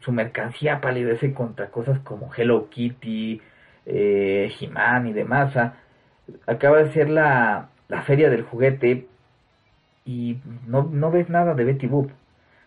su 0.00 0.12
mercancía 0.12 0.80
palidece 0.80 1.32
contra 1.32 1.70
cosas 1.70 1.98
como 2.00 2.30
Hello 2.34 2.68
Kitty, 2.68 3.40
eh, 3.86 4.52
He-Man 4.60 5.06
y 5.08 5.12
demás. 5.12 5.54
acaba 6.46 6.78
de 6.82 6.92
ser 6.92 7.10
la, 7.10 7.68
la 7.88 8.02
feria 8.02 8.30
del 8.30 8.42
juguete 8.42 9.06
y 10.04 10.38
no, 10.66 10.82
no 10.92 11.10
ves 11.10 11.28
nada 11.28 11.54
de 11.54 11.64
Betty 11.64 11.86
Boop. 11.86 12.10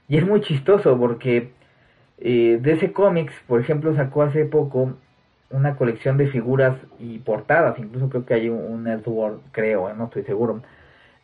Y 0.07 0.17
es 0.17 0.25
muy 0.25 0.41
chistoso 0.41 0.97
porque 0.97 1.51
eh, 2.19 2.59
DC 2.61 2.93
Comics, 2.93 3.33
por 3.47 3.59
ejemplo, 3.61 3.95
sacó 3.95 4.23
hace 4.23 4.45
poco 4.45 4.95
una 5.49 5.75
colección 5.75 6.17
de 6.17 6.27
figuras 6.27 6.77
y 6.99 7.19
portadas, 7.19 7.79
incluso 7.79 8.09
creo 8.09 8.25
que 8.25 8.33
hay 8.33 8.49
un, 8.49 8.59
un 8.59 8.87
Edward, 8.87 9.39
creo, 9.51 9.89
eh, 9.89 9.93
no 9.97 10.05
estoy 10.05 10.23
seguro, 10.23 10.61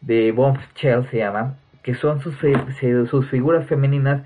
de 0.02 0.32
Bombshell 0.32 1.08
se 1.10 1.18
llama, 1.18 1.56
que 1.84 1.96
son 1.96 2.22
sus, 2.22 2.36
sus 3.10 3.30
figuras 3.30 3.68
femeninas 3.68 4.24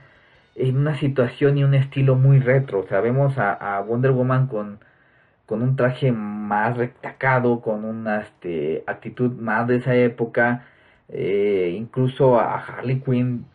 en 0.56 0.78
una 0.78 0.96
situación 0.96 1.58
y 1.58 1.64
un 1.64 1.74
estilo 1.76 2.16
muy 2.16 2.40
retro. 2.40 2.80
O 2.82 2.88
sea, 2.88 3.02
vemos 3.02 3.38
a, 3.38 3.80
Wonder 3.82 4.12
Woman 4.12 4.48
con, 4.48 4.80
con 5.46 5.62
un 5.62 5.76
traje 5.76 6.12
más 6.12 6.78
retacado, 6.78 7.62
con 7.62 7.86
una 7.86 8.22
este, 8.22 8.84
actitud 8.88 9.32
más 9.34 9.68
de 9.68 9.78
esa 9.78 9.96
época, 9.96 10.66
eh, 11.10 11.74
incluso 11.78 12.40
a 12.40 12.60
Harley 12.60 13.02
Quinn 13.02 13.46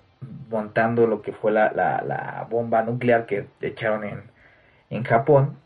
montando 0.50 1.06
lo 1.06 1.22
que 1.22 1.32
fue 1.32 1.52
la, 1.52 1.72
la, 1.72 2.02
la 2.02 2.46
bomba 2.50 2.82
nuclear 2.82 3.26
que 3.26 3.46
echaron 3.60 4.04
en, 4.04 4.22
en 4.90 5.04
Japón. 5.04 5.56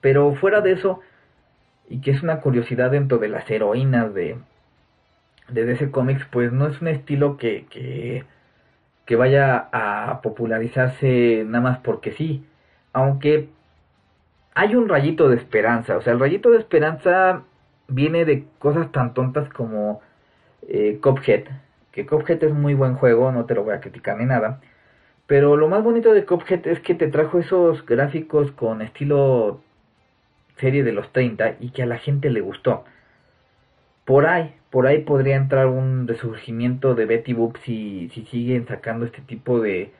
Pero 0.00 0.34
fuera 0.34 0.60
de 0.60 0.72
eso, 0.72 1.00
y 1.88 2.00
que 2.00 2.12
es 2.12 2.22
una 2.22 2.40
curiosidad 2.40 2.90
dentro 2.90 3.18
de 3.18 3.28
las 3.28 3.50
heroínas 3.50 4.14
de, 4.14 4.38
de 5.48 5.64
DC 5.64 5.90
Comics, 5.90 6.24
pues 6.30 6.52
no 6.52 6.66
es 6.68 6.80
un 6.80 6.88
estilo 6.88 7.36
que, 7.36 7.66
que, 7.70 8.24
vaya 9.16 9.68
a 9.72 10.20
popularizarse 10.22 11.42
nada 11.44 11.60
más 11.60 11.78
porque 11.78 12.12
sí. 12.12 12.44
Aunque 12.92 13.48
hay 14.54 14.76
un 14.76 14.88
rayito 14.88 15.28
de 15.28 15.36
esperanza. 15.36 15.96
O 15.96 16.02
sea, 16.02 16.12
el 16.12 16.20
rayito 16.20 16.50
de 16.50 16.58
esperanza 16.58 17.42
viene 17.88 18.24
de 18.24 18.44
cosas 18.60 18.92
tan 18.92 19.12
tontas 19.14 19.48
como 19.50 20.00
eh, 20.68 20.98
Cuphead. 21.02 21.44
Que 21.90 22.06
Cuphead 22.06 22.44
es 22.44 22.54
muy 22.54 22.74
buen 22.74 22.94
juego, 22.94 23.32
no 23.32 23.46
te 23.46 23.54
lo 23.56 23.64
voy 23.64 23.74
a 23.74 23.80
criticar 23.80 24.16
ni 24.16 24.26
nada. 24.26 24.60
Pero 25.26 25.56
lo 25.56 25.68
más 25.68 25.82
bonito 25.82 26.12
de 26.12 26.24
Cuphead 26.24 26.66
es 26.68 26.80
que 26.80 26.94
te 26.94 27.08
trajo 27.08 27.40
esos 27.40 27.84
gráficos 27.86 28.52
con 28.52 28.80
estilo 28.82 29.60
serie 30.60 30.84
de 30.84 30.92
los 30.92 31.12
30 31.12 31.56
y 31.60 31.70
que 31.70 31.82
a 31.82 31.86
la 31.86 31.98
gente 31.98 32.30
le 32.30 32.40
gustó. 32.40 32.84
Por 34.04 34.26
ahí, 34.26 34.54
por 34.70 34.86
ahí 34.86 35.02
podría 35.02 35.36
entrar 35.36 35.66
un 35.66 36.06
resurgimiento 36.06 36.94
de 36.94 37.06
Betty 37.06 37.32
Boop 37.32 37.56
si, 37.64 38.08
si 38.10 38.24
siguen 38.26 38.66
sacando 38.66 39.06
este 39.06 39.22
tipo 39.22 39.60
de, 39.60 39.92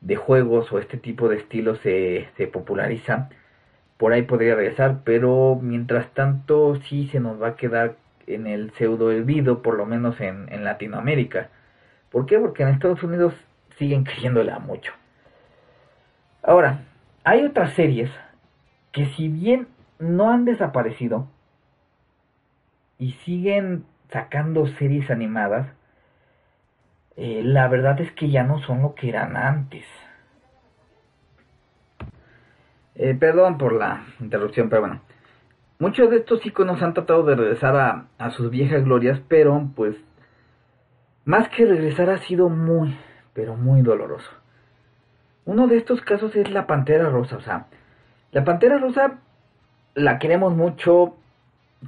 de 0.00 0.16
juegos 0.16 0.72
o 0.72 0.78
este 0.78 0.96
tipo 0.96 1.28
de 1.28 1.36
estilos 1.36 1.78
se, 1.80 2.28
se 2.36 2.46
populariza. 2.46 3.28
Por 3.96 4.12
ahí 4.12 4.22
podría 4.22 4.54
regresar, 4.54 5.00
pero 5.04 5.58
mientras 5.60 6.12
tanto 6.14 6.76
sí 6.88 7.08
se 7.08 7.20
nos 7.20 7.40
va 7.40 7.48
a 7.48 7.56
quedar 7.56 7.96
en 8.26 8.46
el 8.46 8.70
pseudo 8.72 9.06
olvido, 9.06 9.62
por 9.62 9.76
lo 9.76 9.86
menos 9.86 10.20
en, 10.20 10.52
en 10.52 10.64
Latinoamérica. 10.64 11.48
¿Por 12.10 12.26
qué? 12.26 12.38
Porque 12.38 12.62
en 12.62 12.70
Estados 12.70 13.02
Unidos 13.02 13.34
siguen 13.76 14.04
creyéndola 14.04 14.58
mucho. 14.58 14.92
Ahora, 16.42 16.82
hay 17.24 17.44
otras 17.44 17.72
series 17.74 18.10
que 18.92 19.06
si 19.06 19.28
bien 19.28 19.66
no 19.98 20.30
han 20.30 20.44
desaparecido 20.44 21.28
y 22.98 23.12
siguen 23.24 23.84
sacando 24.10 24.66
series 24.66 25.10
animadas, 25.10 25.68
eh, 27.16 27.42
la 27.44 27.68
verdad 27.68 28.00
es 28.00 28.12
que 28.12 28.30
ya 28.30 28.42
no 28.44 28.60
son 28.60 28.82
lo 28.82 28.94
que 28.94 29.08
eran 29.08 29.36
antes. 29.36 29.84
Eh, 32.94 33.14
perdón 33.14 33.58
por 33.58 33.72
la 33.74 34.04
interrupción, 34.20 34.68
pero 34.68 34.82
bueno. 34.82 35.00
Muchos 35.80 36.10
de 36.10 36.16
estos 36.16 36.44
iconos 36.44 36.82
han 36.82 36.94
tratado 36.94 37.22
de 37.22 37.36
regresar 37.36 37.76
a, 37.76 38.06
a 38.18 38.30
sus 38.30 38.50
viejas 38.50 38.82
glorias, 38.82 39.20
pero 39.28 39.70
pues 39.76 39.96
más 41.24 41.48
que 41.50 41.66
regresar 41.66 42.10
ha 42.10 42.18
sido 42.18 42.48
muy, 42.48 42.96
pero 43.32 43.54
muy 43.54 43.82
doloroso. 43.82 44.30
Uno 45.44 45.68
de 45.68 45.76
estos 45.76 46.00
casos 46.00 46.34
es 46.34 46.50
la 46.50 46.66
Pantera 46.66 47.08
Rosa, 47.08 47.36
o 47.36 47.40
sea, 47.40 47.66
la 48.32 48.44
Pantera 48.44 48.78
Rosa 48.78 49.20
la 49.98 50.18
queremos 50.18 50.54
mucho, 50.54 51.16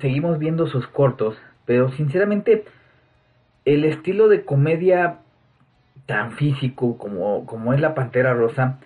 seguimos 0.00 0.38
viendo 0.38 0.66
sus 0.66 0.86
cortos, 0.88 1.36
pero 1.64 1.90
sinceramente 1.92 2.64
el 3.64 3.84
estilo 3.84 4.28
de 4.28 4.44
comedia 4.44 5.18
tan 6.06 6.32
físico 6.32 6.98
como, 6.98 7.46
como 7.46 7.72
es 7.72 7.80
la 7.80 7.94
Pantera 7.94 8.34
Rosa, 8.34 8.78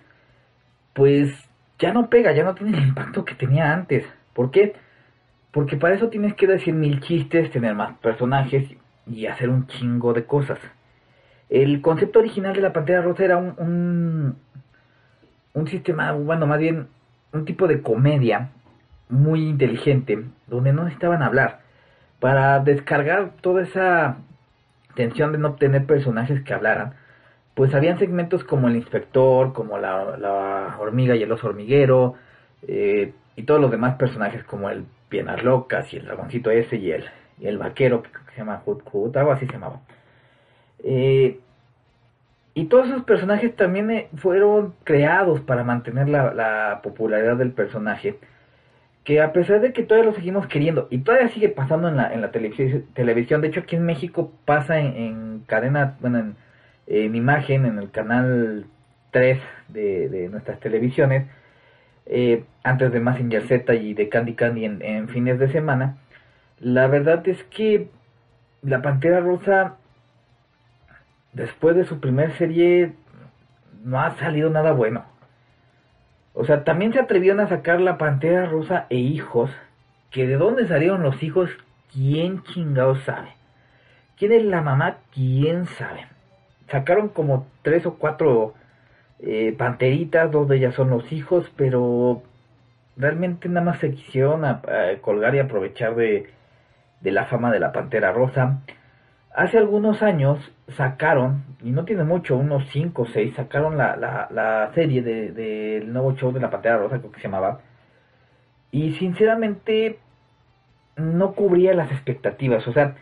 pues 0.93 1.33
ya 1.79 1.91
no 1.91 2.09
pega, 2.09 2.33
ya 2.33 2.43
no 2.43 2.53
tiene 2.53 2.77
el 2.77 2.83
impacto 2.87 3.25
que 3.25 3.35
tenía 3.35 3.73
antes. 3.73 4.05
¿Por 4.33 4.51
qué? 4.51 4.75
Porque 5.51 5.75
para 5.75 5.95
eso 5.95 6.09
tienes 6.09 6.35
que 6.35 6.47
decir 6.47 6.73
mil 6.73 7.01
chistes, 7.01 7.51
tener 7.51 7.73
más 7.73 7.97
personajes 7.97 8.69
y 9.07 9.25
hacer 9.25 9.49
un 9.49 9.65
chingo 9.67 10.13
de 10.13 10.25
cosas. 10.25 10.59
El 11.49 11.81
concepto 11.81 12.19
original 12.19 12.53
de 12.53 12.61
la 12.61 12.73
Pantera 12.73 13.01
Rosa 13.01 13.25
era 13.25 13.37
un, 13.37 13.55
un, 13.57 14.35
un 15.53 15.67
sistema, 15.67 16.11
bueno, 16.11 16.45
más 16.45 16.59
bien 16.59 16.87
un 17.33 17.45
tipo 17.45 17.67
de 17.67 17.81
comedia 17.81 18.51
muy 19.09 19.47
inteligente, 19.47 20.23
donde 20.47 20.73
no 20.73 20.83
necesitaban 20.83 21.21
hablar, 21.21 21.59
para 22.19 22.59
descargar 22.59 23.31
toda 23.41 23.63
esa 23.63 24.17
tensión 24.95 25.31
de 25.31 25.37
no 25.37 25.55
tener 25.55 25.85
personajes 25.85 26.41
que 26.43 26.53
hablaran, 26.53 26.93
pues 27.53 27.73
habían 27.73 27.99
segmentos 27.99 28.43
como 28.43 28.67
el 28.67 28.75
inspector, 28.75 29.53
como 29.53 29.77
la, 29.77 30.75
hormiga 30.79 31.15
y 31.15 31.23
el 31.23 31.31
oso 31.31 31.47
hormiguero, 31.47 32.15
eh, 32.67 33.13
y 33.35 33.43
todos 33.43 33.61
los 33.61 33.71
demás 33.71 33.95
personajes 33.95 34.43
como 34.43 34.69
el 34.69 34.85
Pienas 35.09 35.43
Locas 35.43 35.93
y 35.93 35.97
el 35.97 36.05
dragoncito 36.05 36.49
ese 36.51 36.77
y 36.77 36.91
el, 36.91 37.05
y 37.39 37.47
el 37.47 37.57
vaquero 37.57 38.03
que 38.03 38.09
se 38.31 38.37
llama 38.37 38.61
Hut 38.65 39.15
algo 39.15 39.31
así 39.31 39.45
se 39.45 39.53
llamaba. 39.53 39.81
Eh, 40.83 41.39
y 42.53 42.65
todos 42.65 42.87
esos 42.87 43.03
personajes 43.03 43.55
también 43.55 43.91
eh, 43.91 44.09
fueron 44.15 44.73
creados 44.83 45.41
para 45.41 45.63
mantener 45.63 46.09
la 46.09 46.79
popularidad 46.83 47.35
del 47.37 47.51
personaje 47.51 48.17
que 49.05 49.21
a 49.21 49.31
pesar 49.31 49.61
de 49.61 49.71
que 49.71 49.83
todavía 49.83 50.09
lo 50.09 50.15
seguimos 50.15 50.47
queriendo 50.47 50.87
y 50.89 50.97
todavía 50.97 51.29
sigue 51.29 51.49
pasando 51.49 51.87
en 51.87 51.95
la, 51.95 52.11
en 52.11 52.21
la 52.21 52.31
televisión, 52.31 53.41
de 53.41 53.47
hecho 53.47 53.61
aquí 53.61 53.75
en 53.75 53.85
México 53.85 54.33
pasa 54.45 54.79
en, 54.79 55.43
cadena, 55.45 55.95
bueno, 56.01 56.33
en, 56.87 57.15
imagen, 57.15 57.67
en 57.67 57.77
el 57.77 57.91
canal 57.91 58.65
3 59.11 59.39
de, 59.69 60.27
nuestras 60.31 60.59
televisiones, 60.59 61.27
eh, 62.07 62.45
antes 62.63 62.91
de 62.91 62.99
Massinger 62.99 63.47
Z 63.47 63.75
y 63.75 63.93
de 63.93 64.09
Candy 64.09 64.33
Candy 64.33 64.65
en, 64.65 64.81
en 64.81 65.07
fines 65.07 65.37
de 65.37 65.51
semana, 65.51 65.97
la 66.59 66.87
verdad 66.87 67.27
es 67.27 67.43
que 67.43 67.89
la 68.63 68.81
Pantera 68.81 69.19
Rosa, 69.19 69.75
después 71.33 71.75
de 71.75 71.85
su 71.85 71.99
primer 71.99 72.31
serie, 72.33 72.93
no 73.83 74.01
ha 74.01 74.17
salido 74.17 74.49
nada 74.49 74.71
bueno. 74.71 75.04
O 76.35 76.43
sea, 76.43 76.65
también 76.65 76.91
se 76.91 76.99
atrevieron 76.99 77.39
a 77.39 77.47
sacar 77.47 77.79
la 77.79 77.97
Pantera 77.97 78.45
Rosa 78.45 78.87
e 78.89 78.97
hijos, 78.97 79.49
que 80.11 80.27
de 80.27 80.35
dónde 80.35 80.67
salieron 80.67 81.01
los 81.01 81.23
hijos, 81.23 81.49
quién 81.93 82.43
chingados 82.43 83.01
sabe. 83.03 83.29
¿Quién 84.17 84.33
es 84.33 84.43
la 84.43 84.61
mamá? 84.61 84.97
¿Quién 85.13 85.65
sabe? 85.65 86.07
Sacaron 86.69 87.09
como 87.09 87.47
tres 87.61 87.85
o 87.85 87.95
cuatro 87.95 88.53
eh, 89.19 89.55
panteritas, 89.57 90.29
dos 90.29 90.47
de 90.49 90.57
ellas 90.57 90.75
son 90.75 90.89
los 90.89 91.09
hijos, 91.11 91.49
pero 91.55 92.21
realmente 92.97 93.47
nada 93.47 93.65
más 93.65 93.79
se 93.79 93.91
quisieron 93.91 94.43
colgar 95.01 95.35
y 95.35 95.39
aprovechar 95.39 95.95
de, 95.95 96.29
de 96.99 97.11
la 97.11 97.25
fama 97.25 97.51
de 97.51 97.59
la 97.59 97.71
Pantera 97.71 98.11
Rosa. 98.11 98.59
Hace 99.33 99.57
algunos 99.57 100.01
años 100.01 100.39
sacaron, 100.69 101.43
y 101.63 101.71
no 101.71 101.85
tiene 101.85 102.03
mucho, 102.03 102.37
unos 102.37 102.67
5 102.71 103.01
o 103.01 103.05
6, 103.05 103.35
sacaron 103.35 103.77
la, 103.77 103.95
la, 103.95 104.27
la 104.31 104.71
serie 104.73 105.01
del 105.01 105.35
de, 105.35 105.83
nuevo 105.85 106.15
show 106.15 106.31
de 106.31 106.39
la 106.39 106.49
Pantera 106.49 106.77
Rosa, 106.77 106.99
creo 106.99 107.11
que 107.11 107.19
se 107.19 107.27
llamaba. 107.27 107.61
Y 108.71 108.93
sinceramente 108.93 109.99
no 110.97 111.33
cubría 111.33 111.73
las 111.73 111.91
expectativas. 111.91 112.67
O 112.67 112.73
sea, 112.73 112.95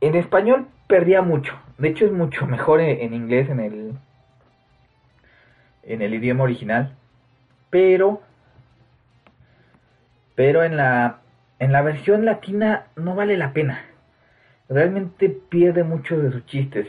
en 0.00 0.14
español 0.14 0.66
perdía 0.86 1.22
mucho. 1.22 1.54
De 1.78 1.88
hecho 1.88 2.06
es 2.06 2.12
mucho 2.12 2.46
mejor 2.46 2.80
en, 2.80 3.00
en 3.00 3.14
inglés, 3.14 3.48
en 3.48 3.60
el, 3.60 3.92
en 5.82 6.02
el 6.02 6.14
idioma 6.14 6.44
original. 6.44 6.94
Pero, 7.70 8.22
pero 10.34 10.64
en 10.64 10.76
la, 10.76 11.20
en 11.58 11.72
la 11.72 11.82
versión 11.82 12.24
latina 12.24 12.86
no 12.96 13.14
vale 13.14 13.36
la 13.36 13.52
pena. 13.52 13.84
Realmente 14.68 15.28
pierde 15.28 15.84
mucho 15.84 16.18
de 16.18 16.32
sus 16.32 16.46
chistes. 16.46 16.86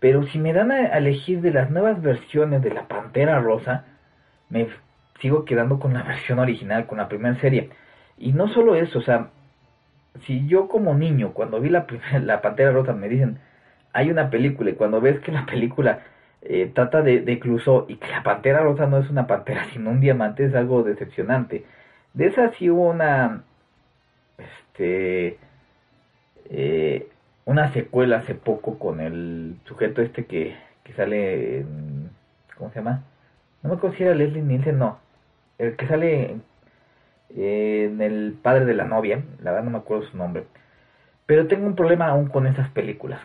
Pero 0.00 0.24
si 0.24 0.38
me 0.38 0.52
dan 0.52 0.72
a 0.72 0.98
elegir 0.98 1.40
de 1.40 1.52
las 1.52 1.70
nuevas 1.70 2.02
versiones 2.02 2.62
de 2.62 2.70
la 2.70 2.88
Pantera 2.88 3.40
Rosa, 3.40 3.84
me 4.50 4.68
sigo 5.20 5.44
quedando 5.44 5.78
con 5.80 5.94
la 5.94 6.02
versión 6.12 6.38
original, 6.38 6.86
con 6.86 6.98
la 6.98 7.08
primera 7.08 7.38
serie. 7.40 7.70
Y 8.18 8.32
no 8.32 8.48
solo 8.48 8.76
eso, 8.76 8.98
o 9.00 9.02
sea, 9.02 9.30
si 10.26 10.46
yo 10.46 10.68
como 10.68 10.94
niño, 10.94 11.32
cuando 11.32 11.60
vi 11.60 11.68
la, 11.70 11.86
primer- 11.86 12.22
la 12.24 12.40
Pantera 12.42 12.72
Rosa, 12.72 12.92
me 12.94 13.08
dicen, 13.08 13.38
hay 13.92 14.10
una 14.10 14.30
película, 14.30 14.70
y 14.70 14.74
cuando 14.74 15.00
ves 15.00 15.20
que 15.20 15.32
la 15.32 15.46
película 15.46 16.00
eh, 16.42 16.70
trata 16.74 17.02
de, 17.02 17.20
de 17.20 17.38
Clouseau 17.38 17.86
y 17.88 17.96
que 17.96 18.08
la 18.08 18.22
Pantera 18.22 18.60
Rosa 18.62 18.86
no 18.86 18.98
es 18.98 19.10
una 19.10 19.26
pantera, 19.26 19.66
sino 19.72 19.90
un 19.90 20.00
diamante, 20.00 20.44
es 20.46 20.54
algo 20.54 20.82
decepcionante. 20.82 21.64
De 22.14 22.26
esa 22.26 22.52
sí 22.54 22.70
hubo 22.70 22.90
una, 22.90 23.44
este, 24.38 25.38
eh, 26.50 27.08
una 27.44 27.72
secuela 27.72 28.18
hace 28.18 28.34
poco 28.34 28.78
con 28.78 29.00
el 29.00 29.56
sujeto 29.64 30.02
este 30.02 30.26
que, 30.26 30.56
que 30.84 30.92
sale 30.92 31.60
en, 31.60 32.10
¿cómo 32.56 32.70
se 32.70 32.76
llama? 32.76 33.02
No 33.62 33.70
me 33.70 33.76
acuerdo 33.76 33.96
si 33.96 34.02
era 34.02 34.14
Leslie 34.14 34.42
Nielsen, 34.42 34.78
no. 34.78 34.98
El 35.58 35.76
que 35.76 35.86
sale 35.86 36.36
en 37.36 38.00
El 38.00 38.36
padre 38.42 38.64
de 38.64 38.74
la 38.74 38.84
novia, 38.84 39.22
la 39.42 39.52
verdad 39.52 39.64
no 39.64 39.70
me 39.70 39.78
acuerdo 39.78 40.04
su 40.04 40.16
nombre. 40.16 40.44
Pero 41.26 41.46
tengo 41.46 41.66
un 41.66 41.76
problema 41.76 42.08
aún 42.08 42.28
con 42.28 42.46
esas 42.46 42.68
películas. 42.70 43.20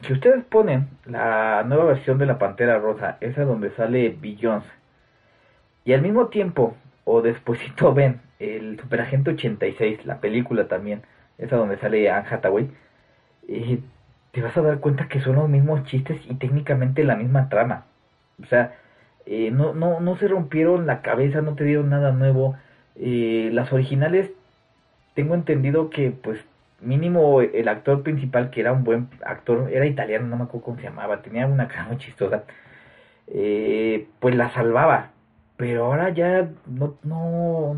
Si 0.00 0.12
ustedes 0.12 0.44
ponen 0.44 0.88
la 1.06 1.62
nueva 1.64 1.84
versión 1.84 2.18
de 2.18 2.26
la 2.26 2.38
Pantera 2.38 2.78
Rosa, 2.78 3.16
esa 3.20 3.44
donde 3.44 3.70
sale 3.70 4.16
Beyoncé, 4.20 4.68
y 5.84 5.92
al 5.92 6.02
mismo 6.02 6.28
tiempo, 6.28 6.76
o 7.04 7.22
despuesito 7.22 7.92
ven 7.94 8.20
el 8.38 8.78
Superagente 8.80 9.30
86, 9.30 10.04
la 10.06 10.20
película 10.20 10.68
también, 10.68 11.02
esa 11.38 11.56
donde 11.56 11.78
sale 11.78 12.10
Anne 12.10 12.26
Hathaway, 12.30 12.70
te 14.34 14.42
vas 14.42 14.56
a 14.56 14.62
dar 14.62 14.80
cuenta 14.80 15.08
que 15.08 15.20
son 15.20 15.36
los 15.36 15.48
mismos 15.48 15.84
chistes 15.84 16.20
y 16.28 16.34
técnicamente 16.34 17.04
la 17.04 17.16
misma 17.16 17.48
trama. 17.48 17.86
O 18.42 18.46
sea, 18.46 18.74
eh, 19.26 19.50
no, 19.50 19.74
no, 19.74 20.00
no 20.00 20.16
se 20.16 20.28
rompieron 20.28 20.86
la 20.86 21.02
cabeza, 21.02 21.40
no 21.40 21.54
te 21.54 21.64
dieron 21.64 21.90
nada 21.90 22.12
nuevo. 22.12 22.56
Eh, 22.96 23.50
las 23.52 23.72
originales, 23.72 24.30
tengo 25.14 25.34
entendido 25.34 25.90
que 25.90 26.10
pues 26.10 26.44
mínimo 26.80 27.40
el 27.40 27.68
actor 27.68 28.02
principal, 28.02 28.50
que 28.50 28.60
era 28.60 28.72
un 28.72 28.84
buen 28.84 29.08
actor, 29.24 29.70
era 29.72 29.86
italiano, 29.86 30.26
no 30.26 30.36
me 30.36 30.44
acuerdo 30.44 30.64
cómo 30.66 30.76
se 30.78 30.84
llamaba, 30.84 31.22
tenía 31.22 31.46
una 31.46 31.68
cara 31.68 31.84
muy 31.84 31.98
chistosa, 31.98 32.44
eh, 33.28 34.08
pues 34.20 34.34
la 34.36 34.50
salvaba. 34.50 35.12
Pero 35.56 35.86
ahora 35.86 36.10
ya 36.10 36.48
no, 36.66 36.96
no, 37.04 37.76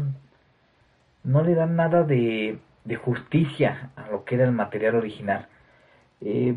no 1.25 1.43
le 1.43 1.55
dan 1.55 1.77
nada 1.77 2.05
de, 2.05 2.59
de 2.87 2.97
justicia 2.97 3.91
a 3.97 4.09
lo 4.11 4.25
que 4.25 4.37
era 4.37 4.45
el 4.45 4.53
material 4.53 4.97
original. 4.97 5.47
Eh, 6.23 6.57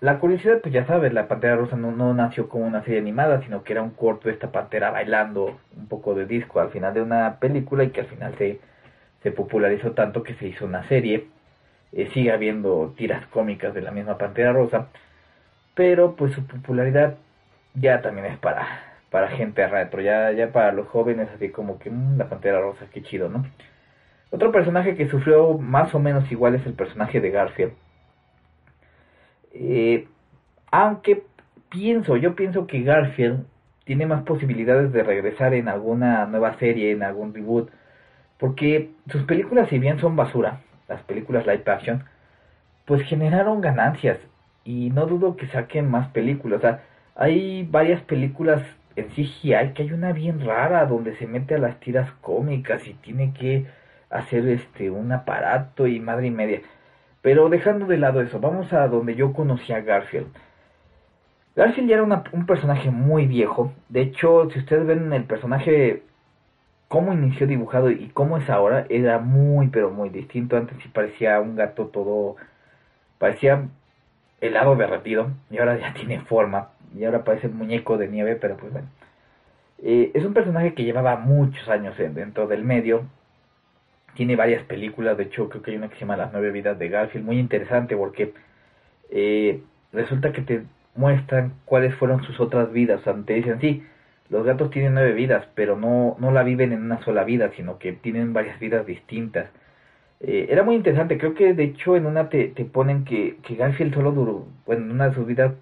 la 0.00 0.18
curiosidad, 0.18 0.60
pues 0.60 0.74
ya 0.74 0.84
sabes, 0.86 1.12
la 1.12 1.28
Pantera 1.28 1.56
Rosa 1.56 1.76
no, 1.76 1.92
no 1.92 2.12
nació 2.12 2.48
como 2.48 2.66
una 2.66 2.82
serie 2.84 2.98
animada, 3.00 3.40
sino 3.42 3.62
que 3.62 3.72
era 3.72 3.82
un 3.82 3.90
corto 3.90 4.28
de 4.28 4.34
esta 4.34 4.50
pantera 4.50 4.90
bailando 4.90 5.58
un 5.76 5.86
poco 5.88 6.14
de 6.14 6.26
disco 6.26 6.60
al 6.60 6.70
final 6.70 6.92
de 6.94 7.02
una 7.02 7.38
película 7.38 7.84
y 7.84 7.90
que 7.90 8.00
al 8.00 8.06
final 8.08 8.34
se, 8.36 8.60
se 9.22 9.32
popularizó 9.32 9.92
tanto 9.92 10.22
que 10.24 10.34
se 10.34 10.48
hizo 10.48 10.66
una 10.66 10.86
serie. 10.88 11.28
Eh, 11.92 12.10
sigue 12.14 12.32
habiendo 12.32 12.94
tiras 12.96 13.26
cómicas 13.28 13.74
de 13.74 13.82
la 13.82 13.92
misma 13.92 14.18
Pantera 14.18 14.52
Rosa, 14.52 14.88
pero 15.74 16.16
pues 16.16 16.34
su 16.34 16.46
popularidad 16.46 17.16
ya 17.74 18.02
también 18.02 18.26
es 18.26 18.38
para, 18.38 18.66
para 19.10 19.28
gente 19.28 19.66
retro, 19.68 20.00
ya, 20.02 20.32
ya 20.32 20.52
para 20.52 20.72
los 20.72 20.88
jóvenes, 20.88 21.28
así 21.34 21.50
como 21.50 21.78
que 21.78 21.90
"Mm, 21.90 22.18
la 22.18 22.28
Pantera 22.28 22.60
Rosa, 22.60 22.86
qué 22.92 23.02
chido, 23.02 23.28
¿no? 23.28 23.44
Otro 24.32 24.50
personaje 24.50 24.96
que 24.96 25.10
sufrió 25.10 25.58
más 25.58 25.94
o 25.94 25.98
menos 25.98 26.32
igual 26.32 26.54
es 26.54 26.64
el 26.64 26.72
personaje 26.72 27.20
de 27.20 27.30
Garfield. 27.30 27.74
Eh, 29.52 30.08
aunque 30.70 31.24
pienso, 31.68 32.16
yo 32.16 32.34
pienso 32.34 32.66
que 32.66 32.82
Garfield 32.82 33.44
tiene 33.84 34.06
más 34.06 34.22
posibilidades 34.22 34.90
de 34.90 35.02
regresar 35.02 35.52
en 35.52 35.68
alguna 35.68 36.24
nueva 36.24 36.58
serie, 36.58 36.92
en 36.92 37.02
algún 37.02 37.34
reboot, 37.34 37.70
porque 38.38 38.90
sus 39.10 39.22
películas, 39.24 39.68
si 39.68 39.78
bien 39.78 39.98
son 39.98 40.16
basura, 40.16 40.62
las 40.88 41.02
películas 41.02 41.46
live 41.46 41.64
action, 41.66 42.04
pues 42.86 43.02
generaron 43.02 43.60
ganancias 43.60 44.18
y 44.64 44.88
no 44.90 45.04
dudo 45.04 45.36
que 45.36 45.46
saquen 45.48 45.90
más 45.90 46.08
películas. 46.08 46.60
O 46.60 46.62
sea, 46.62 46.82
hay 47.16 47.68
varias 47.70 48.00
películas 48.04 48.62
en 48.96 49.08
CGI 49.08 49.74
que 49.74 49.82
hay 49.82 49.92
una 49.92 50.12
bien 50.12 50.40
rara 50.40 50.86
donde 50.86 51.16
se 51.16 51.26
mete 51.26 51.56
a 51.56 51.58
las 51.58 51.78
tiras 51.80 52.10
cómicas 52.22 52.86
y 52.88 52.94
tiene 52.94 53.34
que 53.34 53.66
hacer 54.12 54.46
este 54.48 54.90
un 54.90 55.10
aparato 55.12 55.86
y 55.86 56.00
madre 56.00 56.26
y 56.28 56.30
media. 56.30 56.60
Pero 57.22 57.48
dejando 57.48 57.86
de 57.86 57.98
lado 57.98 58.20
eso, 58.20 58.40
vamos 58.40 58.72
a 58.72 58.88
donde 58.88 59.14
yo 59.14 59.32
conocí 59.32 59.72
a 59.72 59.80
Garfield. 59.80 60.26
Garfield 61.54 61.88
ya 61.88 61.94
era 61.96 62.02
una- 62.02 62.24
un 62.32 62.46
personaje 62.46 62.90
muy 62.90 63.26
viejo. 63.26 63.72
De 63.88 64.00
hecho, 64.02 64.48
si 64.50 64.58
ustedes 64.58 64.86
ven 64.86 65.12
el 65.12 65.24
personaje, 65.24 66.02
cómo 66.88 67.12
inició 67.12 67.46
dibujado 67.46 67.90
y 67.90 68.08
cómo 68.14 68.38
es 68.38 68.48
ahora, 68.50 68.86
era 68.88 69.18
muy, 69.18 69.68
pero 69.68 69.90
muy 69.90 70.08
distinto. 70.10 70.56
Antes 70.56 70.78
sí 70.82 70.88
parecía 70.88 71.40
un 71.40 71.56
gato 71.56 71.86
todo, 71.86 72.36
parecía 73.18 73.66
helado 74.40 74.76
derretido. 74.76 75.28
Y 75.50 75.58
ahora 75.58 75.78
ya 75.78 75.92
tiene 75.94 76.20
forma. 76.20 76.70
Y 76.96 77.04
ahora 77.04 77.24
parece 77.24 77.46
un 77.48 77.56
muñeco 77.58 77.96
de 77.98 78.08
nieve, 78.08 78.36
pero 78.36 78.56
pues 78.56 78.72
bueno. 78.72 78.88
Eh, 79.82 80.10
es 80.14 80.24
un 80.24 80.32
personaje 80.34 80.74
que 80.74 80.84
llevaba 80.84 81.16
muchos 81.16 81.68
años 81.68 81.98
en- 82.00 82.14
dentro 82.14 82.46
del 82.46 82.64
medio. 82.64 83.04
Tiene 84.14 84.36
varias 84.36 84.62
películas, 84.64 85.16
de 85.16 85.24
hecho 85.24 85.48
creo 85.48 85.62
que 85.62 85.70
hay 85.70 85.76
una 85.76 85.88
que 85.88 85.94
se 85.94 86.00
llama 86.00 86.16
Las 86.16 86.32
nueve 86.32 86.50
vidas 86.50 86.78
de 86.78 86.88
Garfield, 86.88 87.24
muy 87.24 87.38
interesante 87.38 87.96
porque 87.96 88.34
eh, 89.10 89.62
resulta 89.92 90.32
que 90.32 90.42
te 90.42 90.62
muestran 90.94 91.54
cuáles 91.64 91.94
fueron 91.94 92.22
sus 92.24 92.38
otras 92.40 92.72
vidas. 92.72 93.06
O 93.06 93.14
te 93.14 93.34
dicen, 93.34 93.60
sí, 93.60 93.84
los 94.28 94.44
gatos 94.44 94.70
tienen 94.70 94.94
nueve 94.94 95.12
vidas, 95.12 95.46
pero 95.54 95.76
no, 95.76 96.16
no 96.18 96.30
la 96.30 96.42
viven 96.42 96.72
en 96.72 96.82
una 96.82 97.02
sola 97.04 97.24
vida, 97.24 97.50
sino 97.56 97.78
que 97.78 97.92
tienen 97.92 98.32
varias 98.32 98.58
vidas 98.60 98.86
distintas. 98.86 99.50
Eh, 100.20 100.46
era 100.50 100.62
muy 100.62 100.76
interesante, 100.76 101.18
creo 101.18 101.34
que 101.34 101.52
de 101.54 101.64
hecho 101.64 101.96
en 101.96 102.06
una 102.06 102.28
te, 102.28 102.48
te 102.48 102.64
ponen 102.64 103.04
que, 103.04 103.38
que 103.42 103.56
Garfield 103.56 103.94
solo 103.94 104.12
duró, 104.12 104.46
bueno, 104.66 104.84
en 104.84 104.92
una 104.92 105.08
de 105.08 105.14
sus 105.14 105.26
vidas 105.26 105.52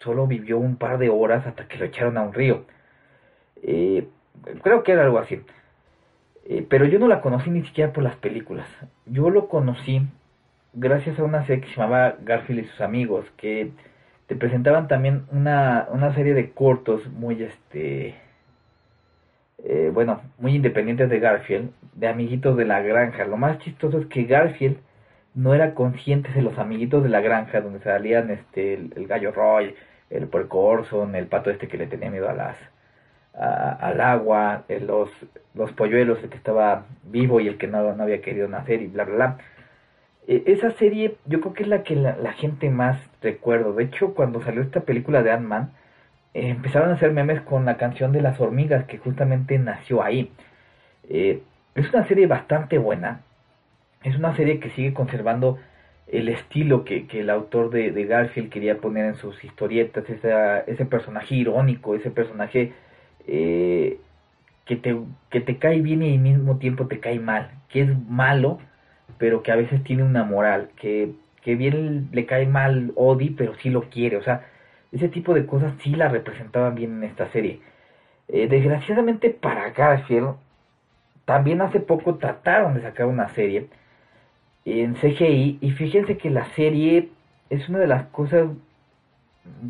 solo 0.00 0.26
vivió 0.26 0.58
un 0.58 0.76
par 0.76 0.98
de 0.98 1.08
horas 1.08 1.46
hasta 1.46 1.66
que 1.66 1.78
lo 1.78 1.86
echaron 1.86 2.18
a 2.18 2.22
un 2.22 2.34
río. 2.34 2.64
Eh, 3.62 4.06
creo 4.62 4.82
que 4.82 4.92
era 4.92 5.04
algo 5.04 5.18
así. 5.18 5.40
Eh, 6.46 6.66
pero 6.68 6.86
yo 6.86 6.98
no 6.98 7.08
la 7.08 7.20
conocí 7.20 7.50
ni 7.50 7.62
siquiera 7.64 7.92
por 7.92 8.02
las 8.02 8.16
películas. 8.16 8.66
Yo 9.06 9.30
lo 9.30 9.48
conocí 9.48 10.02
gracias 10.72 11.18
a 11.18 11.24
una 11.24 11.46
serie 11.46 11.62
que 11.62 11.68
se 11.68 11.80
llamaba 11.80 12.16
Garfield 12.24 12.64
y 12.64 12.68
sus 12.68 12.80
amigos, 12.80 13.26
que 13.36 13.70
te 14.26 14.36
presentaban 14.36 14.88
también 14.88 15.24
una, 15.30 15.86
una 15.90 16.14
serie 16.14 16.34
de 16.34 16.50
cortos 16.50 17.06
muy, 17.08 17.42
este, 17.42 18.14
eh, 19.64 19.90
bueno, 19.92 20.22
muy 20.38 20.56
independientes 20.56 21.08
de 21.10 21.20
Garfield, 21.20 21.70
de 21.94 22.08
amiguitos 22.08 22.56
de 22.56 22.64
la 22.64 22.80
granja. 22.80 23.24
Lo 23.24 23.36
más 23.36 23.58
chistoso 23.58 23.98
es 23.98 24.06
que 24.06 24.24
Garfield 24.24 24.78
no 25.34 25.54
era 25.54 25.74
consciente 25.74 26.30
de 26.32 26.42
los 26.42 26.58
amiguitos 26.58 27.02
de 27.02 27.08
la 27.08 27.20
granja, 27.20 27.60
donde 27.60 27.80
salían 27.80 28.30
este, 28.30 28.74
el, 28.74 29.06
gallo 29.06 29.32
Roy, 29.32 29.74
el 30.10 30.26
puerco 30.28 30.60
Orson, 30.60 31.14
el 31.14 31.26
pato 31.26 31.50
este 31.50 31.68
que 31.68 31.78
le 31.78 31.86
tenía 31.86 32.10
miedo 32.10 32.28
a 32.28 32.34
las, 32.34 32.56
al 33.34 34.00
agua, 34.00 34.64
eh, 34.68 34.80
los, 34.80 35.10
los 35.54 35.72
polluelos, 35.72 36.22
el 36.22 36.28
que 36.28 36.36
estaba 36.36 36.84
vivo 37.04 37.40
y 37.40 37.48
el 37.48 37.58
que 37.58 37.66
no, 37.66 37.94
no 37.94 38.02
había 38.02 38.20
querido 38.20 38.48
nacer 38.48 38.82
y 38.82 38.86
bla, 38.88 39.04
bla, 39.04 39.14
bla. 39.14 39.38
Eh, 40.28 40.44
esa 40.46 40.70
serie 40.72 41.16
yo 41.26 41.40
creo 41.40 41.52
que 41.52 41.62
es 41.64 41.68
la 41.68 41.82
que 41.82 41.96
la, 41.96 42.32
gente 42.32 42.70
más 42.70 42.98
recuerdo. 43.20 43.72
De 43.72 43.84
hecho, 43.84 44.14
cuando 44.14 44.40
salió 44.42 44.62
esta 44.62 44.80
película 44.80 45.22
de 45.22 45.32
Ant-Man, 45.32 45.72
eh, 46.34 46.48
empezaron 46.48 46.90
a 46.90 46.94
hacer 46.94 47.12
memes 47.12 47.40
con 47.42 47.64
la 47.64 47.76
canción 47.76 48.12
de 48.12 48.22
las 48.22 48.40
hormigas 48.40 48.84
que 48.84 48.98
justamente 48.98 49.58
nació 49.58 50.02
ahí. 50.02 50.30
Eh, 51.08 51.42
es 51.74 51.92
una 51.92 52.06
serie 52.06 52.26
bastante 52.26 52.78
buena. 52.78 53.22
Es 54.04 54.16
una 54.16 54.34
serie 54.36 54.60
que 54.60 54.70
sigue 54.70 54.94
conservando 54.94 55.58
el 56.08 56.28
estilo 56.28 56.84
que, 56.84 57.06
que 57.06 57.20
el 57.20 57.30
autor 57.30 57.70
de, 57.70 57.90
Garfield 58.04 58.50
quería 58.50 58.78
poner 58.78 59.06
en 59.06 59.14
sus 59.16 59.42
historietas, 59.44 60.04
ese 60.08 60.86
personaje 60.86 61.34
irónico, 61.36 61.94
ese 61.94 62.10
personaje 62.10 62.72
eh, 63.26 63.98
que, 64.66 64.76
te, 64.76 64.96
que 65.30 65.40
te 65.40 65.58
cae 65.58 65.80
bien 65.80 66.02
y 66.02 66.14
al 66.14 66.20
mismo 66.20 66.58
tiempo 66.58 66.86
te 66.86 67.00
cae 67.00 67.18
mal, 67.18 67.50
que 67.68 67.82
es 67.82 68.08
malo, 68.08 68.58
pero 69.18 69.42
que 69.42 69.52
a 69.52 69.56
veces 69.56 69.82
tiene 69.84 70.02
una 70.02 70.24
moral, 70.24 70.70
que, 70.76 71.12
que 71.42 71.56
bien 71.56 72.08
le 72.12 72.26
cae 72.26 72.46
mal 72.46 72.92
Odie, 72.96 73.34
pero 73.36 73.54
sí 73.56 73.70
lo 73.70 73.82
quiere, 73.90 74.16
o 74.16 74.22
sea, 74.22 74.46
ese 74.92 75.08
tipo 75.08 75.34
de 75.34 75.46
cosas 75.46 75.74
sí 75.80 75.90
la 75.90 76.08
representaban 76.08 76.74
bien 76.74 76.92
en 76.98 77.04
esta 77.04 77.30
serie. 77.32 77.60
Eh, 78.28 78.48
desgraciadamente 78.48 79.30
para 79.30 79.70
Garfield, 79.70 80.36
también 81.24 81.60
hace 81.62 81.80
poco 81.80 82.16
trataron 82.16 82.74
de 82.74 82.82
sacar 82.82 83.06
una 83.06 83.28
serie, 83.30 83.68
en 84.64 84.94
CGI 84.94 85.58
y 85.60 85.70
fíjense 85.72 86.16
que 86.16 86.30
la 86.30 86.46
serie 86.54 87.08
es 87.50 87.68
una 87.68 87.78
de 87.78 87.86
las 87.88 88.06
cosas, 88.08 88.48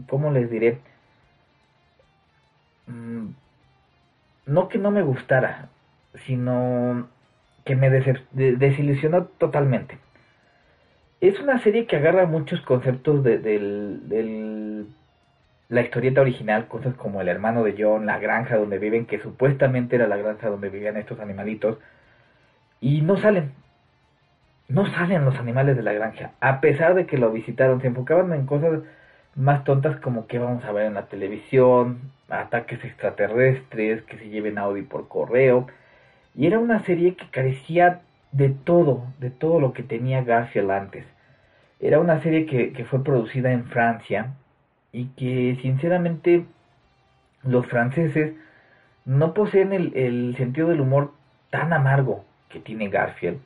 ¿cómo 0.08 0.30
les 0.30 0.50
diré? 0.50 0.78
No 4.46 4.68
que 4.68 4.78
no 4.78 4.90
me 4.90 5.02
gustara, 5.02 5.68
sino 6.26 7.08
que 7.64 7.76
me 7.76 7.90
desilusionó 7.90 9.24
totalmente. 9.24 9.98
Es 11.20 11.38
una 11.38 11.58
serie 11.60 11.86
que 11.86 11.96
agarra 11.96 12.26
muchos 12.26 12.60
conceptos 12.62 13.22
de, 13.22 14.84
la 15.68 15.80
historieta 15.80 16.20
original, 16.20 16.66
cosas 16.66 16.94
como 16.94 17.20
el 17.20 17.28
hermano 17.28 17.62
de 17.62 17.76
John, 17.78 18.06
la 18.06 18.18
granja 18.18 18.56
donde 18.56 18.78
viven, 18.78 19.06
que 19.06 19.20
supuestamente 19.20 19.96
era 19.96 20.08
la 20.08 20.16
granja 20.16 20.48
donde 20.48 20.68
vivían 20.68 20.96
estos 20.96 21.20
animalitos, 21.20 21.78
y 22.80 23.02
no 23.02 23.16
salen. 23.16 23.52
No 24.68 24.86
salen 24.86 25.24
los 25.24 25.38
animales 25.38 25.76
de 25.76 25.82
la 25.82 25.92
granja, 25.92 26.32
a 26.40 26.60
pesar 26.60 26.94
de 26.94 27.06
que 27.06 27.18
lo 27.18 27.30
visitaron, 27.30 27.80
se 27.80 27.86
enfocaban 27.86 28.32
en 28.32 28.46
cosas 28.46 28.80
más 29.34 29.64
tontas 29.64 29.98
como 30.00 30.26
que 30.26 30.38
vamos 30.38 30.64
a 30.64 30.72
ver 30.72 30.86
en 30.86 30.94
la 30.94 31.06
televisión, 31.06 32.00
ataques 32.28 32.84
extraterrestres, 32.84 34.02
que 34.02 34.18
se 34.18 34.28
lleven 34.28 34.58
Audi 34.58 34.82
por 34.82 35.08
correo, 35.08 35.66
y 36.34 36.46
era 36.46 36.58
una 36.58 36.84
serie 36.84 37.14
que 37.14 37.28
carecía 37.30 38.00
de 38.32 38.50
todo, 38.50 39.04
de 39.18 39.30
todo 39.30 39.60
lo 39.60 39.72
que 39.72 39.82
tenía 39.82 40.22
Garfield 40.22 40.70
antes. 40.70 41.04
Era 41.80 42.00
una 42.00 42.20
serie 42.22 42.46
que, 42.46 42.72
que 42.72 42.84
fue 42.84 43.02
producida 43.04 43.52
en 43.52 43.64
Francia 43.64 44.32
y 44.92 45.06
que 45.08 45.58
sinceramente 45.60 46.44
los 47.42 47.66
franceses 47.66 48.34
no 49.04 49.34
poseen 49.34 49.72
el, 49.72 49.96
el 49.96 50.34
sentido 50.36 50.68
del 50.68 50.80
humor 50.80 51.12
tan 51.50 51.72
amargo 51.72 52.24
que 52.48 52.60
tiene 52.60 52.88
Garfield, 52.88 53.38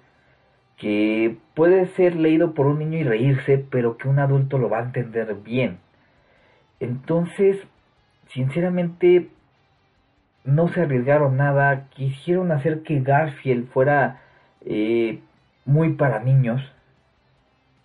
que 0.76 1.36
puede 1.54 1.86
ser 1.88 2.16
leído 2.16 2.54
por 2.54 2.66
un 2.66 2.78
niño 2.78 2.98
y 2.98 3.04
reírse, 3.04 3.58
pero 3.70 3.96
que 3.96 4.08
un 4.08 4.18
adulto 4.18 4.58
lo 4.58 4.68
va 4.68 4.78
a 4.78 4.84
entender 4.84 5.34
bien. 5.36 5.78
Entonces, 6.80 7.56
sinceramente, 8.28 9.28
no 10.44 10.68
se 10.68 10.82
arriesgaron 10.82 11.36
nada, 11.36 11.88
quisieron 11.90 12.52
hacer 12.52 12.82
que 12.82 13.00
Garfield 13.00 13.68
fuera 13.68 14.20
eh, 14.64 15.20
muy 15.64 15.94
para 15.94 16.20
niños, 16.20 16.62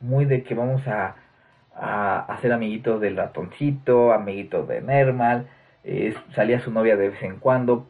muy 0.01 0.25
de 0.25 0.43
que 0.43 0.53
vamos 0.53 0.85
a, 0.87 1.15
a 1.75 2.19
hacer 2.33 2.51
amiguitos 2.51 2.99
del 2.99 3.17
ratoncito, 3.17 4.11
amiguitos 4.13 4.67
de 4.67 4.81
Nermal, 4.81 5.47
salía 6.35 6.59
su 6.59 6.71
novia 6.71 6.97
de 6.97 7.09
vez 7.09 7.23
en 7.23 7.37
cuando, 7.37 7.87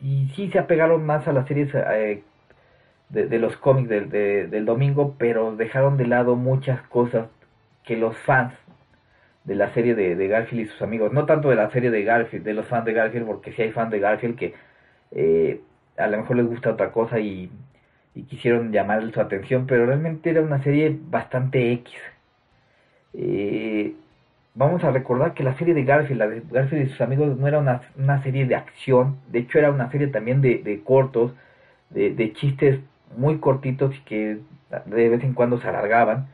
y 0.00 0.28
sí 0.34 0.50
se 0.50 0.58
apegaron 0.58 1.04
más 1.04 1.28
a 1.28 1.32
las 1.32 1.46
series 1.46 1.74
eh, 1.74 2.22
de, 3.10 3.38
los 3.38 3.56
cómics 3.58 3.88
del, 3.88 4.10
de- 4.10 4.46
del 4.48 4.64
domingo, 4.66 5.14
pero 5.18 5.56
dejaron 5.56 5.96
de 5.96 6.06
lado 6.06 6.36
muchas 6.36 6.82
cosas 6.88 7.28
que 7.84 7.96
los 7.96 8.16
fans 8.18 8.54
de 9.44 9.54
la 9.54 9.72
serie 9.74 9.94
de, 9.94 10.28
Garfield 10.28 10.62
y 10.66 10.66
sus 10.70 10.82
amigos, 10.82 11.12
no 11.12 11.26
tanto 11.26 11.48
de 11.50 11.56
la 11.56 11.70
serie 11.70 11.90
de 11.90 12.04
Garfield, 12.04 12.44
de 12.44 12.54
los 12.54 12.66
fans 12.66 12.84
de 12.84 12.92
Garfield, 12.92 13.26
porque 13.26 13.52
si 13.52 13.62
hay 13.62 13.72
fans 13.72 13.90
de 13.90 14.00
Garfield 14.00 14.36
que 14.38 14.54
eh, 15.12 15.60
a 15.96 16.06
lo 16.08 16.18
mejor 16.18 16.36
les 16.36 16.46
gusta 16.46 16.70
otra 16.72 16.92
cosa 16.92 17.18
y, 17.20 17.50
y 18.14 18.22
quisieron 18.24 18.72
llamar 18.72 19.10
su 19.12 19.20
atención, 19.20 19.66
pero 19.66 19.86
realmente 19.86 20.30
era 20.30 20.42
una 20.42 20.62
serie 20.62 20.96
bastante 21.10 21.72
X. 21.72 21.94
Eh, 23.14 23.94
vamos 24.54 24.84
a 24.84 24.90
recordar 24.90 25.34
que 25.34 25.42
la 25.44 25.56
serie 25.56 25.74
de 25.74 25.84
Garfield, 25.84 26.18
la 26.20 26.28
de 26.28 26.42
Garfield 26.50 26.86
y 26.86 26.90
sus 26.90 27.00
amigos, 27.00 27.36
no 27.38 27.46
era 27.48 27.58
una, 27.58 27.82
una 27.96 28.22
serie 28.22 28.46
de 28.46 28.54
acción, 28.56 29.16
de 29.30 29.40
hecho 29.40 29.58
era 29.58 29.70
una 29.70 29.90
serie 29.90 30.08
también 30.08 30.40
de, 30.40 30.58
de 30.58 30.82
cortos, 30.82 31.32
de, 31.90 32.10
de 32.14 32.32
chistes 32.34 32.80
muy 33.16 33.38
cortitos 33.38 33.94
que 34.06 34.38
de 34.86 35.08
vez 35.08 35.24
en 35.24 35.34
cuando 35.34 35.60
se 35.60 35.68
alargaban, 35.68 36.28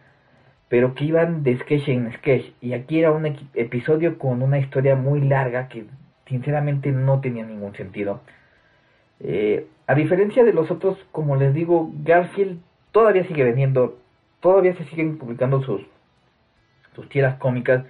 pero 0.69 0.95
que 0.95 1.05
iban 1.05 1.43
de 1.43 1.59
sketch 1.59 1.89
en 1.89 2.13
sketch. 2.13 2.53
Y 2.61 2.75
aquí 2.75 2.99
era 2.99 3.13
un 3.13 3.27
episodio 3.55 4.19
con 4.19 4.43
una 4.43 4.59
historia 4.59 4.97
muy 4.97 5.21
larga 5.21 5.69
que 5.69 5.87
sinceramente 6.27 6.93
no 6.93 7.21
tenía 7.21 7.45
ningún 7.45 7.75
sentido. 7.75 8.21
Eh, 9.21 9.67
a 9.87 9.95
diferencia 9.95 10.45
de 10.45 10.53
los 10.53 10.71
otros, 10.71 10.99
como 11.13 11.37
les 11.37 11.55
digo, 11.55 11.91
Garfield 12.05 12.61
todavía 12.93 13.25
sigue 13.25 13.45
vendiendo, 13.45 13.99
todavía 14.41 14.75
se 14.75 14.85
siguen 14.85 15.19
publicando 15.19 15.63
sus, 15.63 15.83
sus 16.95 17.09
tiras 17.09 17.39
cómicas, 17.39 17.85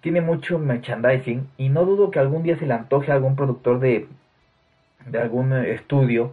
tiene 0.00 0.20
mucho 0.20 0.58
merchandising 0.58 1.48
y 1.58 1.68
no 1.68 1.84
dudo 1.84 2.10
que 2.10 2.18
algún 2.18 2.42
día 2.42 2.58
se 2.58 2.66
le 2.66 2.74
antoje 2.74 3.12
a 3.12 3.14
algún 3.14 3.36
productor 3.36 3.80
de, 3.80 4.08
de 5.06 5.18
algún 5.20 5.52
eh, 5.52 5.74
estudio 5.74 6.32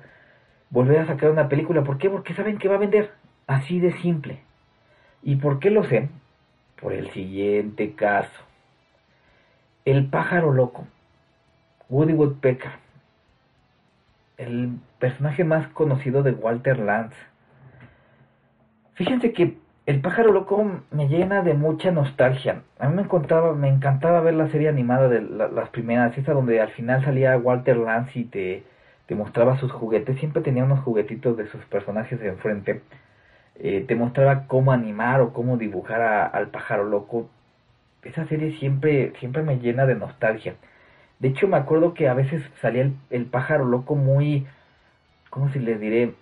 volver 0.70 1.00
a 1.00 1.08
sacar 1.08 1.32
una 1.32 1.50
película. 1.50 1.84
¿Por 1.84 1.98
qué? 1.98 2.10
Porque 2.10 2.34
saben 2.34 2.58
que 2.58 2.68
va 2.68 2.76
a 2.76 2.80
vender. 2.80 3.12
Así 3.48 3.80
de 3.80 3.94
simple. 3.94 4.40
¿Y 5.24 5.38
por 5.38 5.60
qué 5.60 5.70
lo 5.70 5.84
sé? 5.84 6.10
Por 6.82 6.94
el 6.94 7.10
siguiente 7.12 7.94
caso. 7.94 8.44
El 9.86 10.08
pájaro 10.10 10.52
loco. 10.54 10.86
Woody 11.90 12.14
Woodpecker. 12.14 12.72
El 14.38 14.78
personaje 15.00 15.44
más 15.44 15.68
conocido 15.70 16.24
de 16.24 16.32
Walter 16.32 16.80
Lantz. 16.80 17.16
Fíjense 18.94 19.32
que 19.32 19.58
el 19.86 20.02
pájaro 20.02 20.34
loco 20.34 20.82
me 20.92 21.08
llena 21.08 21.42
de 21.44 21.54
mucha 21.54 21.92
nostalgia. 21.92 22.62
A 22.78 22.90
mí 22.90 22.96
me 22.96 23.04
encantaba, 23.04 23.54
me 23.54 23.70
encantaba 23.70 24.20
ver 24.22 24.34
la 24.34 24.50
serie 24.50 24.68
animada 24.70 25.08
de 25.08 25.22
la- 25.22 25.48
las 25.48 25.70
primeras, 25.70 26.18
esa 26.18 26.34
donde 26.34 26.60
al 26.60 26.70
final 26.70 27.04
salía 27.06 27.38
Walter 27.38 27.78
Lantz 27.78 28.16
y 28.16 28.26
te, 28.26 28.64
te 29.08 29.16
mostraba 29.16 29.58
sus 29.60 29.72
juguetes. 29.72 30.20
Siempre 30.20 30.42
tenía 30.44 30.64
unos 30.66 30.82
juguetitos 30.82 31.38
de 31.38 31.48
sus 31.50 31.64
personajes 31.66 32.22
enfrente. 32.22 32.82
Eh, 33.58 33.86
te 33.88 33.96
mostraba 33.96 34.48
cómo 34.48 34.72
animar 34.72 35.22
o 35.22 35.34
cómo 35.34 35.58
dibujar 35.58 36.02
a- 36.02 36.26
al 36.28 36.50
pájaro 36.50 36.86
loco. 36.86 37.30
Esa 38.04 38.26
serie 38.28 38.58
siempre, 38.60 39.14
siempre 39.20 39.44
me 39.44 39.60
llena 39.60 39.86
de 39.86 39.96
nostalgia. 39.96 40.56
De 41.20 41.30
hecho, 41.30 41.48
me 41.48 41.58
acuerdo 41.58 41.94
que 41.94 42.10
a 42.10 42.14
veces 42.16 42.44
salía 42.62 42.84
el, 42.84 42.96
el 43.12 43.26
pájaro 43.26 43.66
loco 43.66 43.96
muy, 43.96 44.48
¿cómo 45.32 45.52
se 45.52 45.60
les 45.60 45.80
diré? 45.80 46.14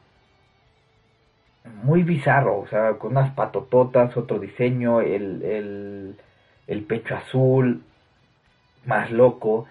Muy 1.83 2.03
bizarro, 2.03 2.59
o 2.59 2.67
sea, 2.67 2.93
con 2.93 3.11
unas 3.11 3.33
patototas, 3.33 4.15
otro 4.15 4.39
diseño, 4.39 5.01
el, 5.01 5.41
el, 5.43 6.15
el 6.67 6.83
pecho 6.85 7.15
azul, 7.15 7.81
más 8.85 9.11
loco, 9.11 9.65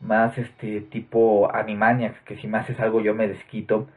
más 0.00 0.38
este 0.38 0.80
tipo 0.80 1.50
Animaniacs, 1.54 2.20
que 2.20 2.36
si 2.36 2.46
me 2.48 2.58
haces 2.58 2.80
algo 2.80 3.00
yo 3.00 3.14
me 3.14 3.28
desquito. 3.28 3.88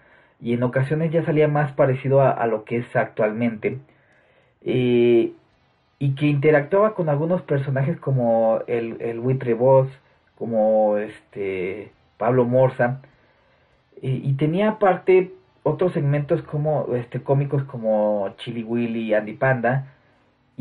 Y 0.41 0.53
en 0.53 0.63
ocasiones 0.63 1.11
ya 1.11 1.23
salía 1.23 1.47
más 1.47 1.71
parecido 1.73 2.21
a, 2.21 2.31
a 2.31 2.47
lo 2.47 2.65
que 2.65 2.77
es 2.77 2.95
actualmente. 2.95 3.79
Eh, 4.63 5.33
y 5.99 6.15
que 6.15 6.25
interactuaba 6.25 6.95
con 6.95 7.09
algunos 7.09 7.43
personajes 7.43 7.99
como 7.99 8.61
el, 8.67 8.97
el 9.01 9.19
como 10.35 10.97
este 10.97 11.91
Pablo 12.17 12.45
Morza. 12.45 13.01
Y, 14.01 14.33
tenía 14.33 14.69
aparte 14.69 15.31
otros 15.61 15.93
segmentos 15.93 16.41
como 16.41 16.95
este 16.95 17.21
cómicos 17.21 17.63
como 17.65 18.33
Chili 18.37 18.63
Willy 18.63 19.13
Andy 19.13 19.33
Panda. 19.33 19.93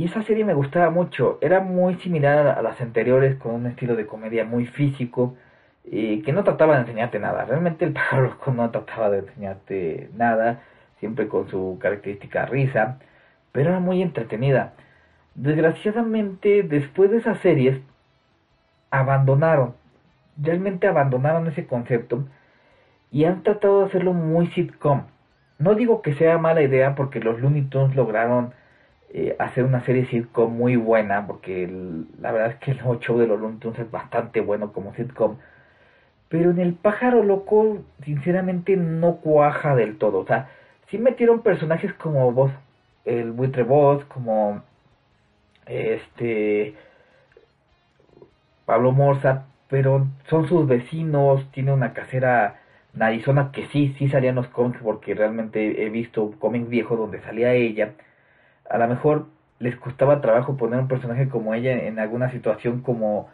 Y 0.01 0.07
esa 0.07 0.23
serie 0.23 0.47
me 0.47 0.55
gustaba 0.55 0.89
mucho. 0.89 1.37
Era 1.43 1.61
muy 1.61 1.97
similar 1.97 2.47
a, 2.47 2.63
las 2.63 2.81
anteriores, 2.81 3.37
con 3.37 3.53
un 3.55 3.67
estilo 3.67 3.97
de 3.97 4.07
comedia 4.07 4.47
muy 4.47 4.65
físico, 4.65 5.37
eh, 5.85 6.23
que 6.25 6.33
no 6.33 6.43
trataba 6.43 6.77
de 6.77 6.81
enseñarte 6.81 7.19
nada. 7.19 7.45
Realmente 7.45 7.85
el 7.85 7.93
pájaro 8.01 8.35
no 8.47 8.71
trataba 8.71 9.11
de 9.11 9.19
enseñarte 9.19 10.09
nada, 10.17 10.63
siempre 11.01 11.29
con 11.29 11.51
su 11.51 11.77
característica 11.83 12.47
risa, 12.47 12.99
pero 13.53 13.69
era 13.69 13.81
muy 13.81 14.01
entretenida. 14.01 14.73
Desgraciadamente, 15.35 16.63
después 16.63 17.11
de 17.11 17.19
esas 17.19 17.39
series, 17.41 17.79
abandonaron, 18.91 19.75
realmente 20.43 20.87
abandonaron 20.87 21.47
ese 21.47 21.67
concepto 21.67 22.25
y 23.13 23.27
han 23.27 23.43
tratado 23.43 23.81
de 23.81 23.87
hacerlo 23.89 24.15
muy 24.15 24.47
sitcom. 24.47 25.03
No 25.59 25.75
digo 25.75 26.01
que 26.01 26.15
sea 26.15 26.39
mala 26.39 26.63
idea 26.63 26.95
porque 26.95 27.21
los 27.21 27.39
Looney 27.39 27.65
Tunes 27.65 27.95
lograron 27.95 28.55
eh, 29.11 29.37
hacer 29.39 29.65
una 29.65 29.85
serie 29.85 30.07
sitcom 30.07 30.53
muy 30.57 30.77
buena, 30.77 31.27
porque 31.27 31.65
el- 31.65 32.07
la 32.21 32.33
verdad 32.33 32.51
es 32.53 32.57
que 32.59 32.73
el 32.73 32.79
nuevo 32.79 33.01
show 33.01 33.19
de 33.19 33.27
los 33.27 33.41
Looney 33.41 33.59
es 33.79 33.91
bastante 33.91 34.41
bueno 34.41 34.73
como 34.73 34.95
sitcom. 34.95 35.37
Pero 36.29 36.51
en 36.51 36.61
el 36.61 36.75
pájaro 36.75 37.23
loco, 37.25 37.79
sinceramente, 38.05 38.77
no 38.77 39.17
cuaja 39.17 39.75
del 39.77 39.99
todo. 39.99 40.21
O 40.21 40.27
sea, 40.27 40.51
sí 40.89 40.99
metieron 40.99 41.43
personajes 41.43 41.93
como 41.95 42.33
vos, 42.33 42.53
el 43.05 43.33
buitre 43.33 43.65
Boss, 43.65 44.05
como 44.07 44.63
este 45.67 46.75
Pablo 48.65 48.93
Morza, 48.93 49.45
pero 49.69 50.07
son 50.29 50.49
sus 50.49 50.67
vecinos, 50.67 51.45
tiene 51.53 51.73
una 51.73 51.93
casera 51.93 52.61
narizona 52.95 53.53
que 53.53 53.67
sí, 53.69 53.95
sí 53.99 54.09
salían 54.09 54.35
los 54.37 54.49
cómics 54.49 54.81
porque 54.83 55.15
realmente 55.15 55.85
he 55.85 55.91
visto 55.91 56.33
cómics 56.39 56.69
viejos 56.69 56.99
donde 56.99 57.21
salía 57.21 57.53
ella. 57.53 57.93
A 58.71 58.79
lo 58.79 58.89
mejor 58.89 59.27
les 59.59 59.77
costaba 59.77 60.23
trabajo 60.23 60.57
poner 60.57 60.81
un 60.81 60.89
personaje 60.89 61.29
como 61.29 61.55
ella 61.55 61.73
en 61.87 61.99
alguna 61.99 62.31
situación 62.31 62.81
como 62.81 63.29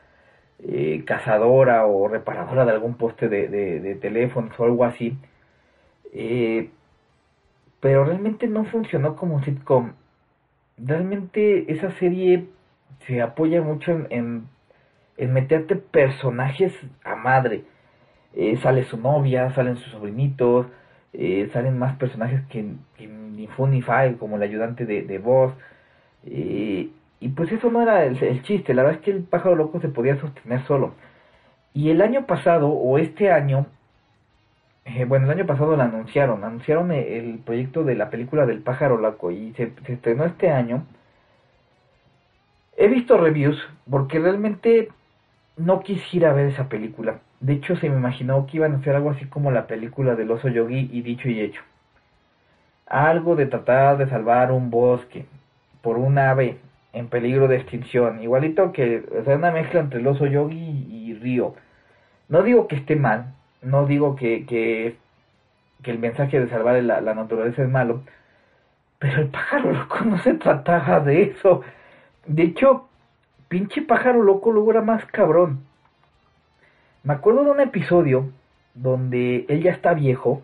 eh, 0.58 1.04
cazadora 1.06 1.86
o 1.86 2.08
reparadora 2.08 2.64
de 2.64 2.72
algún 2.72 2.96
poste 2.96 3.28
de, 3.28 3.48
de, 3.48 3.80
de 3.80 4.30
o 4.58 4.64
algo 4.64 4.84
así. 4.84 5.16
Eh, 6.12 6.70
pero 7.80 8.04
realmente 8.04 8.48
no 8.48 8.64
funcionó 8.64 9.16
como 9.16 9.42
sitcom. 9.42 9.92
Realmente 10.78 11.70
esa 11.72 11.90
serie 11.92 12.46
se 13.06 13.22
apoya 13.22 13.62
mucho 13.62 13.92
en, 13.92 14.06
en, 14.10 14.48
en 15.16 15.32
meterte 15.32 15.76
personajes 15.76 16.74
a 17.04 17.14
madre. 17.16 17.64
Eh, 18.34 18.56
sale 18.58 18.84
su 18.84 18.96
novia, 18.98 19.50
salen 19.54 19.76
sus 19.76 19.92
sobrinitos, 19.92 20.66
eh, 21.12 21.48
salen 21.52 21.78
más 21.78 21.96
personajes 21.96 22.42
que, 22.48 22.62
ni 22.62 23.46
fu 23.48 23.66
ni 23.66 23.82
como 24.18 24.36
el 24.36 24.42
ayudante 24.42 24.86
de, 24.86 25.02
de 25.02 25.18
voz. 25.18 25.54
Eh, 26.26 26.90
y 27.20 27.28
pues 27.30 27.50
eso 27.52 27.70
no 27.70 27.82
era 27.82 28.04
el, 28.04 28.22
el, 28.22 28.42
chiste, 28.42 28.74
la 28.74 28.82
verdad 28.82 28.98
es 29.00 29.04
que 29.04 29.10
el 29.12 29.22
pájaro 29.22 29.56
loco 29.56 29.80
se 29.80 29.88
podía 29.88 30.20
sostener 30.20 30.62
solo. 30.66 30.94
Y 31.74 31.90
el 31.90 32.02
año 32.02 32.26
pasado, 32.26 32.68
o 32.70 32.98
este 32.98 33.30
año, 33.32 33.66
eh, 34.84 35.04
bueno, 35.04 35.26
el 35.26 35.32
año 35.32 35.46
pasado 35.46 35.76
lo 35.76 35.82
anunciaron, 35.82 36.44
anunciaron 36.44 36.92
el, 36.92 37.04
el, 37.06 37.38
proyecto 37.38 37.84
de 37.84 37.96
la 37.96 38.10
película 38.10 38.46
del 38.46 38.60
pájaro 38.62 38.98
loco 38.98 39.30
y 39.30 39.52
se, 39.54 39.72
se 39.86 39.94
estrenó 39.94 40.24
este 40.24 40.50
año. 40.50 40.86
He 42.76 42.88
visto 42.88 43.16
reviews 43.18 43.58
porque 43.90 44.18
realmente 44.18 44.90
no 45.56 45.80
quisiera 45.80 46.32
ver 46.32 46.48
esa 46.48 46.68
película. 46.68 47.20
De 47.40 47.52
hecho, 47.54 47.76
se 47.76 47.90
me 47.90 47.96
imaginó 47.96 48.46
que 48.46 48.56
iban 48.56 48.74
a 48.74 48.76
hacer 48.78 48.96
algo 48.96 49.10
así 49.10 49.26
como 49.26 49.50
la 49.50 49.66
película 49.66 50.14
del 50.14 50.30
oso 50.30 50.48
yogi 50.48 50.88
y 50.92 51.02
dicho 51.02 51.28
y 51.28 51.40
hecho. 51.40 51.62
Algo 52.86 53.36
de 53.36 53.46
tratar 53.46 53.98
de 53.98 54.08
salvar 54.08 54.52
un 54.52 54.70
bosque 54.70 55.26
por 55.82 55.98
un 55.98 56.18
ave 56.18 56.58
en 56.92 57.08
peligro 57.08 57.46
de 57.46 57.56
extinción. 57.56 58.22
Igualito 58.22 58.72
que, 58.72 59.04
o 59.20 59.24
sea, 59.24 59.36
una 59.36 59.50
mezcla 59.50 59.80
entre 59.80 60.00
el 60.00 60.06
oso 60.06 60.26
yogi 60.26 60.86
y, 60.90 61.14
Río. 61.14 61.54
No 62.28 62.42
digo 62.42 62.68
que 62.68 62.76
esté 62.76 62.96
mal, 62.96 63.34
no 63.62 63.86
digo 63.86 64.16
que, 64.16 64.46
que, 64.46 64.96
que 65.82 65.90
el 65.90 65.98
mensaje 65.98 66.40
de 66.40 66.48
salvar 66.48 66.82
la, 66.82 67.00
la, 67.00 67.14
naturaleza 67.14 67.62
es 67.62 67.68
malo, 67.68 68.02
pero 68.98 69.22
el 69.22 69.28
pájaro 69.28 69.72
loco 69.72 69.98
no 70.04 70.18
se 70.18 70.34
trataba 70.34 71.00
de 71.00 71.22
eso. 71.22 71.62
De 72.26 72.44
hecho, 72.44 72.88
pinche 73.48 73.82
pájaro 73.82 74.22
loco 74.22 74.50
luego 74.50 74.72
era 74.72 74.80
más 74.82 75.04
cabrón. 75.06 75.60
Me 77.06 77.12
acuerdo 77.12 77.44
de 77.44 77.50
un 77.50 77.60
episodio 77.60 78.32
donde 78.74 79.46
él 79.48 79.62
ya 79.62 79.70
está 79.70 79.94
viejo 79.94 80.42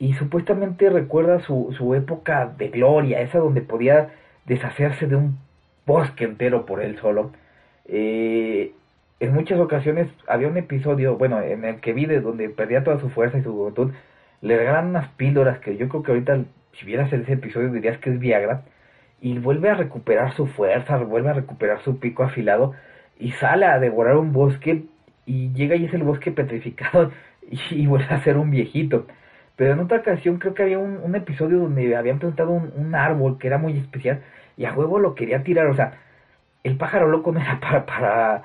y 0.00 0.14
supuestamente 0.14 0.90
recuerda 0.90 1.38
su, 1.42 1.72
su 1.78 1.94
época 1.94 2.52
de 2.58 2.70
gloria, 2.70 3.20
esa 3.20 3.38
donde 3.38 3.60
podía 3.60 4.08
deshacerse 4.46 5.06
de 5.06 5.14
un 5.14 5.38
bosque 5.86 6.24
entero 6.24 6.66
por 6.66 6.82
él 6.82 6.98
solo. 6.98 7.30
Eh, 7.86 8.72
en 9.20 9.32
muchas 9.32 9.60
ocasiones 9.60 10.08
había 10.26 10.48
un 10.48 10.56
episodio, 10.56 11.16
bueno, 11.16 11.40
en 11.40 11.64
el 11.64 11.78
que 11.78 11.92
vi 11.92 12.04
de 12.04 12.20
donde 12.20 12.48
perdía 12.48 12.82
toda 12.82 12.98
su 12.98 13.08
fuerza 13.08 13.38
y 13.38 13.44
su 13.44 13.52
juventud, 13.52 13.92
le 14.40 14.56
regalan 14.56 14.88
unas 14.88 15.10
píldoras 15.10 15.60
que 15.60 15.76
yo 15.76 15.88
creo 15.88 16.02
que 16.02 16.10
ahorita, 16.10 16.46
si 16.72 16.84
vieras 16.84 17.12
ese 17.12 17.34
episodio, 17.34 17.70
dirías 17.70 17.98
que 17.98 18.10
es 18.10 18.18
Viagra, 18.18 18.62
y 19.20 19.38
vuelve 19.38 19.68
a 19.68 19.74
recuperar 19.74 20.32
su 20.32 20.48
fuerza, 20.48 20.96
vuelve 20.96 21.30
a 21.30 21.34
recuperar 21.34 21.80
su 21.84 22.00
pico 22.00 22.24
afilado, 22.24 22.74
y 23.20 23.30
sale 23.32 23.66
a 23.66 23.78
devorar 23.78 24.16
un 24.16 24.32
bosque, 24.32 24.82
y 25.26 25.52
llega 25.52 25.76
y 25.76 25.84
es 25.86 25.94
el 25.94 26.02
bosque 26.02 26.32
petrificado, 26.32 27.12
y, 27.50 27.86
vuelve 27.86 28.14
a 28.14 28.22
ser 28.22 28.36
un 28.36 28.50
viejito. 28.50 29.06
Pero 29.56 29.74
en 29.74 29.80
otra 29.80 29.98
ocasión 29.98 30.38
creo 30.38 30.54
que 30.54 30.62
había 30.62 30.78
un, 30.78 30.98
un 31.02 31.14
episodio 31.14 31.58
donde 31.58 31.96
habían 31.96 32.18
plantado 32.18 32.50
un, 32.50 32.72
un, 32.76 32.94
árbol 32.94 33.38
que 33.38 33.46
era 33.48 33.58
muy 33.58 33.76
especial, 33.76 34.22
y 34.56 34.64
a 34.64 34.72
huevo 34.72 34.98
lo 34.98 35.14
quería 35.14 35.42
tirar, 35.42 35.66
o 35.66 35.74
sea, 35.74 35.94
el 36.64 36.76
pájaro 36.76 37.08
loco 37.08 37.32
no 37.32 37.40
era 37.40 37.60
para... 37.60 37.86
para 37.86 38.42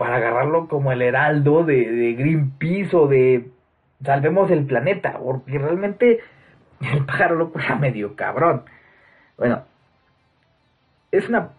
para 0.00 0.16
agarrarlo 0.16 0.66
como 0.66 0.92
el 0.92 1.02
heraldo 1.02 1.62
de, 1.62 1.92
de 1.92 2.14
Greenpeace 2.14 2.96
o 2.96 3.06
de 3.06 3.50
Salvemos 4.02 4.50
el 4.50 4.64
Planeta, 4.64 5.18
porque 5.18 5.58
realmente 5.58 6.20
el 6.80 7.04
pájaro 7.04 7.36
loco 7.36 7.58
era 7.58 7.76
medio 7.76 8.16
cabrón. 8.16 8.62
Bueno, 9.36 9.62
es 11.12 11.28
una... 11.28 11.50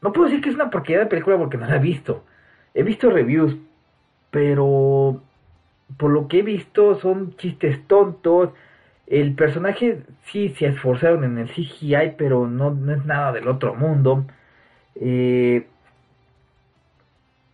No 0.00 0.12
puedo 0.12 0.28
decir 0.28 0.42
que 0.42 0.50
es 0.50 0.54
una 0.54 0.70
porquería 0.70 1.00
de 1.00 1.06
película 1.06 1.36
porque 1.36 1.56
no 1.56 1.66
la 1.66 1.76
he 1.76 1.80
visto. 1.80 2.24
He 2.74 2.82
visto 2.82 3.10
reviews, 3.10 3.56
pero 4.30 5.20
por 5.96 6.10
lo 6.10 6.28
que 6.28 6.40
he 6.40 6.42
visto 6.42 6.98
son 7.00 7.36
chistes 7.36 7.86
tontos. 7.86 8.50
El 9.06 9.34
personaje 9.34 10.02
sí 10.24 10.50
se 10.50 10.66
esforzaron 10.66 11.24
en 11.24 11.38
el 11.38 11.48
CGI, 11.48 12.14
pero 12.16 12.46
no, 12.46 12.70
no 12.70 12.92
es 12.92 13.04
nada 13.06 13.32
del 13.32 13.48
otro 13.48 13.74
mundo. 13.74 14.24
Eh, 14.94 15.66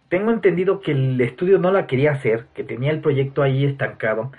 tengo 0.09 0.31
entendido 0.31 0.81
que 0.81 0.93
el 0.93 1.21
estudio 1.21 1.59
no 1.59 1.73
la 1.73 1.87
quería 1.87 2.13
hacer, 2.13 2.47
que 2.55 2.65
tenía 2.65 2.91
el 2.91 3.01
proyecto 3.01 3.43
ahí 3.43 3.65
estancado, 3.65 4.33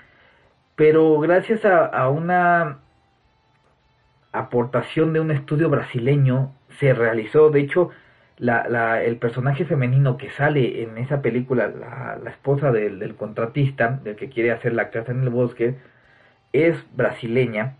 pero 0.76 1.18
gracias 1.20 1.64
a, 1.64 1.86
a 1.86 2.08
una 2.08 2.78
aportación 4.38 5.12
de 5.12 5.20
un 5.20 5.30
estudio 5.30 5.68
brasileño 5.68 6.52
se 6.78 6.92
realizó, 6.94 7.50
de 7.50 7.60
hecho, 7.60 7.90
la, 8.38 9.02
el 9.02 9.16
personaje 9.16 9.64
femenino 9.64 10.16
que 10.16 10.30
sale 10.30 10.82
en 10.82 10.98
esa 10.98 11.22
película, 11.22 11.68
la, 11.68 12.30
esposa 12.30 12.70
del, 12.70 13.14
contratista, 13.16 14.00
del 14.02 14.16
que 14.16 14.28
quiere 14.28 14.52
hacer 14.52 14.74
la 14.74 14.90
casa 14.90 15.12
en 15.12 15.22
el 15.22 15.30
bosque, 15.30 15.76
es 16.52 16.76
brasileña, 16.94 17.76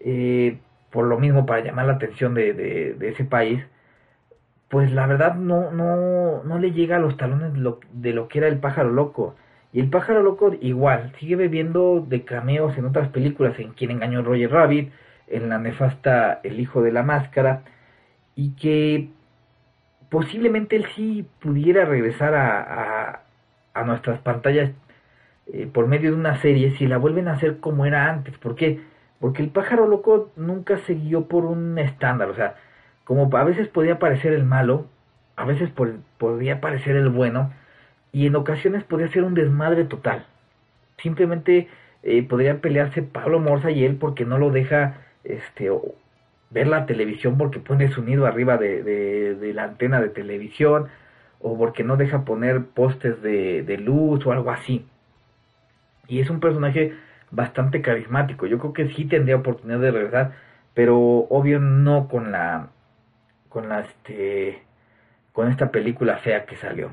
eh, 0.00 0.58
por 0.90 1.06
lo 1.06 1.18
mismo 1.18 1.46
para 1.46 1.64
llamar 1.64 1.86
la 1.86 1.94
atención 1.94 2.34
de, 2.34 2.96
ese 3.00 3.24
país, 3.24 3.64
pues 4.68 4.92
la 4.92 5.06
verdad 5.06 5.34
no, 5.34 5.70
no, 5.70 6.42
no 6.44 6.58
le 6.58 6.72
llega 6.72 6.96
a 6.96 7.00
los 7.00 7.16
talones 7.16 7.54
de 7.54 7.60
lo, 7.60 7.80
de 7.92 8.12
lo 8.12 8.28
que 8.28 8.38
era 8.38 8.48
el 8.48 8.58
pájaro 8.58 8.90
loco. 8.90 9.34
Y 9.72 9.80
el 9.80 9.90
pájaro 9.90 10.22
loco 10.22 10.54
igual, 10.60 11.12
sigue 11.18 11.36
bebiendo 11.36 12.04
de 12.06 12.24
cameos 12.24 12.76
en 12.78 12.86
otras 12.86 13.08
películas, 13.08 13.58
en 13.58 13.72
Quien 13.72 13.90
engañó 13.90 14.20
a 14.20 14.22
Roger 14.22 14.50
Rabbit, 14.50 14.92
en 15.30 15.48
la 15.48 15.58
nefasta 15.58 16.40
El 16.42 16.60
hijo 16.60 16.82
de 16.82 16.92
la 16.92 17.02
máscara, 17.02 17.62
y 18.34 18.50
que 18.56 19.08
posiblemente 20.10 20.76
él 20.76 20.86
sí 20.94 21.26
pudiera 21.40 21.84
regresar 21.84 22.34
a, 22.34 22.60
a, 22.60 23.20
a 23.74 23.84
nuestras 23.84 24.20
pantallas 24.20 24.70
eh, 25.52 25.68
por 25.72 25.86
medio 25.86 26.10
de 26.10 26.16
una 26.16 26.40
serie 26.40 26.76
si 26.76 26.86
la 26.86 26.98
vuelven 26.98 27.28
a 27.28 27.32
hacer 27.32 27.58
como 27.58 27.86
era 27.86 28.08
antes. 28.08 28.36
¿Por 28.38 28.54
qué? 28.54 28.80
Porque 29.20 29.42
el 29.42 29.50
pájaro 29.50 29.86
loco 29.86 30.30
nunca 30.36 30.78
se 30.78 30.94
guió 30.94 31.26
por 31.26 31.44
un 31.44 31.78
estándar, 31.78 32.28
o 32.30 32.34
sea, 32.34 32.54
como 33.04 33.34
a 33.36 33.44
veces 33.44 33.68
podía 33.68 33.98
parecer 33.98 34.32
el 34.32 34.44
malo, 34.44 34.86
a 35.36 35.44
veces 35.44 35.70
por, 35.70 35.96
podía 36.18 36.60
parecer 36.60 36.96
el 36.96 37.08
bueno, 37.08 37.52
y 38.12 38.26
en 38.26 38.36
ocasiones 38.36 38.84
podía 38.84 39.08
ser 39.08 39.24
un 39.24 39.34
desmadre 39.34 39.84
total. 39.84 40.26
Simplemente 40.98 41.68
eh, 42.02 42.22
podrían 42.22 42.58
pelearse 42.58 43.02
Pablo 43.02 43.40
Morza 43.40 43.70
y 43.70 43.84
él 43.84 43.96
porque 43.96 44.24
no 44.24 44.38
lo 44.38 44.50
deja 44.50 44.98
este, 45.28 45.70
ver 46.50 46.66
la 46.66 46.86
televisión 46.86 47.38
porque 47.38 47.60
pone 47.60 47.88
su 47.88 48.02
nido 48.02 48.26
arriba 48.26 48.56
de, 48.56 48.82
de, 48.82 49.34
de 49.34 49.54
la 49.54 49.64
antena 49.64 50.00
de 50.00 50.08
televisión, 50.08 50.88
o 51.40 51.56
porque 51.56 51.84
no 51.84 51.96
deja 51.96 52.24
poner 52.24 52.64
postes 52.64 53.22
de, 53.22 53.62
de 53.62 53.78
luz 53.78 54.26
o 54.26 54.32
algo 54.32 54.50
así. 54.50 54.86
Y 56.08 56.20
es 56.20 56.30
un 56.30 56.40
personaje 56.40 56.94
bastante 57.30 57.82
carismático. 57.82 58.46
Yo 58.46 58.58
creo 58.58 58.72
que 58.72 58.88
sí 58.88 59.04
tendría 59.04 59.36
oportunidad 59.36 59.80
de 59.80 59.90
regresar, 59.90 60.32
pero 60.74 60.98
obvio 60.98 61.60
no 61.60 62.08
con 62.08 62.32
la 62.32 62.70
con 63.48 63.68
la 63.68 63.80
este 63.80 64.62
con 65.32 65.48
esta 65.48 65.70
película 65.70 66.18
fea 66.18 66.46
que 66.46 66.56
salió. 66.56 66.90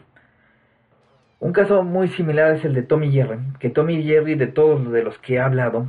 Un 1.40 1.52
caso 1.52 1.84
muy 1.84 2.10
similar 2.10 2.56
es 2.56 2.66
el 2.66 2.74
de 2.74 2.84
Tommy 2.84 3.12
Jerry, 3.12 3.38
que 3.60 3.70
Tommy 3.70 4.04
Jerry 4.04 4.36
de 4.36 4.48
todos 4.48 4.92
de 4.92 5.04
los 5.04 5.18
que 5.20 5.36
he 5.36 5.40
hablado 5.40 5.88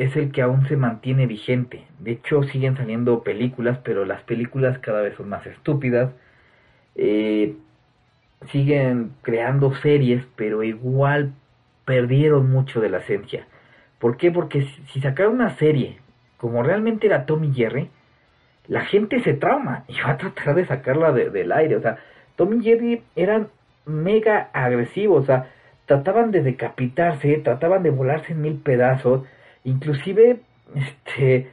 es 0.00 0.16
el 0.16 0.32
que 0.32 0.40
aún 0.40 0.66
se 0.66 0.78
mantiene 0.78 1.26
vigente. 1.26 1.84
De 1.98 2.12
hecho 2.12 2.42
siguen 2.44 2.74
saliendo 2.74 3.22
películas, 3.22 3.78
pero 3.84 4.06
las 4.06 4.22
películas 4.22 4.78
cada 4.78 5.02
vez 5.02 5.14
son 5.16 5.28
más 5.28 5.46
estúpidas. 5.46 6.10
Eh, 6.94 7.54
siguen 8.50 9.12
creando 9.20 9.74
series, 9.74 10.24
pero 10.36 10.62
igual 10.62 11.34
perdieron 11.84 12.50
mucho 12.50 12.80
de 12.80 12.88
la 12.88 12.98
esencia. 12.98 13.46
¿Por 13.98 14.16
qué? 14.16 14.30
Porque 14.30 14.66
si 14.86 15.00
sacaron 15.02 15.34
una 15.34 15.56
serie 15.58 15.98
como 16.38 16.62
realmente 16.62 17.06
era 17.06 17.26
Tommy 17.26 17.52
Jerry, 17.52 17.90
la 18.68 18.86
gente 18.86 19.20
se 19.20 19.34
trauma 19.34 19.84
y 19.86 20.00
va 20.00 20.12
a 20.12 20.16
tratar 20.16 20.54
de 20.54 20.64
sacarla 20.64 21.12
de, 21.12 21.28
del 21.28 21.52
aire. 21.52 21.76
O 21.76 21.82
sea, 21.82 21.98
Tom 22.36 22.58
y 22.58 22.64
Jerry 22.64 23.02
eran 23.16 23.48
mega 23.84 24.48
agresivos, 24.54 25.24
o 25.24 25.26
sea, 25.26 25.50
trataban 25.84 26.30
de 26.30 26.42
decapitarse, 26.42 27.36
trataban 27.44 27.82
de 27.82 27.90
volarse 27.90 28.32
en 28.32 28.40
mil 28.40 28.54
pedazos, 28.54 29.24
inclusive, 29.64 30.40
este, 30.74 31.50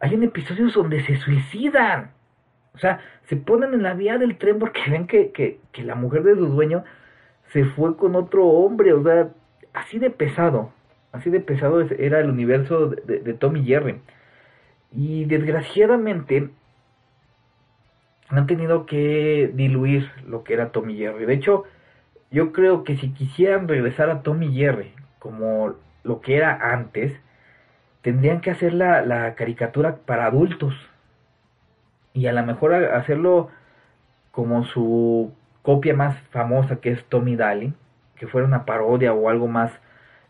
hay 0.00 0.14
un 0.14 0.24
episodio 0.24 0.68
donde 0.68 1.04
se 1.04 1.16
suicidan. 1.16 2.10
O 2.74 2.78
sea, 2.78 3.00
se 3.24 3.36
ponen 3.36 3.74
en 3.74 3.82
la 3.82 3.94
vía 3.94 4.18
del 4.18 4.36
tren 4.36 4.58
porque 4.58 4.82
ven 4.90 5.06
que, 5.06 5.30
que, 5.30 5.60
que 5.72 5.82
la 5.82 5.94
mujer 5.94 6.22
de 6.22 6.34
su 6.34 6.46
dueño 6.46 6.84
se 7.52 7.64
fue 7.64 7.96
con 7.96 8.16
otro 8.16 8.44
hombre, 8.44 8.92
o 8.92 9.02
sea, 9.02 9.28
así 9.72 9.98
de 9.98 10.10
pesado, 10.10 10.72
así 11.12 11.30
de 11.30 11.40
pesado 11.40 11.80
era 11.80 12.20
el 12.20 12.28
universo 12.28 12.88
de, 12.88 13.02
de, 13.02 13.20
de 13.20 13.34
Tom 13.34 13.56
y 13.56 13.64
Jerry. 13.64 14.00
Y 14.92 15.24
desgraciadamente 15.26 16.50
han 18.28 18.46
tenido 18.46 18.86
que 18.86 19.50
diluir 19.54 20.10
lo 20.26 20.44
que 20.44 20.54
era 20.54 20.72
Tommy 20.72 20.96
Jerry. 20.96 21.26
De 21.26 21.34
hecho, 21.34 21.64
yo 22.30 22.52
creo 22.52 22.84
que 22.84 22.96
si 22.96 23.10
quisieran 23.10 23.68
regresar 23.68 24.10
a 24.10 24.22
Tommy 24.22 24.52
Jerry 24.52 24.92
como 25.18 25.74
lo 26.02 26.20
que 26.20 26.36
era 26.36 26.72
antes, 26.72 27.12
tendrían 28.06 28.40
que 28.40 28.52
hacer 28.52 28.72
la, 28.72 29.04
la 29.04 29.34
caricatura 29.34 29.96
para 30.06 30.26
adultos 30.26 30.72
y 32.14 32.28
a 32.28 32.32
lo 32.32 32.46
mejor 32.46 32.72
hacerlo 32.72 33.50
como 34.30 34.64
su 34.64 35.32
copia 35.62 35.92
más 35.92 36.16
famosa 36.30 36.76
que 36.76 36.92
es 36.92 37.04
Tommy 37.06 37.34
Daly, 37.34 37.74
que 38.14 38.28
fuera 38.28 38.46
una 38.46 38.64
parodia 38.64 39.12
o 39.12 39.28
algo 39.28 39.48
más 39.48 39.72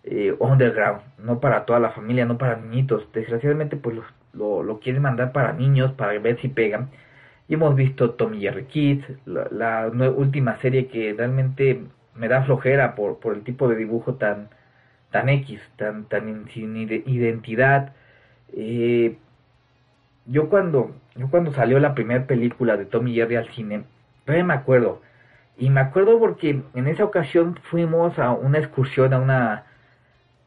eh, 0.04 0.34
underground, 0.38 1.02
no 1.18 1.38
para 1.38 1.66
toda 1.66 1.78
la 1.78 1.90
familia, 1.90 2.24
no 2.24 2.38
para 2.38 2.56
niñitos. 2.56 3.12
Desgraciadamente 3.12 3.76
pues 3.76 3.98
lo, 4.32 4.62
lo, 4.62 4.80
quieren 4.80 5.02
mandar 5.02 5.32
para 5.32 5.52
niños, 5.52 5.92
para 5.92 6.18
ver 6.18 6.40
si 6.40 6.48
pegan. 6.48 6.88
Y 7.46 7.54
hemos 7.54 7.76
visto 7.76 8.12
Tommy 8.12 8.40
Jerry 8.40 8.64
Kids, 8.64 9.04
la, 9.26 9.48
la 9.50 9.88
última 10.16 10.56
serie 10.62 10.86
que 10.86 11.12
realmente 11.12 11.84
me 12.14 12.28
da 12.28 12.42
flojera 12.44 12.94
por, 12.94 13.18
por 13.18 13.34
el 13.34 13.44
tipo 13.44 13.68
de 13.68 13.76
dibujo 13.76 14.14
tan, 14.14 14.48
tan 15.16 15.28
X, 15.30 15.60
tan, 15.76 16.04
tan 16.06 16.48
sin 16.50 16.76
ide- 16.76 17.02
identidad. 17.06 17.92
Eh, 18.52 19.16
yo 20.26 20.48
cuando, 20.48 20.94
yo 21.16 21.28
cuando 21.30 21.52
salió 21.52 21.78
la 21.78 21.94
primera 21.94 22.26
película 22.26 22.76
de 22.76 22.84
Tommy 22.86 23.14
Jerry 23.14 23.36
al 23.36 23.48
cine, 23.50 23.84
todavía 24.24 24.44
me 24.44 24.54
acuerdo. 24.54 25.02
Y 25.58 25.70
me 25.70 25.80
acuerdo 25.80 26.18
porque 26.18 26.62
en 26.74 26.86
esa 26.88 27.04
ocasión 27.04 27.58
fuimos 27.70 28.18
a 28.18 28.30
una 28.32 28.58
excursión 28.58 29.12
a 29.14 29.18
una 29.20 29.64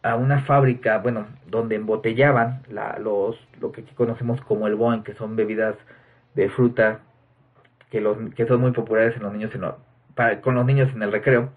a 0.02 0.16
una 0.16 0.40
fábrica, 0.44 0.98
bueno, 1.00 1.28
donde 1.48 1.76
embotellaban 1.76 2.62
la, 2.70 2.98
los 3.00 3.38
lo 3.60 3.72
que 3.74 3.82
aquí 3.82 3.94
conocemos 3.96 4.40
como 4.42 4.68
el 4.68 4.76
Boeing, 4.76 5.04
que 5.04 5.14
son 5.16 5.36
bebidas 5.36 5.76
de 6.36 6.50
fruta 6.50 7.00
que 7.92 8.02
los 8.02 8.18
que 8.36 8.46
son 8.48 8.62
muy 8.62 8.72
populares 8.72 9.16
en 9.18 9.24
los 9.24 9.34
niños 9.34 9.54
en 9.56 9.64
para- 10.16 10.42
con 10.42 10.56
los 10.56 10.66
niños 10.66 10.90
en 10.96 11.04
el 11.04 11.12
recreo. 11.12 11.50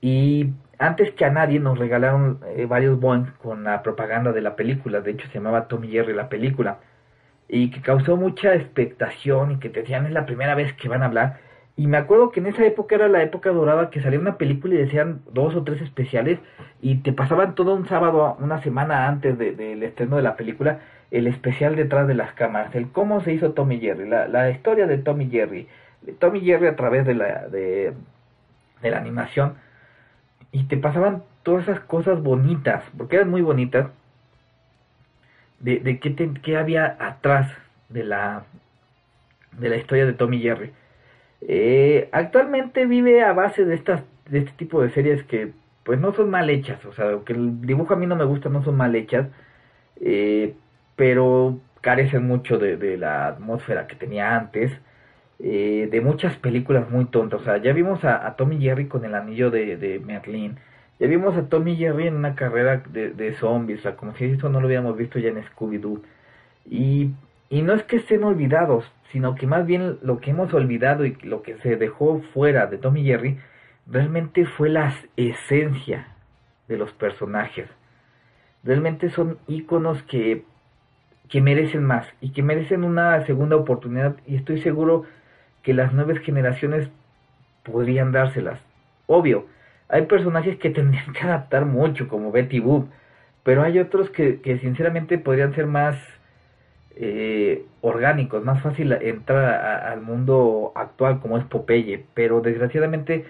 Y 0.00 0.52
antes 0.80 1.12
que 1.12 1.24
a 1.26 1.30
nadie 1.30 1.60
nos 1.60 1.78
regalaron 1.78 2.40
eh, 2.56 2.66
varios 2.66 2.98
Boeing 3.00 3.26
con 3.42 3.64
la 3.64 3.82
propaganda 3.82 4.32
de 4.32 4.40
la 4.42 4.56
película, 4.56 5.00
de 5.00 5.12
hecho 5.12 5.28
se 5.28 5.34
llamaba 5.34 5.68
Tommy 5.68 5.88
Jerry 5.90 6.14
la 6.14 6.28
película. 6.28 6.80
Y 7.48 7.70
que 7.70 7.82
causó 7.82 8.16
mucha 8.16 8.54
expectación 8.54 9.52
y 9.52 9.58
que 9.58 9.70
te 9.70 9.80
decían 9.82 10.06
es 10.06 10.12
la 10.12 10.26
primera 10.26 10.54
vez 10.54 10.72
que 10.74 10.88
van 10.88 11.02
a 11.02 11.06
hablar. 11.06 11.40
Y 11.76 11.86
me 11.86 11.96
acuerdo 11.98 12.30
que 12.30 12.40
en 12.40 12.46
esa 12.46 12.64
época 12.66 12.94
era 12.96 13.08
la 13.08 13.22
época 13.22 13.50
dorada 13.50 13.90
que 13.90 14.02
salía 14.02 14.20
una 14.20 14.38
película 14.38 14.74
y 14.74 14.78
decían 14.78 15.22
dos 15.32 15.54
o 15.56 15.64
tres 15.64 15.80
especiales 15.82 16.38
y 16.80 16.96
te 16.98 17.12
pasaban 17.12 17.54
todo 17.54 17.74
un 17.74 17.86
sábado, 17.88 18.36
una 18.40 18.62
semana 18.62 19.08
antes 19.08 19.38
de- 19.38 19.52
del 19.54 19.82
estreno 19.82 20.16
de 20.16 20.22
la 20.22 20.36
película, 20.36 20.80
el 21.10 21.26
especial 21.26 21.76
detrás 21.76 22.06
de 22.08 22.14
las 22.14 22.32
cámaras, 22.34 22.74
el 22.74 22.90
cómo 22.92 23.20
se 23.22 23.32
hizo 23.32 23.52
Tommy 23.52 23.80
Jerry, 23.80 24.08
la, 24.08 24.28
la 24.28 24.50
historia 24.50 24.86
de 24.86 24.98
Tommy 24.98 25.28
Jerry, 25.30 25.68
de 26.02 26.12
Tommy 26.12 26.40
Jerry 26.42 26.66
a 26.68 26.76
través 26.76 27.06
de 27.06 27.14
la, 27.14 27.48
de, 27.48 27.94
de 28.82 28.90
la 28.90 28.98
animación 28.98 29.54
y 30.52 30.64
te 30.64 30.76
pasaban 30.76 31.22
todas 31.42 31.64
esas 31.64 31.80
cosas 31.80 32.22
bonitas, 32.22 32.84
porque 32.96 33.16
eran 33.16 33.30
muy 33.30 33.42
bonitas, 33.42 33.88
de, 35.60 35.78
de 35.80 35.98
qué, 36.00 36.10
te- 36.10 36.32
qué 36.42 36.56
había 36.56 36.96
atrás 36.98 37.50
de 37.88 38.04
la, 38.04 38.44
de 39.58 39.68
la 39.68 39.76
historia 39.76 40.06
de 40.06 40.12
Tommy 40.12 40.40
Jerry. 40.40 40.70
Eh, 41.42 42.08
actualmente 42.12 42.86
vive 42.86 43.22
a 43.22 43.32
base 43.32 43.64
de 43.64 43.74
estas 43.74 44.02
de 44.28 44.40
este 44.40 44.52
tipo 44.52 44.82
de 44.82 44.90
series 44.90 45.24
que 45.24 45.52
pues 45.84 46.00
no 46.00 46.14
son 46.14 46.30
mal 46.30 46.50
hechas, 46.50 46.84
o 46.86 46.92
sea, 46.92 47.06
que 47.26 47.32
el 47.34 47.62
dibujo 47.62 47.94
a 47.94 47.96
mí 47.96 48.06
no 48.06 48.16
me 48.16 48.24
gusta, 48.24 48.48
no 48.48 48.62
son 48.64 48.76
mal 48.76 48.94
hechas, 48.94 49.28
eh, 50.00 50.54
pero 50.96 51.58
carecen 51.82 52.26
mucho 52.26 52.58
de, 52.58 52.76
de 52.76 52.98
la 52.98 53.28
atmósfera 53.28 53.86
que 53.88 53.96
tenía 53.96 54.36
antes, 54.36 54.72
eh, 55.42 55.88
de 55.90 56.00
muchas 56.00 56.36
películas 56.36 56.90
muy 56.90 57.06
tontas, 57.06 57.40
o 57.40 57.44
sea, 57.44 57.56
ya 57.58 57.72
vimos 57.72 58.04
a, 58.04 58.34
Tommy 58.36 58.58
Jerry 58.58 58.86
con 58.86 59.04
el 59.04 59.14
anillo 59.14 59.50
de, 59.50 59.76
de 59.76 59.98
Merlin, 59.98 60.56
ya 60.98 61.06
vimos 61.06 61.36
a 61.36 61.48
Tommy 61.48 61.76
Jerry 61.76 62.08
en 62.08 62.16
una 62.16 62.34
carrera 62.34 62.82
de, 62.88 63.10
de 63.10 63.34
zombies, 63.34 63.80
o 63.80 63.82
sea, 63.82 63.96
como 63.96 64.14
si 64.16 64.26
eso 64.26 64.48
no 64.48 64.60
lo 64.60 64.66
hubiéramos 64.66 64.96
visto 64.96 65.18
ya 65.18 65.30
en 65.30 65.42
Scooby-Doo, 65.42 66.02
y, 66.66 67.10
y 67.48 67.62
no 67.62 67.74
es 67.74 67.82
que 67.84 67.96
estén 67.96 68.22
olvidados, 68.24 68.84
sino 69.12 69.34
que 69.34 69.46
más 69.46 69.66
bien 69.66 69.98
lo 70.02 70.20
que 70.20 70.30
hemos 70.30 70.52
olvidado 70.54 71.04
y 71.04 71.16
lo 71.22 71.42
que 71.42 71.56
se 71.58 71.76
dejó 71.76 72.20
fuera 72.32 72.66
de 72.66 72.78
Tommy 72.78 73.04
Jerry 73.04 73.38
realmente 73.86 74.46
fue 74.46 74.68
la 74.68 74.94
esencia 75.16 76.08
de 76.68 76.76
los 76.76 76.92
personajes. 76.92 77.68
Realmente 78.62 79.10
son 79.10 79.38
íconos 79.48 80.02
que, 80.04 80.44
que 81.28 81.40
merecen 81.40 81.84
más 81.84 82.06
y 82.20 82.30
que 82.30 82.42
merecen 82.42 82.84
una 82.84 83.24
segunda 83.26 83.56
oportunidad. 83.56 84.16
Y 84.26 84.36
estoy 84.36 84.60
seguro 84.60 85.04
que 85.62 85.74
las 85.74 85.92
nuevas 85.92 86.18
generaciones 86.20 86.88
podrían 87.64 88.12
dárselas. 88.12 88.60
Obvio, 89.06 89.46
hay 89.88 90.02
personajes 90.06 90.58
que 90.58 90.70
tendrían 90.70 91.12
que 91.12 91.20
adaptar 91.22 91.66
mucho 91.66 92.08
como 92.08 92.32
Betty 92.32 92.60
Boop, 92.60 92.88
pero 93.44 93.62
hay 93.62 93.78
otros 93.78 94.10
que, 94.10 94.40
que 94.40 94.58
sinceramente 94.58 95.18
podrían 95.18 95.54
ser 95.54 95.66
más 95.66 95.96
eh, 96.96 97.64
orgánicos, 97.80 98.44
más 98.44 98.62
fácil 98.62 98.92
entrar 98.92 99.44
a- 99.54 99.92
al 99.92 100.00
mundo 100.02 100.72
actual 100.74 101.20
como 101.20 101.38
es 101.38 101.44
Popeye, 101.44 102.04
pero 102.14 102.40
desgraciadamente 102.40 103.24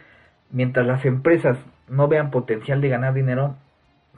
mientras 0.51 0.87
las 0.87 1.05
empresas 1.05 1.59
no 1.89 2.09
vean 2.09 2.31
potencial 2.31 2.81
de 2.81 2.89
ganar 2.89 3.15
dinero, 3.15 3.57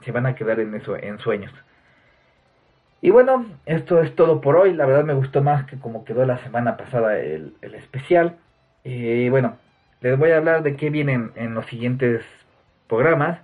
se 0.03 0.11
van 0.11 0.25
a 0.25 0.35
quedar 0.35 0.59
en 0.59 0.73
eso, 0.75 0.95
en 0.97 1.19
sueños. 1.19 1.51
Y 3.03 3.09
bueno, 3.11 3.45
esto 3.65 4.01
es 4.01 4.15
todo 4.15 4.39
por 4.39 4.55
hoy. 4.55 4.73
La 4.73 4.85
verdad 4.85 5.03
me 5.03 5.13
gustó 5.13 5.43
más 5.43 5.65
que 5.65 5.77
como 5.77 6.05
quedó 6.05 6.25
la 6.25 6.37
semana 6.37 6.77
pasada 6.77 7.19
el, 7.19 7.53
especial. 7.61 8.37
Y 8.85 9.27
bueno, 9.27 9.57
les 9.99 10.17
voy 10.17 10.31
a 10.31 10.37
hablar 10.37 10.63
de 10.63 10.77
qué 10.77 10.89
vienen 10.89 11.33
en 11.35 11.53
los 11.53 11.65
siguientes 11.65 12.23
programas. 12.87 13.41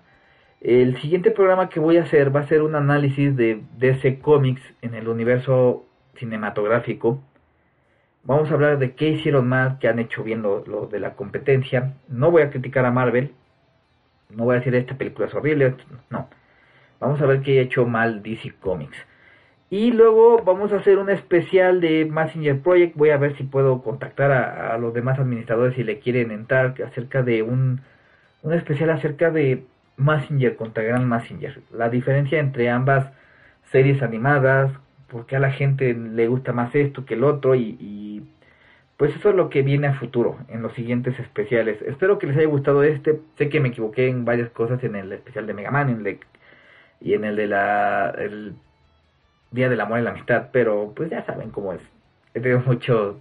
El 0.62 0.96
siguiente 1.02 1.32
programa 1.32 1.68
que 1.68 1.82
voy 1.82 1.98
a 1.98 2.04
hacer 2.04 2.34
va 2.34 2.40
a 2.40 2.48
ser 2.48 2.62
un 2.62 2.74
análisis 2.74 3.36
de 3.36 3.62
DC 3.78 4.20
Comics 4.20 4.62
en 4.82 4.96
el 4.96 5.10
universo 5.10 5.86
cinematográfico. 6.16 7.22
Vamos 8.24 8.50
a 8.50 8.54
hablar 8.54 8.80
de 8.80 8.96
qué 8.96 9.10
hicieron 9.10 9.50
mal, 9.50 9.78
qué 9.80 9.90
han 9.90 10.00
hecho 10.00 10.24
bien 10.24 10.42
los 10.42 10.70
lo 10.70 10.86
de 10.88 11.02
la 11.02 11.16
competencia. 11.16 11.96
No 12.08 12.32
voy 12.32 12.44
a 12.44 12.50
criticar 12.50 12.86
a 12.86 12.92
Marvel. 12.92 13.34
No 14.30 14.46
voy 14.46 14.56
a 14.56 14.60
decir 14.60 14.74
esta 14.76 14.98
película 14.98 15.28
es 15.28 15.36
horrible. 15.36 15.76
No. 16.10 16.30
Vamos 17.02 17.22
a 17.22 17.26
ver 17.26 17.42
qué 17.42 17.60
ha 17.60 17.64
hecho 17.64 17.86
mal 17.86 18.24
DC 18.24 18.54
Comics. 18.62 19.09
Y 19.70 19.92
luego 19.92 20.42
vamos 20.44 20.74
a 20.74 20.78
hacer 20.78 20.98
un 20.98 21.10
especial 21.12 21.80
de 21.80 22.06
Messenger 22.06 22.60
Project. 22.60 22.96
Voy 22.96 23.12
a 23.12 23.18
ver 23.18 23.38
si 23.38 23.44
puedo 23.44 23.84
contactar 23.84 24.32
a, 24.32 24.78
los 24.80 24.94
demás 24.94 25.20
administradores 25.20 25.76
si 25.76 25.84
le 25.84 26.00
quieren 26.00 26.32
entrar 26.32 26.76
acerca 26.86 27.22
de 27.22 27.44
un, 27.44 27.82
un 28.42 28.54
especial 28.54 28.90
acerca 28.90 29.30
de 29.30 29.64
Messenger 29.98 30.56
contra 30.56 30.84
Gran 30.84 31.08
Messenger. 31.08 31.62
La 31.72 31.90
diferencia 31.90 32.40
entre 32.40 32.70
ambas 32.70 33.12
series 33.72 34.02
animadas, 34.02 34.72
porque 35.08 35.36
a 35.36 35.40
la 35.40 35.52
gente 35.52 35.94
le 35.94 36.28
gusta 36.28 36.54
más 36.54 36.74
esto 36.76 37.06
que 37.06 37.16
el 37.16 37.24
otro 37.24 37.56
y, 37.56 38.26
pues 38.98 39.16
eso 39.16 39.30
es 39.30 39.36
lo 39.36 39.50
que 39.50 39.62
viene 39.62 39.88
a 39.88 39.94
futuro 39.94 40.38
en 40.50 40.62
los 40.62 40.74
siguientes 40.74 41.18
especiales. 41.20 41.82
Espero 41.84 42.20
que 42.20 42.28
les 42.28 42.38
haya 42.38 42.48
gustado 42.48 42.84
este. 42.84 43.22
Sé 43.38 43.50
que 43.50 43.62
me 43.62 43.70
equivoqué 43.70 44.10
en 44.10 44.26
varias 44.26 44.50
cosas 44.50 44.84
en 44.84 44.96
el 44.96 45.14
especial 45.14 45.48
de 45.48 45.54
Mega 45.54 45.72
Man 45.72 45.90
en 45.90 46.20
y 47.02 47.14
en 47.14 47.24
el 47.24 47.36
de 47.38 47.48
la 47.48 48.14
Día 49.52 49.70
del 49.70 49.82
Amor 49.82 50.00
y 50.00 50.04
la 50.04 50.12
Amistad, 50.12 50.50
pero 50.52 50.94
pues 50.96 51.10
ya 51.10 51.26
saben 51.26 51.50
cómo 51.52 51.74
es. 51.74 51.82
He 52.34 52.40
tenido 52.40 52.62
mucho 52.62 53.20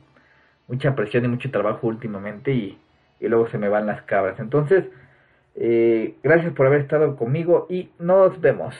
mucha 0.69 0.95
presión 0.95 1.25
y 1.25 1.29
mucho 1.29 1.51
trabajo 1.51 1.87
últimamente 1.87 2.53
y, 2.53 2.79
y 3.21 3.29
luego 3.29 3.49
se 3.49 3.59
me 3.59 3.69
van 3.69 3.87
las 3.87 4.03
cabras. 4.03 4.39
Entonces, 4.39 4.85
eh, 5.57 6.15
gracias 6.23 6.53
por 6.53 6.67
haber 6.67 6.83
estado 6.83 7.17
conmigo 7.17 7.67
y 7.69 7.91
nos 7.99 8.41
vemos. 8.41 8.77